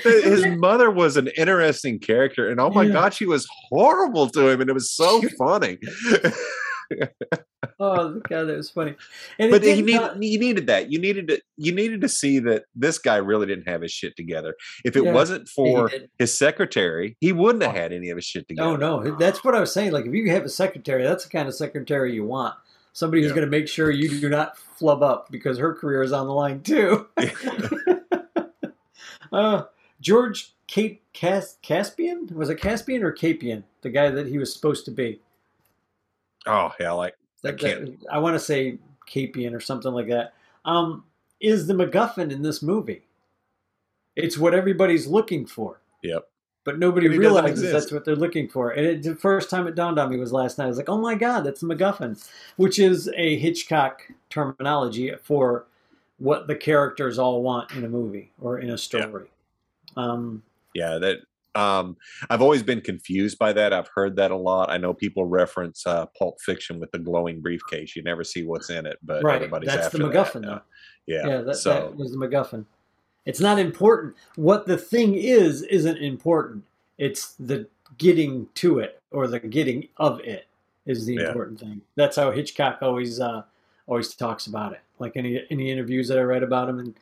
his 0.04 0.46
mother 0.58 0.90
was 0.92 1.18
an 1.18 1.28
interesting 1.38 2.00
character, 2.00 2.50
and 2.50 2.60
oh 2.60 2.70
my 2.70 2.84
Yeah. 2.84 2.94
god, 2.94 3.14
she 3.14 3.26
was 3.26 3.48
horrible 3.70 4.30
to 4.30 4.48
him, 4.50 4.62
and 4.62 4.70
it 4.70 4.74
was 4.74 4.92
so 4.92 5.22
funny. 5.38 5.78
oh 7.80 8.22
god, 8.30 8.44
that 8.46 8.58
was 8.58 8.70
funny. 8.70 8.96
And 9.40 9.52
but 9.52 9.64
he 9.64 9.82
need, 9.82 9.96
not- 9.96 10.22
you 10.22 10.40
needed 10.40 10.68
that. 10.68 10.92
You 10.92 11.00
needed 11.00 11.28
to 11.30 11.42
you 11.58 11.72
needed 11.72 12.02
to 12.02 12.10
see 12.10 12.40
that 12.40 12.66
this 12.76 12.98
guy 12.98 13.18
really 13.18 13.48
didn't 13.48 13.68
have 13.68 13.82
his 13.82 13.92
shit 13.92 14.16
together. 14.16 14.56
If 14.86 14.96
it 14.96 15.04
Yeah, 15.04 15.14
wasn't 15.14 15.48
for 15.50 15.90
his 16.20 16.38
secretary, 16.38 17.18
he 17.20 17.32
wouldn't 17.34 17.64
have 17.64 17.76
had 17.76 17.94
any 17.94 18.10
of 18.10 18.18
his 18.18 18.26
shit 18.26 18.48
together. 18.48 18.70
Oh 18.70 18.76
no, 18.76 19.16
that's 19.18 19.44
what 19.44 19.56
I 19.56 19.60
was 19.60 19.74
saying. 19.74 19.92
Like 19.92 20.06
if 20.06 20.14
you 20.14 20.30
have 20.32 20.44
a 20.44 20.50
secretary, 20.50 21.04
that's 21.04 21.24
the 21.26 21.30
kind 21.30 21.48
of 21.48 21.56
secretary 21.56 22.14
you 22.14 22.26
want. 22.26 22.56
Somebody 22.94 23.22
who's 23.22 23.30
Yeah. 23.32 23.36
going 23.36 23.48
to 23.48 23.52
make 23.52 23.68
sure 23.68 23.92
you 23.92 24.20
do 24.20 24.30
not 24.30 24.58
flub 24.58 25.04
up 25.04 25.30
because 25.32 25.60
her 25.60 25.74
career 25.76 26.02
is 26.02 26.12
on 26.12 26.26
the 26.26 26.34
line 26.34 26.62
too. 26.62 27.08
uh, 29.32 29.64
George 30.02 30.54
Cape 30.68 31.02
Cas- 31.14 31.58
Caspian 31.62 32.28
was 32.34 32.50
it 32.50 32.60
Caspian 32.60 33.04
or 33.04 33.12
Capian? 33.12 33.64
The 33.82 33.90
guy 33.90 34.10
that 34.10 34.28
he 34.28 34.38
was 34.38 34.54
supposed 34.54 34.86
to 34.86 34.92
be. 34.92 35.20
Oh 36.50 36.74
yeah, 36.80 36.92
like 36.92 37.16
I 37.44 37.52
can't- 37.52 38.00
that- 38.02 38.10
I 38.12 38.20
want 38.20 38.36
to 38.36 38.40
say 38.40 38.80
Capian 39.06 39.54
or 39.54 39.60
something 39.60 39.92
like 39.94 40.08
that. 40.10 40.34
Um, 40.66 41.04
is 41.40 41.68
the 41.68 41.74
MacGuffin 41.74 42.32
in 42.32 42.42
this 42.42 42.62
movie? 42.62 43.04
It's 44.16 44.38
what 44.38 44.54
everybody's 44.54 45.08
looking 45.08 45.46
for. 45.46 45.80
Yep. 46.04 46.28
But 46.64 46.80
nobody 46.80 47.08
realizes 47.20 47.62
that's 47.72 47.92
what 47.94 48.04
they're 48.04 48.16
looking 48.16 48.50
for. 48.50 48.72
And 48.72 48.86
it, 48.86 49.04
the 49.04 49.16
first 49.16 49.50
time 49.50 49.68
it 49.68 49.76
dawned 49.76 49.98
on 50.00 50.10
me 50.10 50.18
was 50.18 50.34
last 50.34 50.58
night. 50.58 50.66
I 50.66 50.68
was 50.68 50.78
like, 50.78 50.90
"Oh 50.90 50.98
my 50.98 51.16
god, 51.16 51.46
that's 51.46 51.62
the 51.62 51.68
MacGuffin," 51.68 52.22
which 52.58 52.78
is 52.80 53.10
a 53.16 53.38
Hitchcock 53.38 54.02
terminology 54.30 55.14
for 55.24 55.66
what 56.18 56.48
the 56.48 56.56
characters 56.56 57.18
all 57.20 57.42
want 57.42 57.72
in 57.72 57.86
a 57.86 57.88
movie 57.90 58.32
or 58.42 58.60
in 58.60 58.72
a 58.72 58.78
story. 58.78 59.28
Um, 59.96 60.44
yeah, 60.74 60.98
that 60.98 61.20
um 61.58 61.98
I've 62.30 62.42
always 62.42 62.64
been 62.64 62.82
confused 62.82 63.38
by 63.38 63.52
that. 63.54 63.74
I've 63.74 63.90
heard 63.94 64.16
that 64.18 64.32
a 64.32 64.38
lot. 64.38 64.70
I 64.70 64.78
know 64.78 64.94
people 64.94 65.26
reference 65.26 65.86
uh 65.86 66.06
Pulp 66.18 66.40
Fiction 66.42 66.80
with 66.80 66.92
the 66.92 67.00
glowing 67.00 67.42
briefcase. 67.42 67.96
You 67.96 68.04
never 68.04 68.24
see 68.24 68.44
what's 68.44 68.70
in 68.70 68.86
it, 68.86 68.98
but 69.04 69.24
right, 69.24 69.36
everybody's 69.38 69.70
that's 69.70 69.88
after 69.88 69.98
the 69.98 70.10
that. 70.10 70.14
MacGuffin. 70.28 70.46
Uh, 70.46 70.50
though. 70.56 70.62
yeah. 71.08 71.28
yeah, 71.28 71.42
that, 71.42 71.56
so 71.56 71.70
that 71.74 71.96
was 71.96 72.12
the 72.12 72.18
MacGuffin. 72.18 72.66
It's 73.26 73.40
not 73.42 73.60
important. 73.60 74.16
What 74.36 74.68
the 74.68 74.78
thing 74.78 75.16
is 75.16 75.64
isn't 75.64 75.98
important. 75.98 76.64
It's 76.98 77.34
the 77.34 77.68
getting 77.98 78.48
to 78.56 78.80
it 78.80 79.02
or 79.12 79.28
the 79.28 79.40
getting 79.40 79.90
of 79.98 80.20
it 80.22 80.48
is 80.86 81.06
the 81.06 81.16
Yeah. 81.16 81.28
important 81.28 81.60
thing. 81.60 81.82
That's 81.96 82.16
how 82.16 82.32
Hitchcock 82.32 82.80
always 82.82 83.20
uh, 83.20 83.44
always 83.88 84.14
talks 84.16 84.48
about 84.48 84.72
it. 84.74 84.82
Like 85.00 85.18
any 85.18 85.44
any 85.50 85.72
interviews 85.72 86.08
that 86.08 86.18
I 86.18 86.22
read 86.22 86.44
about 86.44 86.70
him, 86.70 86.80
and 86.80 86.94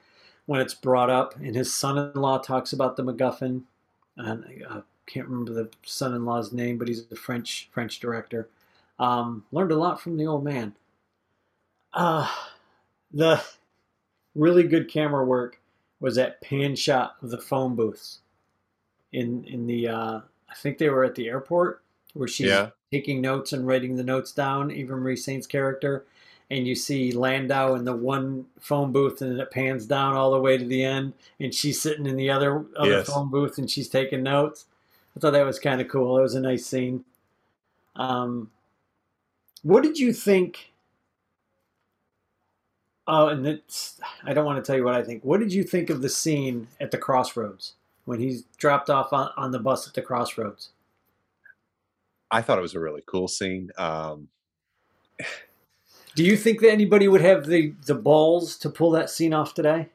when 0.48 0.60
it's 0.62 0.74
brought 0.74 1.10
up, 1.10 1.36
and 1.38 1.56
his 1.56 1.74
son-in-law 1.74 2.40
talks 2.40 2.74
about 2.74 2.96
the 2.96 3.04
MacGuffin, 3.04 3.64
and 4.18 4.46
I 4.70 4.82
can't 5.06 5.28
remember 5.28 5.54
the 5.54 5.70
son-in-law's 5.84 6.52
name, 6.54 6.78
but 6.78 6.88
he's 6.88 7.06
a 7.12 7.16
French 7.16 7.70
French 7.72 8.00
director. 8.00 8.50
Um, 9.00 9.46
learned 9.52 9.72
a 9.72 9.78
lot 9.78 10.00
from 10.02 10.18
the 10.18 10.26
old 10.28 10.44
man. 10.44 10.76
Uh, 11.94 12.30
the 13.12 13.42
really 14.34 14.64
good 14.64 14.90
camera 14.90 15.24
work 15.26 15.60
was 16.00 16.16
that 16.16 16.42
pan 16.42 16.76
shot 16.76 17.16
of 17.22 17.30
the 17.30 17.38
phone 17.38 17.76
booths 17.76 18.20
in 19.12 19.44
in 19.46 19.66
the 19.68 19.88
uh, 19.88 20.20
I 20.50 20.54
think 20.56 20.78
they 20.78 20.90
were 20.90 21.04
at 21.04 21.16
the 21.16 21.28
airport 21.28 21.82
where 22.14 22.28
she's 22.28 22.48
Yeah. 22.48 22.70
taking 22.92 23.22
notes 23.22 23.52
and 23.54 23.68
writing 23.68 23.96
the 23.96 24.04
notes 24.04 24.32
down, 24.32 24.72
Eva 24.72 24.96
Marie 24.96 25.16
Saint's 25.18 25.48
character, 25.48 26.06
and 26.52 26.68
you 26.68 26.76
see 26.76 27.12
Landau 27.12 27.74
in 27.76 27.86
the 27.86 27.96
one 27.96 28.46
phone 28.60 28.92
booth 28.92 29.22
and 29.22 29.40
it 29.40 29.52
pans 29.52 29.86
down 29.86 30.14
all 30.14 30.32
the 30.32 30.40
way 30.40 30.58
to 30.58 30.66
the 30.66 30.84
end 30.84 31.14
and 31.40 31.54
she's 31.54 31.82
sitting 31.82 32.06
in 32.06 32.16
the 32.16 32.30
other 32.30 32.66
other 32.78 32.92
Yes. 32.92 33.08
phone 33.08 33.30
booth 33.30 33.58
and 33.58 33.70
she's 33.70 33.90
taking 33.90 34.24
notes. 34.24 34.66
I 35.16 35.20
thought 35.20 35.32
that 35.32 35.46
was 35.46 35.60
kind 35.60 35.82
of 35.82 35.88
cool. 35.88 36.18
It 36.18 36.22
was 36.22 36.36
a 36.36 36.42
nice 36.42 36.66
scene. 36.66 37.04
Um, 37.96 38.52
what 39.64 39.82
did 39.84 39.98
you 39.98 40.14
think? 40.14 40.72
Oh, 43.08 43.28
and 43.28 43.46
it's 43.48 44.00
I 44.24 44.34
don't 44.34 44.46
want 44.46 44.64
to 44.64 44.68
tell 44.68 44.78
you 44.78 44.84
what 44.84 44.96
I 44.96 45.04
think. 45.04 45.24
What 45.24 45.40
did 45.40 45.54
you 45.54 45.64
think 45.64 45.90
of 45.90 46.02
the 46.02 46.10
scene 46.10 46.68
at 46.80 46.92
the 46.92 46.98
crossroads 46.98 47.74
when 48.06 48.20
he's 48.20 48.44
dropped 48.58 48.90
off 48.90 49.14
on, 49.14 49.30
on 49.38 49.52
the 49.52 49.60
bus 49.60 49.88
at 49.88 49.94
the 49.94 50.02
crossroads? 50.02 50.70
I 52.32 52.42
thought 52.42 52.58
it 52.58 52.64
was 52.64 52.76
a 52.76 52.80
really 52.80 53.04
cool 53.06 53.28
scene. 53.28 53.72
Um 53.78 54.28
Do 56.16 56.24
you 56.24 56.38
think 56.38 56.62
that 56.62 56.72
anybody 56.72 57.08
would 57.08 57.22
have 57.22 57.46
the 57.46 57.74
the 57.86 57.96
balls 57.96 58.58
to 58.58 58.70
pull 58.70 58.92
that 58.92 59.10
scene 59.10 59.34
off 59.34 59.54
today? 59.54 59.90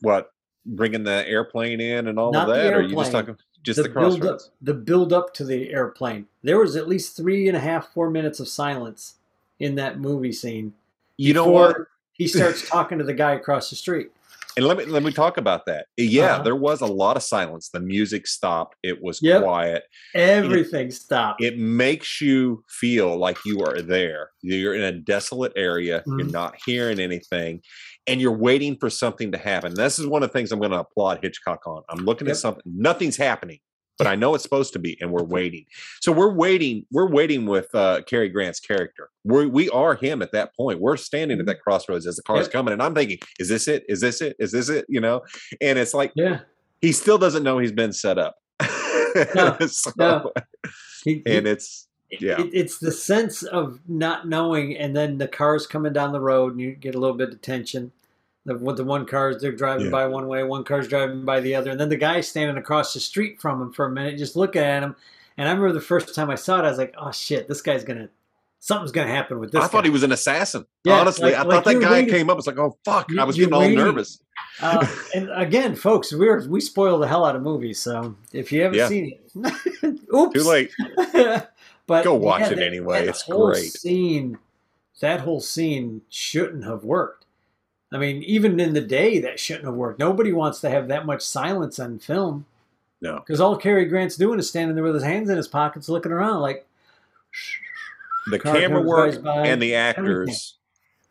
what 0.00 0.32
bringing 0.64 1.02
the 1.02 1.26
airplane 1.26 1.80
in 1.80 2.06
and 2.08 2.18
all 2.18 2.30
Not 2.30 2.48
of 2.48 2.54
the 2.54 2.62
that, 2.62 2.72
or 2.74 2.82
you 2.82 2.94
just 2.94 3.12
airplane. 3.12 3.12
talking 3.12 3.44
just 3.64 3.82
the, 3.82 3.88
build 3.88 4.24
up, 4.24 4.38
the 4.62 4.74
build 4.74 5.12
up 5.12 5.34
to 5.34 5.44
the 5.44 5.72
airplane. 5.72 6.26
There 6.42 6.58
was 6.58 6.76
at 6.76 6.86
least 6.88 7.16
three 7.16 7.48
and 7.48 7.56
a 7.56 7.60
half, 7.60 7.92
four 7.92 8.10
minutes 8.10 8.38
of 8.38 8.46
silence 8.48 9.14
in 9.58 9.74
that 9.74 9.98
movie 9.98 10.32
scene 10.32 10.74
You 11.16 11.34
know 11.34 11.44
before 11.46 11.66
what? 11.66 11.76
he 12.12 12.28
starts 12.28 12.68
talking 12.68 12.98
to 12.98 13.04
the 13.04 13.14
guy 13.14 13.32
across 13.32 13.70
the 13.70 13.76
street. 13.76 14.12
And 14.58 14.66
let 14.66 14.76
me 14.76 14.86
let 14.86 15.04
me 15.04 15.12
talk 15.12 15.36
about 15.36 15.66
that. 15.66 15.86
Yeah, 15.96 16.34
Uh-huh. 16.34 16.42
there 16.42 16.56
was 16.56 16.80
a 16.80 16.86
lot 16.86 17.16
of 17.16 17.22
silence. 17.22 17.68
The 17.72 17.78
music 17.78 18.26
stopped. 18.26 18.74
It 18.82 19.00
was 19.00 19.20
Yep. 19.22 19.44
quiet. 19.44 19.84
Everything 20.16 20.90
stopped. 20.90 21.40
It 21.40 21.56
makes 21.58 22.20
you 22.20 22.64
feel 22.68 23.16
like 23.16 23.38
you 23.46 23.60
are 23.62 23.80
there. 23.80 24.30
You're 24.42 24.74
in 24.74 24.82
a 24.82 24.90
desolate 24.90 25.52
area. 25.54 26.02
You're 26.06 26.26
Mhm. 26.26 26.32
not 26.32 26.56
hearing 26.66 26.98
anything, 26.98 27.62
and 28.08 28.20
you're 28.20 28.36
waiting 28.36 28.76
for 28.80 28.90
something 28.90 29.30
to 29.30 29.38
happen. 29.38 29.74
This 29.74 29.96
is 30.00 30.06
one 30.08 30.24
of 30.24 30.30
the 30.30 30.32
things 30.32 30.50
I'm 30.50 30.58
going 30.58 30.72
to 30.72 30.80
applaud 30.80 31.20
Hitchcock 31.22 31.64
on. 31.64 31.84
I'm 31.88 32.04
looking 32.04 32.26
Yep. 32.26 32.34
at 32.34 32.40
something. 32.40 32.62
Nothing's 32.66 33.16
happening, 33.16 33.60
but 33.98 34.06
I 34.06 34.14
know 34.14 34.34
it's 34.34 34.44
supposed 34.44 34.72
to 34.74 34.78
be, 34.78 34.96
and 35.00 35.10
we're 35.10 35.24
waiting. 35.24 35.66
So 36.00 36.12
we're 36.12 36.32
waiting. 36.32 36.86
We're 36.92 37.10
waiting 37.10 37.46
with 37.46 37.74
uh, 37.74 38.02
Cary 38.06 38.28
Grant's 38.28 38.60
character. 38.60 39.10
We're, 39.24 39.48
we 39.48 39.68
are 39.70 39.94
him 39.96 40.22
at 40.22 40.32
that 40.32 40.54
point. 40.56 40.80
We're 40.80 40.96
standing 40.96 41.40
at 41.40 41.46
that 41.46 41.60
crossroads 41.60 42.06
as 42.06 42.16
the 42.16 42.22
car 42.22 42.40
is 42.40 42.48
coming, 42.48 42.72
and 42.72 42.82
I'm 42.82 42.94
thinking, 42.94 43.18
"Is 43.38 43.48
this 43.48 43.68
it? 43.68 43.84
Is 43.88 44.00
this 44.00 44.20
it? 44.20 44.36
Is 44.38 44.52
this 44.52 44.68
it?" 44.68 44.86
You 44.88 45.00
know, 45.00 45.22
and 45.60 45.78
it's 45.78 45.92
like 45.94 46.12
yeah. 46.14 46.40
he 46.80 46.92
still 46.92 47.18
doesn't 47.18 47.42
know 47.42 47.58
he's 47.58 47.72
been 47.72 47.92
set 47.92 48.18
up. 48.18 48.36
No, 49.34 49.56
So- 49.66 49.90
no. 49.98 50.32
He, 51.04 51.22
and 51.26 51.46
he- 51.46 51.52
it's 51.52 51.88
yeah. 52.10 52.40
it- 52.40 52.50
it's 52.52 52.78
the 52.78 52.92
sense 52.92 53.42
of 53.42 53.80
not 53.88 54.28
knowing, 54.28 54.76
and 54.76 54.96
then 54.96 55.18
the 55.18 55.28
cars 55.28 55.66
coming 55.66 55.92
down 55.92 56.12
the 56.12 56.20
road, 56.20 56.52
and 56.52 56.60
you 56.60 56.72
get 56.74 56.94
a 56.94 56.98
little 56.98 57.16
bit 57.16 57.30
of 57.30 57.42
tension. 57.42 57.92
The, 58.48 58.56
with 58.56 58.76
the 58.78 58.84
one 58.84 59.06
cars 59.06 59.40
they're 59.40 59.52
driving 59.52 59.86
Yeah. 59.86 59.92
by 59.92 60.06
one 60.06 60.26
way, 60.26 60.42
one 60.42 60.64
car's 60.64 60.88
driving 60.88 61.24
by 61.24 61.40
the 61.40 61.54
other, 61.54 61.70
and 61.70 61.78
then 61.78 61.88
the 61.88 61.96
guy 61.96 62.20
standing 62.22 62.56
across 62.56 62.94
the 62.94 63.00
street 63.00 63.40
from 63.40 63.60
him 63.62 63.72
for 63.72 63.86
a 63.86 63.90
minute, 63.90 64.18
just 64.18 64.36
looking 64.36 64.62
at 64.62 64.82
him. 64.82 64.96
And 65.36 65.48
I 65.48 65.52
remember 65.52 65.72
the 65.72 65.80
first 65.80 66.14
time 66.14 66.30
I 66.30 66.34
saw 66.34 66.58
it, 66.58 66.64
I 66.64 66.68
was 66.70 66.78
like, 66.78 66.94
"Oh 66.98 67.12
shit, 67.12 67.46
this 67.46 67.60
guy's 67.62 67.84
gonna 67.84 68.08
something's 68.58 68.90
gonna 68.90 69.10
happen 69.10 69.38
with 69.38 69.52
this." 69.52 69.62
I 69.62 69.68
thought 69.68 69.84
he 69.84 69.90
was 69.90 70.02
an 70.02 70.10
assassin. 70.12 70.66
Yeah, 70.82 70.94
Honestly, 71.00 71.30
like- 71.32 71.34
I 71.38 71.42
like 71.42 71.50
thought 71.64 71.72
that 71.72 71.80
guy 71.80 71.90
waiting- 71.92 72.10
came 72.10 72.30
up. 72.30 72.38
It's 72.38 72.46
like, 72.46 72.58
oh 72.58 72.76
fuck! 72.84 73.10
You- 73.10 73.20
I 73.20 73.24
was 73.24 73.36
getting 73.36 73.52
all 73.54 73.60
waiting. 73.60 73.76
nervous. 73.78 74.20
Uh, 74.60 74.86
and 75.14 75.30
again, 75.34 75.76
folks, 75.76 76.12
we're 76.12 76.48
we 76.48 76.60
spoil 76.60 76.98
the 76.98 77.06
hell 77.06 77.24
out 77.24 77.36
of 77.36 77.42
movies. 77.42 77.78
So 77.80 78.16
if 78.32 78.50
you 78.50 78.62
haven't 78.62 78.78
Yeah. 78.78 78.88
seen 78.88 79.18
it, 79.34 80.00
oops. 80.14 80.32
Too 80.42 80.48
late. 80.48 80.72
but 81.86 82.04
Go 82.04 82.14
watch 82.14 82.50
it 82.50 82.56
that- 82.56 82.66
anyway, 82.66 83.00
that 83.04 83.08
it's 83.10 83.22
great. 83.24 83.72
Scene, 83.72 84.38
that 85.00 85.20
whole 85.20 85.40
scene 85.40 86.00
shouldn't 86.08 86.64
have 86.64 86.82
worked. 86.82 87.17
I 87.92 87.98
mean, 87.98 88.22
even 88.24 88.60
in 88.60 88.74
the 88.74 88.80
day, 88.80 89.18
that 89.20 89.40
shouldn't 89.40 89.64
have 89.64 89.74
worked. 89.74 89.98
Nobody 89.98 90.32
wants 90.32 90.60
to 90.60 90.70
have 90.70 90.88
that 90.88 91.06
much 91.06 91.22
silence 91.22 91.78
on 91.78 91.98
film 91.98 92.44
No, 93.00 93.18
because 93.18 93.40
all 93.40 93.56
Cary 93.56 93.86
Grant's 93.86 94.16
doing 94.16 94.38
is 94.38 94.48
standing 94.48 94.74
there 94.74 94.84
with 94.84 94.94
his 94.94 95.04
hands 95.04 95.30
in 95.30 95.36
his 95.36 95.48
pockets, 95.48 95.88
looking 95.88 96.12
around 96.12 96.40
like. 96.40 96.66
the 98.30 98.38
camera 98.38 98.82
work 98.82 99.14
and 99.24 99.62
the 99.62 99.74
actors, 99.74 100.58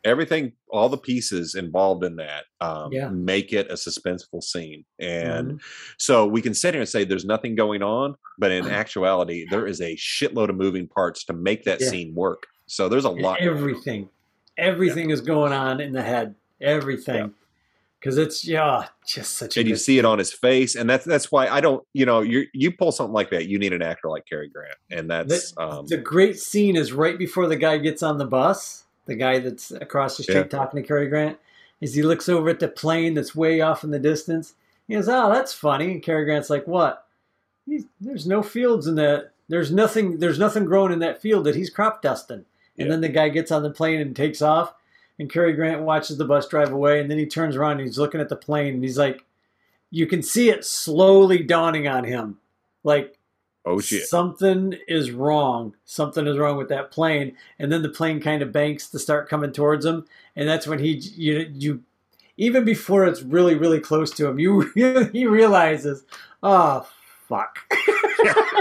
everything, 0.04 0.52
all 0.70 0.88
the 0.88 0.96
pieces 0.98 1.56
involved 1.56 2.04
in 2.04 2.14
that 2.16 2.44
um, 2.60 2.92
Yeah. 2.92 3.08
make 3.08 3.52
it 3.52 3.68
a 3.70 3.74
suspenseful 3.74 4.42
scene. 4.42 4.84
And 5.00 5.52
Mhm. 5.52 5.60
so 5.96 6.26
we 6.28 6.40
can 6.40 6.54
sit 6.54 6.74
here 6.74 6.80
and 6.82 6.88
say 6.88 7.02
there's 7.04 7.24
nothing 7.24 7.56
going 7.56 7.82
on, 7.82 8.14
but 8.38 8.52
in 8.52 8.68
actuality, 8.68 9.46
there 9.50 9.66
is 9.66 9.80
a 9.80 9.96
shitload 9.96 10.48
of 10.48 10.56
moving 10.56 10.86
parts 10.86 11.24
to 11.24 11.32
make 11.32 11.64
that 11.64 11.80
Yeah. 11.80 11.88
scene 11.90 12.14
work. 12.14 12.46
So 12.66 12.88
there's 12.88 13.04
a 13.04 13.10
lot. 13.10 13.40
everything 13.40 14.08
everything 14.56 15.10
is 15.10 15.20
going 15.20 15.52
on 15.52 15.80
in 15.80 15.92
the 15.92 16.02
head 16.02 16.34
everything 16.60 17.32
because 18.00 18.16
it's 18.16 18.46
yeah 18.46 18.86
just 19.06 19.36
such 19.36 19.56
a 19.56 19.60
and 19.60 19.68
you 19.68 19.76
see 19.76 19.98
it 19.98 20.04
on 20.04 20.18
his 20.18 20.32
face, 20.32 20.76
and 20.76 20.88
that's 20.88 21.04
that's 21.04 21.32
why 21.32 21.48
I 21.48 21.60
don't. 21.60 21.84
You 21.94 22.06
know, 22.06 22.20
you 22.20 22.46
you 22.52 22.70
pull 22.72 22.92
something 22.92 23.12
like 23.12 23.30
that, 23.30 23.46
you 23.46 23.58
need 23.58 23.72
an 23.72 23.82
actor 23.82 24.08
like 24.08 24.24
Cary 24.26 24.48
Grant, 24.48 24.76
and 24.90 25.10
that's 25.10 25.52
um, 25.56 25.86
the 25.86 25.96
great 25.96 26.38
scene 26.38 26.76
is 26.76 26.92
right 26.92 27.18
before 27.18 27.46
the 27.48 27.56
guy 27.56 27.78
gets 27.78 28.02
on 28.02 28.18
the 28.18 28.26
bus 28.26 28.84
the 29.06 29.14
guy 29.14 29.38
that's 29.38 29.70
across 29.70 30.18
the 30.18 30.22
street 30.22 30.34
Yeah. 30.36 30.42
talking 30.44 30.82
to 30.82 30.86
Cary 30.86 31.08
Grant 31.08 31.38
is 31.80 31.94
he 31.94 32.02
looks 32.02 32.28
over 32.28 32.50
at 32.50 32.60
the 32.60 32.68
plane 32.68 33.14
that's 33.14 33.34
way 33.34 33.62
off 33.62 33.82
in 33.82 33.90
the 33.90 33.98
distance 33.98 34.52
he 34.86 34.94
goes 34.94 35.08
oh 35.08 35.32
that's 35.32 35.54
funny 35.54 35.92
and 35.92 36.02
Cary 36.02 36.26
Grant's 36.26 36.50
like 36.50 36.66
what 36.66 37.06
He's, 37.64 37.86
there's 38.02 38.26
no 38.26 38.42
fields 38.42 38.86
in 38.86 38.96
that 38.96 39.30
there's 39.48 39.72
nothing 39.72 40.18
there's 40.18 40.38
nothing 40.38 40.66
growing 40.66 40.92
in 40.92 40.98
that 40.98 41.22
field 41.22 41.44
that 41.44 41.54
he's 41.56 41.70
crop 41.70 42.02
dusting 42.02 42.36
and 42.36 42.44
Yeah. 42.76 42.88
then 42.88 43.00
the 43.00 43.08
guy 43.08 43.30
gets 43.30 43.50
on 43.50 43.62
the 43.62 43.70
plane 43.70 43.98
and 44.00 44.14
takes 44.14 44.42
off 44.42 44.74
and 45.18 45.30
Cary 45.30 45.52
Grant 45.52 45.82
watches 45.82 46.16
the 46.16 46.24
bus 46.24 46.48
drive 46.48 46.72
away 46.72 47.00
and 47.00 47.10
then 47.10 47.18
he 47.18 47.26
turns 47.26 47.56
around 47.56 47.72
and 47.72 47.82
he's 47.82 47.98
looking 47.98 48.20
at 48.20 48.28
the 48.28 48.36
plane 48.36 48.74
and 48.74 48.82
he's 48.82 48.98
like 48.98 49.24
you 49.90 50.06
can 50.06 50.22
see 50.22 50.50
it 50.50 50.64
slowly 50.64 51.42
dawning 51.42 51.88
on 51.88 52.04
him 52.04 52.38
like 52.84 53.18
Oh 53.64 53.80
shit. 53.80 54.06
something 54.06 54.78
is 54.86 55.10
wrong. 55.10 55.74
Something 55.84 56.26
is 56.26 56.38
wrong 56.38 56.56
with 56.56 56.70
that 56.70 56.90
plane. 56.90 57.36
And 57.58 57.70
then 57.70 57.82
the 57.82 57.90
plane 57.90 58.18
kind 58.18 58.40
of 58.40 58.50
banks 58.50 58.88
to 58.90 58.98
start 58.98 59.28
coming 59.28 59.52
towards 59.52 59.84
him, 59.84 60.06
and 60.36 60.48
that's 60.48 60.66
when 60.66 60.78
he 60.78 60.92
you 60.92 61.50
you 61.52 61.82
even 62.38 62.64
before 62.64 63.04
it's 63.04 63.20
really 63.22 63.56
really 63.56 63.80
close 63.80 64.10
to 64.12 64.26
him, 64.26 64.38
you 64.38 64.70
he 65.12 65.26
realizes, 65.26 66.04
oh 66.42 66.88
fuck. 67.28 67.58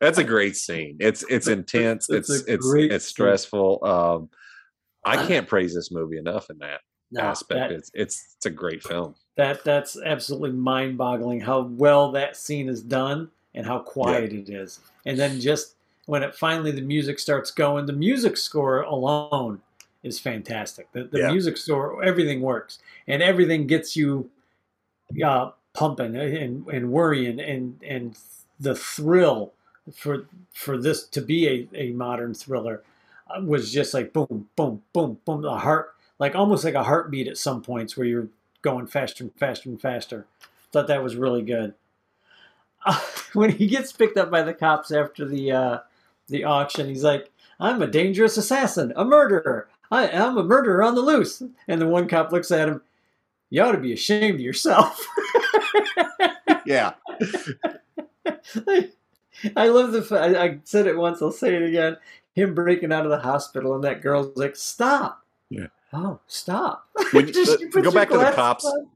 That's 0.00 0.18
a 0.18 0.24
great 0.24 0.56
scene. 0.56 0.96
It's 1.00 1.22
it's 1.28 1.46
intense. 1.48 2.08
It's 2.08 2.30
It's 2.30 2.44
it's 2.48 2.66
it's 2.74 3.04
stressful. 3.06 3.84
Um, 3.84 4.28
I 5.04 5.26
can't 5.26 5.46
praise 5.48 5.74
this 5.74 5.90
movie 5.90 6.18
enough 6.18 6.50
in 6.50 6.58
that 6.58 6.80
No, 7.10 7.22
aspect. 7.22 7.70
that- 7.70 7.72
it's 7.72 7.90
it's 7.94 8.34
it's 8.36 8.46
a 8.46 8.50
great 8.50 8.82
film. 8.82 9.14
that 9.36 9.64
that's 9.64 9.96
absolutely 10.04 10.52
mind-boggling 10.52 11.40
how 11.40 11.62
well 11.62 12.12
that 12.12 12.36
scene 12.36 12.68
is 12.68 12.82
done 12.82 13.30
and 13.54 13.64
how 13.66 13.78
quiet 13.78 14.32
it 14.32 14.48
is 14.50 14.80
and 15.06 15.18
then 15.18 15.40
just 15.40 15.76
when 16.06 16.22
it 16.22 16.34
finally 16.34 16.70
the 16.70 16.82
music 16.82 17.18
starts 17.18 17.50
going 17.50 17.86
the 17.86 17.92
music 17.92 18.36
score 18.36 18.82
alone 18.82 19.60
is 20.02 20.18
fantastic 20.20 20.90
the, 20.92 21.04
the 21.04 21.18
Yeah. 21.20 21.30
music 21.32 21.56
score 21.56 22.02
everything 22.04 22.40
works 22.42 22.78
and 23.08 23.22
everything 23.22 23.66
gets 23.66 23.96
you 23.96 24.28
uh, 25.24 25.50
pumping 25.72 26.16
and, 26.16 26.66
and 26.66 26.90
worrying 26.90 27.40
and 27.40 27.80
and 27.82 28.18
the 28.58 28.74
thrill 28.74 29.52
for 29.94 30.26
for 30.52 30.76
this 30.76 31.04
to 31.06 31.20
be 31.20 31.48
a, 31.48 31.68
a 31.74 31.92
modern 31.92 32.34
thriller 32.34 32.82
uh, 33.28 33.40
was 33.40 33.72
just 33.72 33.94
like 33.94 34.12
boom 34.12 34.48
boom 34.56 34.82
boom 34.92 35.18
boom 35.24 35.42
the 35.42 35.58
heart 35.58 35.94
like 36.18 36.34
almost 36.34 36.64
like 36.64 36.74
a 36.74 36.84
heartbeat 36.84 37.26
at 37.26 37.38
some 37.38 37.62
points 37.62 37.96
where 37.96 38.06
you're 38.06 38.28
going 38.62 38.86
faster 38.86 39.24
and 39.24 39.34
faster 39.34 39.68
and 39.68 39.80
faster. 39.80 40.26
Thought 40.70 40.86
that 40.86 41.02
was 41.02 41.16
really 41.16 41.42
good. 41.42 41.74
Uh, 42.84 43.00
when 43.32 43.50
he 43.50 43.66
gets 43.66 43.92
picked 43.92 44.16
up 44.16 44.30
by 44.30 44.42
the 44.42 44.54
cops 44.54 44.92
after 44.92 45.24
the 45.24 45.50
uh, 45.50 45.78
the 46.28 46.44
auction, 46.44 46.88
he's 46.88 47.02
like, 47.02 47.30
"I'm 47.58 47.82
a 47.82 47.86
dangerous 47.86 48.36
assassin, 48.36 48.92
a 48.94 49.04
murderer. 49.04 49.68
I, 49.90 50.08
I'm 50.08 50.36
a 50.36 50.44
murderer 50.44 50.82
on 50.82 50.94
the 50.94 51.00
loose." 51.00 51.42
And 51.66 51.80
the 51.80 51.88
one 51.88 52.06
cop 52.06 52.30
looks 52.30 52.50
at 52.50 52.68
him. 52.68 52.82
You 53.48 53.62
ought 53.62 53.72
to 53.72 53.78
be 53.78 53.92
ashamed 53.92 54.36
of 54.36 54.40
yourself. 54.40 55.04
Yeah. 56.66 56.92
I 59.56 59.68
love 59.68 59.92
the. 59.92 60.06
I, 60.18 60.44
I 60.44 60.58
said 60.64 60.86
it 60.86 60.96
once. 60.96 61.22
I'll 61.22 61.32
say 61.32 61.54
it 61.54 61.62
again. 61.62 61.96
Him 62.34 62.54
breaking 62.54 62.92
out 62.92 63.04
of 63.04 63.10
the 63.10 63.18
hospital, 63.18 63.74
and 63.74 63.82
that 63.84 64.02
girl's 64.02 64.36
like, 64.36 64.56
"Stop." 64.56 65.24
Yeah. 65.48 65.66
Oh, 65.92 66.20
stop. 66.26 66.86
You- 67.12 67.22
Just 67.32 67.52
uh, 67.52 67.56
you 67.60 67.68
go 67.82 67.90
back 67.90 68.10
to 68.10 68.18
the 68.18 68.32
cops. 68.32 68.64
on. 68.64 68.88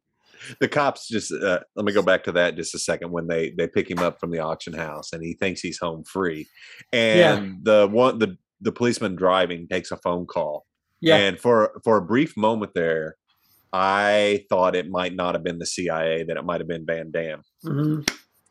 The 0.60 0.68
cops 0.68 1.08
just 1.08 1.32
uh, 1.32 1.60
let 1.74 1.86
me 1.86 1.92
go 1.92 2.02
back 2.02 2.22
to 2.24 2.32
that 2.32 2.54
just 2.54 2.74
a 2.74 2.78
second 2.78 3.10
when 3.10 3.26
they 3.26 3.50
they 3.50 3.66
pick 3.66 3.90
him 3.90 4.00
up 4.00 4.20
from 4.20 4.30
the 4.30 4.40
auction 4.40 4.74
house 4.74 5.12
and 5.14 5.22
he 5.22 5.32
thinks 5.32 5.62
he's 5.62 5.78
home 5.78 6.04
free, 6.04 6.46
and 6.92 7.64
the 7.64 7.88
one 7.90 8.18
the 8.18 8.36
the 8.60 8.70
policeman 8.70 9.16
driving 9.16 9.66
takes 9.68 9.90
a 9.90 9.96
phone 9.96 10.26
call 10.26 10.66
Yeah. 11.00 11.16
and 11.16 11.38
for 11.40 11.80
for 11.82 11.96
a 11.96 12.02
brief 12.02 12.36
moment 12.36 12.72
there, 12.74 13.16
I 13.76 14.44
thought 14.48 14.76
it 14.76 14.88
might 14.88 15.14
not 15.14 15.34
have 15.34 15.42
been 15.42 15.58
the 15.58 15.66
CIA 15.66 16.22
that 16.24 16.36
it 16.36 16.44
might 16.44 16.60
have 16.60 16.68
been 16.68 16.86
Vandamm, 16.86 17.40
hmm 17.62 18.00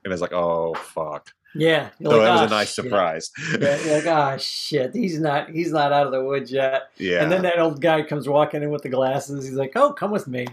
and 0.06 0.12
I 0.12 0.14
was 0.14 0.20
like, 0.22 0.34
oh 0.34 0.74
fuck. 0.74 1.30
Yeah. 1.56 1.92
So 2.02 2.10
like, 2.10 2.22
that 2.24 2.32
was 2.32 2.42
"Ah, 2.42 2.46
a 2.46 2.50
nice 2.50 2.74
shit." 2.74 2.84
surprise. 2.84 3.32
Yeah, 3.62 3.78
like, 3.94 4.08
ah, 4.08 4.38
shit. 4.38 4.94
He's 4.94 5.20
not. 5.20 5.50
He's 5.52 5.72
not 5.72 5.94
out 5.94 6.08
of 6.08 6.12
the 6.12 6.24
woods 6.24 6.52
yet. 6.52 6.90
yeah. 6.98 7.22
And 7.24 7.32
then 7.32 7.44
that 7.44 7.60
old 7.60 7.80
guy 7.80 8.02
comes 8.02 8.28
walking 8.28 8.64
in 8.64 8.70
with 8.72 8.82
the 8.82 8.90
glasses. 8.90 9.46
He's 9.46 9.54
like, 9.54 9.72
"Oh, 9.76 9.94
come 9.94 10.12
with 10.12 10.28
me." 10.28 10.48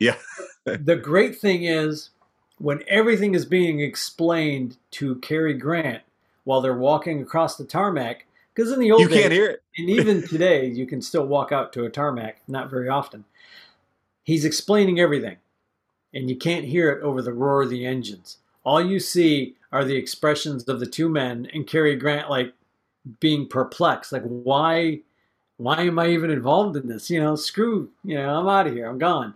Yeah. 0.00 0.16
the 0.64 0.96
great 0.96 1.38
thing 1.38 1.64
is 1.64 2.10
when 2.58 2.82
everything 2.88 3.34
is 3.34 3.44
being 3.44 3.80
explained 3.80 4.78
to 4.92 5.16
Cary 5.16 5.54
Grant 5.54 6.02
while 6.44 6.60
they're 6.62 6.74
walking 6.76 7.20
across 7.22 7.56
the 7.56 7.64
tarmac, 7.64 8.24
because 8.54 8.72
in 8.72 8.80
the 8.80 8.90
old 8.90 9.02
you 9.02 9.08
days, 9.08 9.20
can't 9.20 9.32
hear 9.32 9.50
it. 9.50 9.62
and 9.76 9.90
even 9.90 10.26
today, 10.28 10.66
you 10.66 10.86
can 10.86 11.02
still 11.02 11.26
walk 11.26 11.52
out 11.52 11.72
to 11.74 11.84
a 11.84 11.90
tarmac, 11.90 12.40
not 12.48 12.70
very 12.70 12.88
often. 12.88 13.24
He's 14.28 14.44
explaining 14.44 15.00
everything, 15.00 15.38
and 16.12 16.28
you 16.28 16.36
can't 16.36 16.66
hear 16.66 16.90
it 16.90 17.02
over 17.02 17.22
the 17.22 17.32
roar 17.32 17.62
of 17.62 17.70
the 17.70 17.86
engines. 17.86 18.36
All 18.62 18.78
you 18.78 19.00
see 19.00 19.56
are 19.72 19.86
the 19.86 19.96
expressions 19.96 20.64
of 20.64 20.80
the 20.80 20.86
two 20.86 21.08
men 21.08 21.48
and 21.54 21.66
Cary 21.66 21.96
Grant, 21.96 22.28
like 22.28 22.52
being 23.20 23.46
perplexed, 23.48 24.12
like 24.12 24.24
why, 24.24 25.00
why 25.56 25.80
am 25.80 25.98
I 25.98 26.08
even 26.08 26.30
involved 26.30 26.76
in 26.76 26.88
this? 26.88 27.08
You 27.08 27.22
know, 27.22 27.36
screw, 27.36 27.88
you 28.04 28.16
know, 28.16 28.38
I'm 28.38 28.46
out 28.46 28.66
of 28.66 28.74
here, 28.74 28.86
I'm 28.86 28.98
gone, 28.98 29.32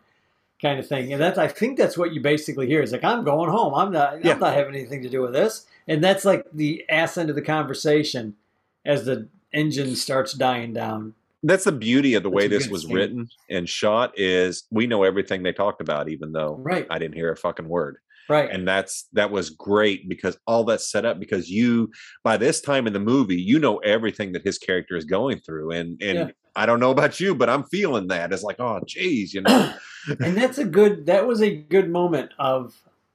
kind 0.60 0.78
of 0.78 0.86
thing. 0.86 1.10
And 1.10 1.22
that's, 1.22 1.38
I 1.38 1.48
think 1.48 1.78
that's 1.78 1.96
what 1.96 2.12
you 2.12 2.20
basically 2.20 2.66
hear. 2.66 2.82
Is 2.82 2.92
like 2.92 3.02
I'm 3.02 3.24
going 3.24 3.48
home. 3.48 3.72
I'm 3.74 3.92
not, 3.92 4.22
Yeah. 4.22 4.34
I'm 4.34 4.40
not 4.40 4.52
having 4.52 4.74
anything 4.74 5.02
to 5.04 5.08
do 5.08 5.22
with 5.22 5.32
this. 5.32 5.64
And 5.88 6.04
that's 6.04 6.26
like 6.26 6.44
the 6.52 6.84
ass 6.90 7.16
end 7.16 7.30
of 7.30 7.36
the 7.36 7.40
conversation 7.40 8.36
as 8.84 9.06
the 9.06 9.26
engine 9.54 9.96
starts 9.96 10.34
dying 10.34 10.74
down. 10.74 11.14
That's 11.42 11.64
the 11.64 11.72
beauty 11.72 12.14
of 12.14 12.22
the 12.22 12.28
That's 12.30 12.36
way 12.36 12.48
this 12.48 12.68
was 12.68 12.86
written 12.86 13.28
and 13.50 13.68
shot 13.68 14.12
is 14.18 14.64
we 14.70 14.86
know 14.86 15.02
everything 15.02 15.42
they 15.42 15.52
talked 15.52 15.80
about, 15.80 16.08
even 16.08 16.32
though 16.32 16.56
Right, 16.60 16.86
I 16.90 16.98
didn't 16.98 17.14
hear 17.16 17.32
a 17.32 17.36
fucking 17.36 17.68
word. 17.68 17.96
right. 18.28 18.48
and 18.50 18.66
that's 18.68 19.08
that 19.14 19.30
was 19.32 19.50
great 19.50 20.08
because 20.08 20.38
all 20.46 20.62
that's 20.64 20.88
set 20.90 21.04
up 21.04 21.18
because 21.18 21.50
you 21.50 21.90
by 22.22 22.36
this 22.36 22.60
time 22.60 22.86
in 22.86 22.92
the 22.92 23.00
movie 23.00 23.34
you 23.40 23.58
know 23.58 23.78
everything 23.78 24.30
that 24.32 24.42
his 24.44 24.58
character 24.58 24.96
is 24.96 25.04
going 25.04 25.38
through 25.40 25.72
and 25.72 26.00
and 26.00 26.18
Yeah. 26.18 26.30
i 26.54 26.64
don't 26.64 26.78
know 26.78 26.92
about 26.92 27.18
you 27.18 27.34
but 27.34 27.50
i'm 27.50 27.64
feeling 27.64 28.06
that 28.08 28.32
it's 28.32 28.44
like 28.44 28.60
oh 28.60 28.80
geez 28.86 29.34
you 29.34 29.40
know 29.40 29.74
and 30.20 30.36
that's 30.36 30.56
a 30.58 30.64
good 30.64 31.06
that 31.06 31.26
was 31.26 31.42
a 31.42 31.50
good 31.74 31.90
moment 31.90 32.30
of 32.38 32.74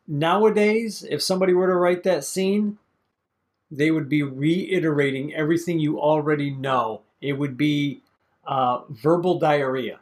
nowadays 0.09 1.05
if 1.09 1.21
somebody 1.21 1.53
were 1.53 1.67
to 1.67 1.75
write 1.75 2.03
that 2.03 2.25
scene 2.25 2.77
they 3.71 3.91
would 3.91 4.09
be 4.09 4.23
reiterating 4.23 5.33
everything 5.33 5.79
you 5.79 5.99
already 6.01 6.51
know 6.51 7.01
it 7.21 7.33
would 7.33 7.55
be 7.55 8.01
uh, 8.47 8.81
verbal 8.89 9.37
diarrhea. 9.39 9.99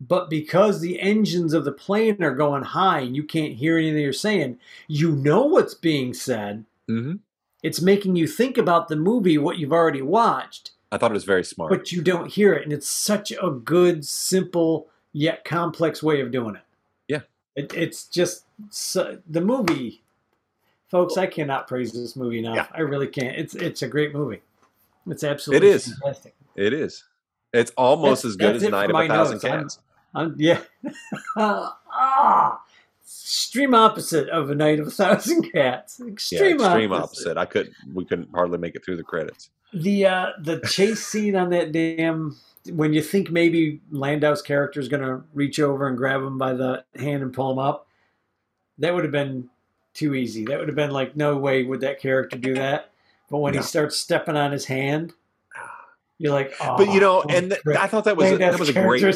But 0.00 0.28
because 0.28 0.80
the 0.80 1.00
engines 1.00 1.54
of 1.54 1.64
the 1.64 1.72
plane 1.72 2.22
are 2.22 2.34
going 2.34 2.62
high 2.64 3.00
and 3.00 3.16
you 3.16 3.22
can't 3.22 3.54
hear 3.54 3.78
anything 3.78 4.02
you're 4.02 4.12
saying 4.12 4.58
you 4.88 5.12
know 5.12 5.46
what's 5.46 5.74
being 5.74 6.12
said. 6.12 6.64
Mhm. 6.90 7.20
it's 7.62 7.80
making 7.80 8.14
you 8.14 8.26
think 8.26 8.58
about 8.58 8.88
the 8.88 8.96
movie 8.96 9.38
what 9.38 9.56
you've 9.56 9.72
already 9.72 10.02
watched. 10.02 10.72
I 10.92 10.98
thought 10.98 11.12
it 11.12 11.14
was 11.14 11.24
very 11.24 11.44
smart. 11.44 11.70
But 11.70 11.92
you 11.92 12.02
don't 12.02 12.30
hear 12.30 12.52
it 12.52 12.64
and 12.64 12.72
it's 12.74 12.88
such 12.88 13.32
a 13.32 13.50
good 13.50 14.04
simple 14.04 14.88
yet 15.14 15.44
complex 15.46 16.02
way 16.02 16.20
of 16.20 16.30
doing 16.30 16.56
it. 16.56 16.62
Yeah. 17.08 17.20
it, 17.56 17.72
it's 17.72 18.04
just 18.04 18.44
so, 18.68 19.18
the 19.26 19.40
movie 19.40 20.02
folks 20.90 21.16
i 21.16 21.26
cannot 21.26 21.66
praise 21.66 21.92
this 21.92 22.16
movie 22.16 22.40
enough. 22.40 22.56
Yeah. 22.56 22.66
i 22.74 22.80
really 22.80 23.08
can't. 23.08 23.38
It's 23.38 23.54
it's 23.54 23.80
a 23.80 23.88
great 23.88 24.12
movie. 24.12 24.42
It's 25.06 25.24
absolutely 25.24 25.68
is. 25.68 25.86
fantastic 25.86 26.34
it 26.56 26.72
is 26.72 27.04
it's 27.52 27.70
almost 27.76 28.22
That's- 28.22 28.32
as 28.32 28.36
good 28.36 28.56
as 28.56 28.62
night 28.64 28.90
of 28.90 28.96
a 28.96 29.08
thousand 29.08 29.34
notes. 29.42 29.44
I'm- 29.44 29.60
cats 29.62 29.78
I'm, 30.16 30.34
yeah 30.38 30.60
ah 31.36 32.60
extreme 33.02 33.74
opposite 33.74 34.28
of 34.28 34.50
a 34.50 34.54
night 34.54 34.80
of 34.80 34.86
a 34.86 34.90
thousand 34.90 35.50
cats 35.52 36.00
yeah 36.00 36.12
extreme, 36.12 36.60
extreme 36.60 36.92
opposite. 36.92 37.36
opposite 37.36 37.36
i 37.38 37.44
couldn't 37.44 37.74
we 37.94 38.04
couldn't 38.04 38.28
hardly 38.32 38.58
make 38.58 38.74
it 38.74 38.84
through 38.84 38.96
the 38.96 39.02
credits 39.02 39.50
The 39.72 40.06
uh, 40.06 40.26
the 40.40 40.60
chase 40.60 41.04
scene 41.06 41.34
on 41.36 41.50
that 41.50 41.72
damn 41.72 42.36
when 42.72 42.94
you 42.94 43.02
think 43.02 43.30
maybe 43.30 43.80
Landau's 43.92 44.40
character 44.40 44.80
is 44.80 44.88
gonna 44.88 45.22
reach 45.34 45.58
over 45.60 45.86
and 45.88 45.96
grab 45.98 46.22
him 46.22 46.38
by 46.38 46.54
the 46.54 46.82
hand 46.96 47.22
and 47.22 47.30
pull 47.30 47.52
him 47.52 47.58
up, 47.58 47.86
that 48.78 48.94
would 48.94 49.04
have 49.04 49.12
been 49.12 49.50
too 49.92 50.14
easy. 50.14 50.46
That 50.46 50.58
would 50.60 50.68
have 50.68 50.74
been 50.74 50.90
like 50.90 51.14
no 51.14 51.36
way 51.36 51.62
would 51.64 51.80
that 51.82 52.00
character 52.00 52.38
do 52.38 52.54
that. 52.54 52.90
But 53.28 53.38
when 53.38 53.52
No. 53.52 53.60
he 53.60 53.66
starts 53.66 53.98
stepping 53.98 54.34
on 54.36 54.50
his 54.50 54.64
hand, 54.64 55.12
you're 56.24 56.32
like, 56.32 56.52
oh, 56.60 56.76
but 56.78 56.92
you 56.92 56.98
know 57.00 57.22
and 57.28 57.50
th- 57.50 57.60
i 57.78 57.86
thought 57.86 58.04
that 58.04 58.16
was 58.16 58.30
Landau's 58.30 58.50
that 58.52 58.58
was 58.58 58.68
a 58.70 58.72
great 58.72 59.14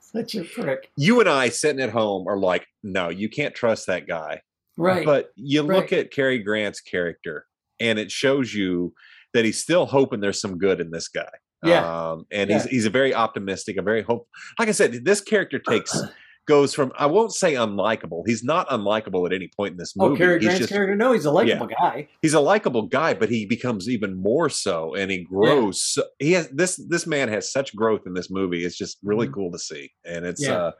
such 0.00 0.34
a 0.34 0.42
prick, 0.44 0.90
you 0.96 1.20
and 1.20 1.28
i 1.28 1.48
sitting 1.48 1.80
at 1.80 1.90
home 1.90 2.26
are 2.28 2.36
like 2.38 2.66
no 2.82 3.08
you 3.08 3.28
can't 3.28 3.54
trust 3.54 3.86
that 3.86 4.06
guy 4.06 4.40
right? 4.76 5.04
But 5.04 5.30
you 5.36 5.62
look 5.62 5.90
Right. 5.90 5.92
at 5.94 6.12
Cary 6.12 6.38
Grant's 6.38 6.80
character, 6.80 7.46
and 7.80 7.98
it 7.98 8.12
shows 8.12 8.54
you 8.54 8.94
that 9.34 9.44
he's 9.44 9.60
still 9.60 9.86
hoping 9.86 10.20
there's 10.20 10.40
some 10.40 10.56
good 10.56 10.80
in 10.80 10.92
this 10.92 11.08
guy. 11.08 11.28
Yeah. 11.64 11.84
Um, 12.12 12.26
and 12.30 12.48
Yeah. 12.48 12.58
he's 12.62 12.70
he's 12.70 12.86
a 12.86 12.90
very 12.90 13.12
optimistic, 13.12 13.76
a 13.76 13.82
very 13.82 14.02
hope. 14.02 14.28
Like 14.56 14.68
I 14.68 14.72
said, 14.72 15.04
this 15.04 15.20
character 15.20 15.58
takes 15.58 15.92
goes 16.48 16.74
from 16.74 16.90
I 16.98 17.06
won't 17.06 17.32
say 17.32 17.54
unlikable. 17.54 18.22
He's 18.26 18.42
not 18.42 18.68
unlikable 18.70 19.24
at 19.26 19.32
any 19.32 19.48
point 19.56 19.72
in 19.72 19.76
this 19.78 19.94
movie. 19.94 20.14
oh, 20.14 20.16
Cary 20.16 20.40
Grant's 20.40 20.58
just 20.58 20.70
character? 20.72 20.96
No, 20.96 21.12
he's 21.12 21.26
a 21.26 21.30
likable 21.30 21.68
guy. 21.68 22.08
he's 22.22 22.34
a 22.34 22.40
likable 22.40 22.82
guy, 22.88 23.14
but 23.14 23.28
he 23.28 23.46
becomes 23.46 23.88
even 23.88 24.20
more 24.20 24.48
so, 24.48 24.94
and 24.94 25.10
he 25.10 25.22
grows. 25.22 25.80
So, 25.80 26.02
he 26.18 26.32
has 26.32 26.48
this 26.48 26.74
this 26.88 27.06
man 27.06 27.28
has 27.28 27.52
such 27.52 27.76
growth 27.76 28.00
in 28.06 28.14
this 28.14 28.30
movie. 28.30 28.64
It's 28.64 28.76
just 28.76 28.98
really 29.04 29.28
Mhm. 29.28 29.34
cool 29.34 29.52
to 29.52 29.58
see, 29.58 29.92
and 30.04 30.24
it's 30.26 30.42
Yeah. 30.42 30.56
uh, 30.56 30.70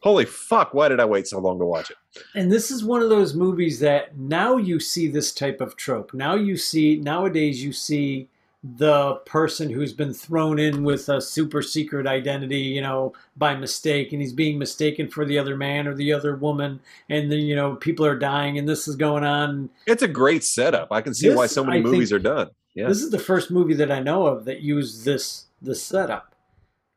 holy 0.00 0.24
fuck. 0.24 0.74
Why 0.74 0.88
did 0.88 0.98
I 0.98 1.04
wait 1.04 1.28
so 1.28 1.38
long 1.38 1.58
to 1.60 1.64
watch 1.66 1.90
it? 1.90 1.96
And 2.34 2.50
this 2.50 2.70
is 2.70 2.82
one 2.82 3.02
of 3.02 3.08
those 3.10 3.34
movies 3.34 3.78
that 3.80 4.16
now 4.18 4.56
you 4.56 4.80
see 4.80 5.06
this 5.08 5.32
type 5.32 5.60
of 5.60 5.76
trope. 5.76 6.12
Now 6.12 6.34
you 6.34 6.56
see 6.56 6.96
nowadays 6.96 7.62
you 7.62 7.72
see 7.72 8.28
the 8.64 9.16
person 9.26 9.68
who's 9.70 9.92
been 9.92 10.14
thrown 10.14 10.58
in 10.60 10.84
with 10.84 11.08
a 11.08 11.20
super 11.20 11.62
secret 11.62 12.06
identity, 12.06 12.60
you 12.60 12.80
know, 12.80 13.12
by 13.36 13.56
mistake, 13.56 14.12
and 14.12 14.22
he's 14.22 14.32
being 14.32 14.56
mistaken 14.56 15.08
for 15.08 15.24
the 15.24 15.36
other 15.38 15.56
man 15.56 15.88
or 15.88 15.94
the 15.94 16.12
other 16.12 16.36
woman, 16.36 16.78
and 17.08 17.30
then 17.30 17.40
you 17.40 17.56
know 17.56 17.74
people 17.74 18.06
are 18.06 18.16
dying, 18.18 18.58
and 18.58 18.68
this 18.68 18.86
is 18.86 18.94
going 18.94 19.24
on. 19.24 19.68
It's 19.86 20.02
a 20.02 20.08
great 20.08 20.44
setup. 20.44 20.92
I 20.92 21.00
can 21.00 21.12
see 21.12 21.28
This, 21.28 21.36
why 21.36 21.46
so 21.46 21.64
many 21.64 21.78
I 21.78 21.82
movies 21.82 22.12
are 22.12 22.20
done. 22.20 22.50
Yeah. 22.74 22.86
This 22.88 23.02
is 23.02 23.10
the 23.10 23.18
first 23.18 23.50
movie 23.50 23.74
that 23.74 23.90
I 23.90 23.98
know 24.00 24.26
of 24.26 24.44
that 24.44 24.60
used 24.60 25.04
this 25.04 25.46
this 25.60 25.82
setup, 25.82 26.34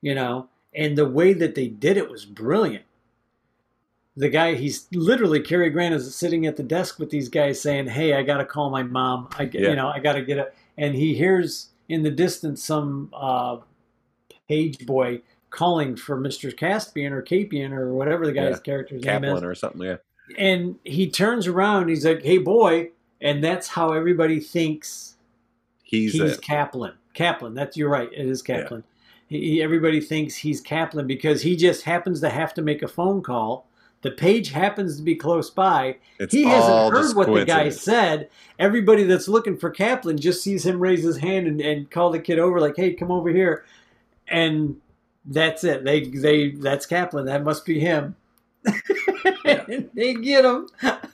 you 0.02 0.14
know, 0.14 0.50
and 0.74 0.96
the 0.96 1.10
way 1.10 1.34
that 1.34 1.56
they 1.56 1.68
did 1.68 1.98
it 1.98 2.10
was 2.12 2.26
brilliant. 2.26 2.86
The 4.18 4.30
guy, 4.30 4.54
he's 4.56 4.88
literally 4.94 5.42
Cary 5.42 5.70
Grant 5.70 5.94
is 5.96 6.16
sitting 6.16 6.46
at 6.46 6.56
the 6.56 6.64
desk 6.64 7.00
with 7.00 7.10
these 7.10 7.28
guys 7.28 7.60
saying, 7.60 7.88
"Hey, 7.88 8.14
I 8.14 8.24
got 8.24 8.38
to 8.38 8.46
call 8.46 8.70
my 8.70 8.84
mom. 8.84 9.28
I 9.38 9.46
get, 9.46 9.62
Yeah. 9.62 9.70
you 9.72 9.76
know, 9.76 9.88
I 9.90 10.00
got 10.00 10.14
to 10.14 10.22
get 10.22 10.38
a." 10.38 10.48
And 10.78 10.96
he 10.96 11.16
hears 11.16 11.70
in 11.90 12.04
the 12.04 12.12
distance 12.12 12.64
some 12.64 13.10
uh, 13.14 13.58
page 14.50 14.86
boy 14.86 15.22
calling 15.50 15.96
for 15.96 16.18
Mister 16.20 16.52
Caspian 16.52 17.14
or 17.14 17.22
Capian 17.22 17.72
or 17.74 17.94
whatever 17.94 18.26
the 18.26 18.34
guy's 18.34 18.56
Yeah. 18.56 18.60
character's 18.60 19.04
name 19.04 19.24
is 19.24 19.30
Kaplan 19.32 19.44
or 19.46 19.56
something. 19.56 19.82
Yeah. 19.84 19.98
and 20.38 20.76
he 20.84 21.10
turns 21.10 21.46
around 21.48 21.88
he's 21.88 22.04
like 22.06 22.24
hey 22.24 22.40
boy 22.40 22.90
and 23.22 23.44
that's 23.44 23.68
how 23.68 23.94
everybody 23.94 24.40
thinks 24.40 25.16
He's, 25.84 26.14
he's, 26.14 26.38
a, 26.38 26.38
kaplan 26.40 26.94
kaplan 27.14 27.54
that's 27.54 27.78
you're 27.78 27.90
right 27.92 28.10
it 28.12 28.26
is 28.26 28.42
kaplan 28.42 28.84
he, 29.28 29.40
he- 29.52 29.62
everybody 29.62 30.02
thinks 30.02 30.36
he's 30.36 30.60
kaplan 30.62 31.06
because 31.06 31.44
he 31.44 31.56
just 31.56 31.84
happens 31.84 32.22
to 32.22 32.30
have 32.30 32.56
to 32.56 32.64
make 32.64 32.82
a 32.82 32.88
phone 32.88 33.22
call 33.22 33.70
the 34.06 34.12
page 34.12 34.52
happens 34.52 34.98
to 34.98 35.04
be 35.04 35.16
close 35.16 35.50
by 35.50 35.98
it's 36.20 36.34
he 36.34 36.44
hasn't 36.44 36.94
heard 36.94 37.16
what 37.16 37.34
the 37.34 37.44
guy 37.46 37.70
said 37.70 38.30
everybody 38.60 39.04
that's 39.04 39.28
looking 39.28 39.58
for 39.58 39.70
kaplan 39.70 40.18
just 40.18 40.42
sees 40.42 40.66
him 40.66 40.80
raise 40.80 41.04
his 41.04 41.18
hand 41.18 41.48
and, 41.48 41.60
and 41.62 41.92
call 41.92 42.12
the 42.12 42.20
kid 42.20 42.40
over 42.40 42.60
like 42.60 42.76
hey 42.78 42.94
come 42.94 43.12
over 43.12 43.30
here 43.30 43.66
and 44.28 44.80
that's 45.26 45.64
it 45.64 45.84
they 45.84 46.06
they 46.06 46.52
that's 46.52 46.86
kaplan 46.86 47.26
that 47.26 47.44
must 47.44 47.66
be 47.66 47.80
him 47.80 48.16
And 49.46 49.90
they 49.94 50.14
get 50.16 50.46
him 50.46 50.68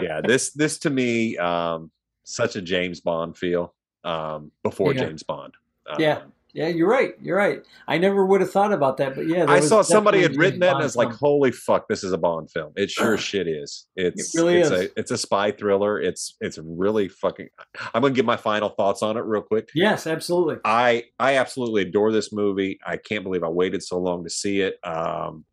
yeah, 0.00 0.20
this 0.22 0.50
this 0.50 0.78
to 0.80 0.90
me, 0.90 1.36
um, 1.38 1.90
such 2.24 2.56
a 2.56 2.62
James 2.62 3.00
Bond 3.00 3.36
feel. 3.36 3.74
Um, 4.04 4.50
before 4.62 4.92
Yeah. 4.92 5.04
James 5.06 5.22
Bond. 5.22 5.54
Um, 5.88 6.00
Yeah. 6.00 6.22
Yeah, 6.54 6.68
you're 6.68 6.88
right. 6.88 7.14
You're 7.20 7.36
right. 7.36 7.64
I 7.88 7.98
never 7.98 8.24
would 8.24 8.40
have 8.40 8.50
thought 8.52 8.72
about 8.72 8.96
that, 8.98 9.16
but 9.16 9.26
yeah, 9.26 9.44
I 9.48 9.58
saw 9.58 9.82
somebody 9.82 10.22
had 10.22 10.36
written 10.36 10.60
that 10.60 10.76
and 10.76 10.84
it's 10.84 10.94
like, 10.94 11.10
holy 11.12 11.50
fuck, 11.50 11.88
this 11.88 12.04
is 12.04 12.12
a 12.12 12.18
Bond 12.18 12.48
film. 12.48 12.72
It 12.76 12.92
sure 12.92 13.18
shit 13.18 13.48
is. 13.48 13.88
It's 13.96 14.32
really 14.36 14.60
it's 14.60 14.70
is. 14.70 14.80
a 14.82 14.98
it's 14.98 15.10
a 15.10 15.18
spy 15.18 15.50
thriller. 15.50 16.00
It's 16.00 16.36
it's 16.40 16.56
really 16.62 17.08
fucking 17.08 17.48
I'm 17.92 18.02
gonna 18.02 18.14
give 18.14 18.24
my 18.24 18.36
final 18.36 18.68
thoughts 18.68 19.02
on 19.02 19.16
it 19.16 19.24
real 19.24 19.42
quick. 19.42 19.68
Yes, 19.74 20.06
absolutely. 20.06 20.58
I 20.64 21.04
I 21.18 21.38
absolutely 21.38 21.82
adore 21.82 22.12
this 22.12 22.32
movie. 22.32 22.78
I 22.86 22.98
can't 22.98 23.24
believe 23.24 23.42
I 23.42 23.48
waited 23.48 23.82
so 23.82 23.98
long 23.98 24.22
to 24.22 24.30
see 24.30 24.60
it. 24.60 24.76
Um, 24.84 25.44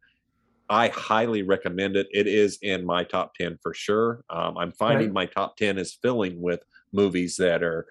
I 0.69 0.89
highly 0.89 1.41
recommend 1.41 1.95
it. 1.95 2.07
It 2.11 2.27
is 2.27 2.59
in 2.61 2.85
my 2.85 3.03
top 3.05 3.33
ten 3.33 3.57
for 3.63 3.73
sure. 3.73 4.23
Um, 4.29 4.55
I'm 4.55 4.71
finding 4.71 5.07
Right. 5.07 5.13
my 5.13 5.25
top 5.25 5.57
ten 5.57 5.79
is 5.79 5.97
filling 5.99 6.39
with 6.39 6.63
movies 6.93 7.37
that 7.37 7.63
are 7.63 7.87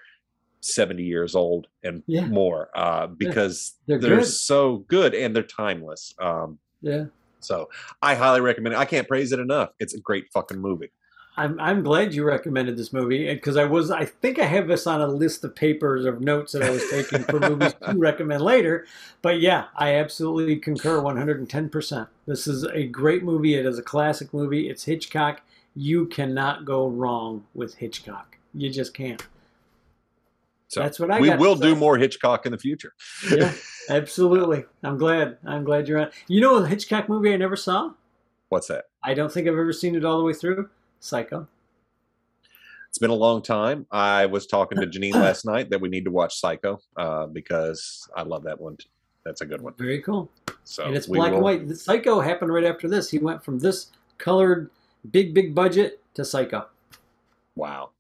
70 0.61 1.03
years 1.03 1.35
old 1.35 1.67
and 1.83 2.03
Yeah. 2.07 2.27
more 2.27 2.71
uh, 2.75 3.07
because 3.07 3.75
They're 3.87 3.99
they're, 3.99 4.23
so 4.25 4.79
good 4.89 5.15
and 5.15 5.35
they're 5.35 5.43
timeless. 5.43 6.15
Um, 6.19 6.59
Yeah. 6.83 7.07
so 7.41 7.69
I 8.03 8.15
highly 8.15 8.41
recommend 8.41 8.75
it. 8.75 8.79
I 8.79 8.85
can't 8.85 9.09
praise 9.09 9.33
it 9.33 9.41
enough. 9.41 9.71
It's 9.79 9.95
a 9.95 10.01
great 10.01 10.27
fucking 10.33 10.59
movie. 10.61 10.93
I'm 11.37 11.59
I'm 11.61 11.83
glad 11.83 12.13
you 12.13 12.25
recommended 12.25 12.77
this 12.77 12.93
movie 12.93 13.33
because 13.33 13.57
I 13.57 13.65
was 13.65 13.91
I 13.91 14.05
think 14.05 14.39
I 14.39 14.45
have 14.45 14.69
this 14.69 14.87
on 14.87 15.01
a 15.01 15.07
list 15.07 15.43
of 15.45 15.55
papers 15.55 16.05
of 16.05 16.21
notes 16.21 16.53
that 16.53 16.63
I 16.63 16.71
was 16.71 16.83
taking 16.91 17.23
for 17.23 17.41
movies 17.41 17.73
to 17.87 17.95
recommend 17.97 18.43
later. 18.43 18.85
But 19.23 19.41
yeah, 19.41 19.67
I 19.77 19.95
absolutely 19.95 20.57
concur 20.57 21.01
110%. 21.01 22.09
This 22.27 22.47
is 22.47 22.65
a 22.65 22.85
great 22.85 23.23
movie. 23.23 23.55
It 23.55 23.65
is 23.65 23.79
a 23.79 23.83
classic 23.83 24.35
movie. 24.35 24.69
It's 24.69 24.85
Hitchcock. 24.85 25.41
You 25.75 26.07
cannot 26.07 26.65
go 26.65 26.89
wrong 26.89 27.47
with 27.55 27.77
Hitchcock. 27.77 28.37
You 28.53 28.69
just 28.69 28.93
can't. 28.93 29.23
So 30.71 30.81
That's 30.81 31.01
what 31.01 31.11
I 31.11 31.21
we 31.21 31.31
will 31.35 31.57
do 31.57 31.75
more 31.75 31.99
Hitchcock 31.99 32.47
in 32.47 32.53
the 32.53 32.59
future. 32.59 32.95
Yeah, 33.29 33.53
absolutely. 33.91 34.65
I'm 34.85 34.99
glad. 34.99 35.37
I'm 35.45 35.65
glad 35.65 35.89
you're 35.89 35.99
on. 35.99 36.11
You 36.29 36.41
know 36.41 36.59
a 36.59 36.67
Hitchcock 36.67 37.09
movie 37.09 37.35
I 37.35 37.37
never 37.37 37.57
saw? 37.57 37.93
What's 38.51 38.69
that? 38.69 38.85
I 39.03 39.15
don't 39.15 39.33
think 39.33 39.49
I've 39.49 39.55
ever 39.55 39.73
seen 39.73 39.97
it 39.97 40.05
all 40.05 40.19
the 40.19 40.25
way 40.25 40.33
through. 40.33 40.71
Psycho. 41.01 41.49
It's 42.89 42.99
been 42.99 43.11
a 43.11 43.15
long 43.15 43.43
time. 43.43 43.85
I 43.91 44.27
was 44.27 44.47
talking 44.47 44.81
to 44.81 44.87
Janine 44.99 45.15
last 45.15 45.45
night 45.45 45.71
that 45.71 45.81
we 45.81 45.89
need 45.89 46.05
to 46.05 46.13
watch 46.13 46.39
Psycho 46.39 46.79
uh, 46.97 47.27
because 47.27 48.09
I 48.17 48.23
love 48.23 48.45
that 48.45 48.61
one. 48.61 48.77
That's 49.25 49.41
a 49.41 49.47
good 49.47 49.61
one. 49.61 49.75
Very 49.77 50.01
cool. 50.01 50.31
So 50.63 50.85
and 50.85 50.95
it's 50.95 51.09
black 51.09 51.33
and 51.33 51.43
white. 51.43 51.67
The 51.67 51.75
Psycho 51.75 52.21
happened 52.21 52.55
right 52.55 52.65
after 52.65 52.89
this. 52.89 53.11
He 53.11 53.19
went 53.19 53.43
from 53.43 53.59
this 53.59 53.91
colored, 54.19 54.71
big, 55.11 55.35
big 55.35 55.53
budget 55.53 56.01
to 56.15 56.25
Psycho. 56.25 56.69
Wow, 57.57 57.91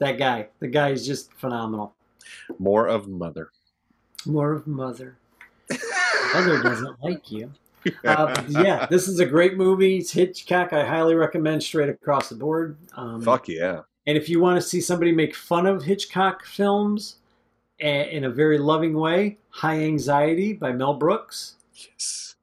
That 0.00 0.18
guy. 0.18 0.48
The 0.58 0.68
guy 0.68 0.90
is 0.90 1.06
just 1.06 1.32
phenomenal. 1.32 1.94
More 2.58 2.86
of 2.86 3.08
Mother. 3.08 3.50
More 4.26 4.52
of 4.52 4.66
Mother. 4.66 5.16
Mother 6.34 6.62
doesn't 6.62 7.02
like 7.02 7.30
you. 7.30 7.52
Uh, 8.04 8.42
yeah, 8.48 8.86
this 8.86 9.08
is 9.08 9.20
a 9.20 9.26
great 9.26 9.56
movie. 9.56 9.98
It's 9.98 10.12
Hitchcock. 10.12 10.72
I 10.72 10.84
highly 10.84 11.14
recommend 11.14 11.62
straight 11.62 11.88
across 11.88 12.28
the 12.28 12.34
board. 12.34 12.76
Um, 12.94 13.22
Fuck 13.22 13.48
yeah. 13.48 13.82
And 14.06 14.16
if 14.16 14.28
you 14.28 14.40
want 14.40 14.60
to 14.60 14.66
see 14.66 14.80
somebody 14.80 15.12
make 15.12 15.34
fun 15.34 15.66
of 15.66 15.84
Hitchcock 15.84 16.44
films 16.44 17.16
a- 17.80 18.14
in 18.14 18.24
a 18.24 18.30
very 18.30 18.58
loving 18.58 18.94
way, 18.94 19.38
High 19.50 19.80
Anxiety 19.80 20.52
by 20.52 20.72
Mel 20.72 20.94
Brooks. 20.94 21.56
Yes. 21.74 22.34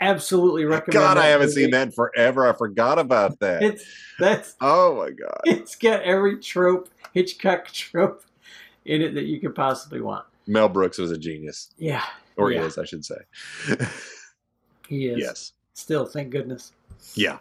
Absolutely 0.00 0.64
recommend. 0.64 0.92
God, 0.92 1.16
I 1.18 1.26
haven't 1.26 1.48
movie. 1.48 1.62
seen 1.62 1.70
that 1.70 1.82
in 1.88 1.92
forever. 1.92 2.46
I 2.46 2.52
forgot 2.52 2.98
about 2.98 3.38
that. 3.40 3.62
It's 3.62 3.84
that's 4.18 4.54
oh 4.60 4.96
my 4.96 5.10
god. 5.10 5.40
it's 5.44 5.76
got 5.76 6.02
every 6.02 6.40
trope 6.40 6.90
Hitchcock 7.14 7.68
trope 7.68 8.22
in 8.84 9.02
it 9.02 9.14
that 9.14 9.24
you 9.24 9.40
could 9.40 9.54
possibly 9.54 10.00
want. 10.00 10.24
Mel 10.46 10.68
Brooks 10.68 10.98
was 10.98 11.10
a 11.10 11.18
genius, 11.18 11.70
Yeah, 11.78 12.04
or 12.36 12.50
Yeah. 12.52 12.60
he 12.62 12.66
is, 12.66 12.78
I 12.78 12.84
should 12.84 13.04
say. 13.04 13.16
he 14.88 15.06
is. 15.06 15.18
yes. 15.18 15.52
Still, 15.72 16.06
thank 16.06 16.30
goodness. 16.30 16.72
Yeah. 17.14 17.38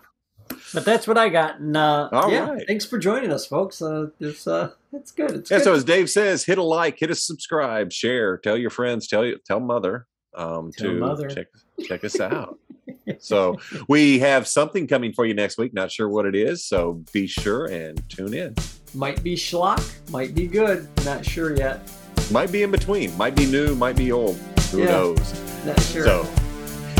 But 0.74 0.86
that's 0.86 1.08
what 1.08 1.18
I 1.18 1.30
got. 1.30 1.60
And 1.60 1.76
uh, 1.78 2.10
All 2.12 2.32
yeah, 2.32 2.50
right. 2.52 2.64
thanks 2.68 2.86
for 2.86 2.98
joining 2.98 3.32
us, 3.32 3.46
folks. 3.46 3.82
Uh, 3.82 4.08
it's 4.20 4.46
uh, 4.48 4.72
it's 4.92 5.12
good. 5.12 5.32
It's 5.32 5.52
Yeah. 5.52 5.58
good. 5.58 5.64
So 5.64 5.74
as 5.74 5.84
Dave 5.84 6.10
says, 6.10 6.44
hit 6.46 6.58
a 6.58 6.64
like, 6.64 7.00
hit 7.00 7.10
a 7.12 7.16
subscribe, 7.16 7.92
share, 7.92 8.38
tell 8.38 8.58
your 8.58 8.70
friends, 8.70 9.08
tell 9.08 9.26
you, 9.26 9.38
tell 9.46 9.60
mother 9.60 10.08
um, 10.36 10.72
Tell 10.78 10.90
to 10.92 11.00
mother. 11.00 11.30
check 11.30 11.48
check 11.86 12.04
us 12.04 12.20
out. 12.20 12.58
so 13.20 13.58
we 13.88 14.20
have 14.20 14.48
something 14.48 14.88
coming 14.88 15.14
for 15.14 15.26
you 15.26 15.34
next 15.34 15.58
week. 15.58 15.74
Not 15.74 15.92
sure 15.92 16.10
what 16.10 16.26
it 16.26 16.36
is, 16.36 16.66
so 16.68 17.04
be 17.14 17.28
sure 17.28 17.66
and 17.66 18.02
tune 18.10 18.34
in. 18.34 18.56
Might 18.94 19.24
be 19.24 19.36
schlock, 19.36 19.82
might 20.12 20.36
be 20.36 20.48
good. 20.48 20.88
Not 21.06 21.26
sure 21.26 21.56
yet. 21.56 21.82
Might 22.32 22.52
be 22.52 22.64
in 22.64 22.72
between, 22.72 23.16
might 23.18 23.36
be 23.36 23.46
new, 23.46 23.76
might 23.76 23.96
be 23.96 24.12
old. 24.12 24.38
Who 24.72 24.80
Yeah. 24.80 24.86
knows? 24.86 25.20
Not 25.66 25.80
sure. 25.82 26.06
So 26.06 26.28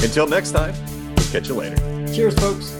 until 0.02 0.28
next 0.28 0.52
time, 0.52 0.74
catch 1.32 1.48
you 1.50 1.56
later. 1.56 1.78
Cheers, 2.14 2.36
folks. 2.36 2.72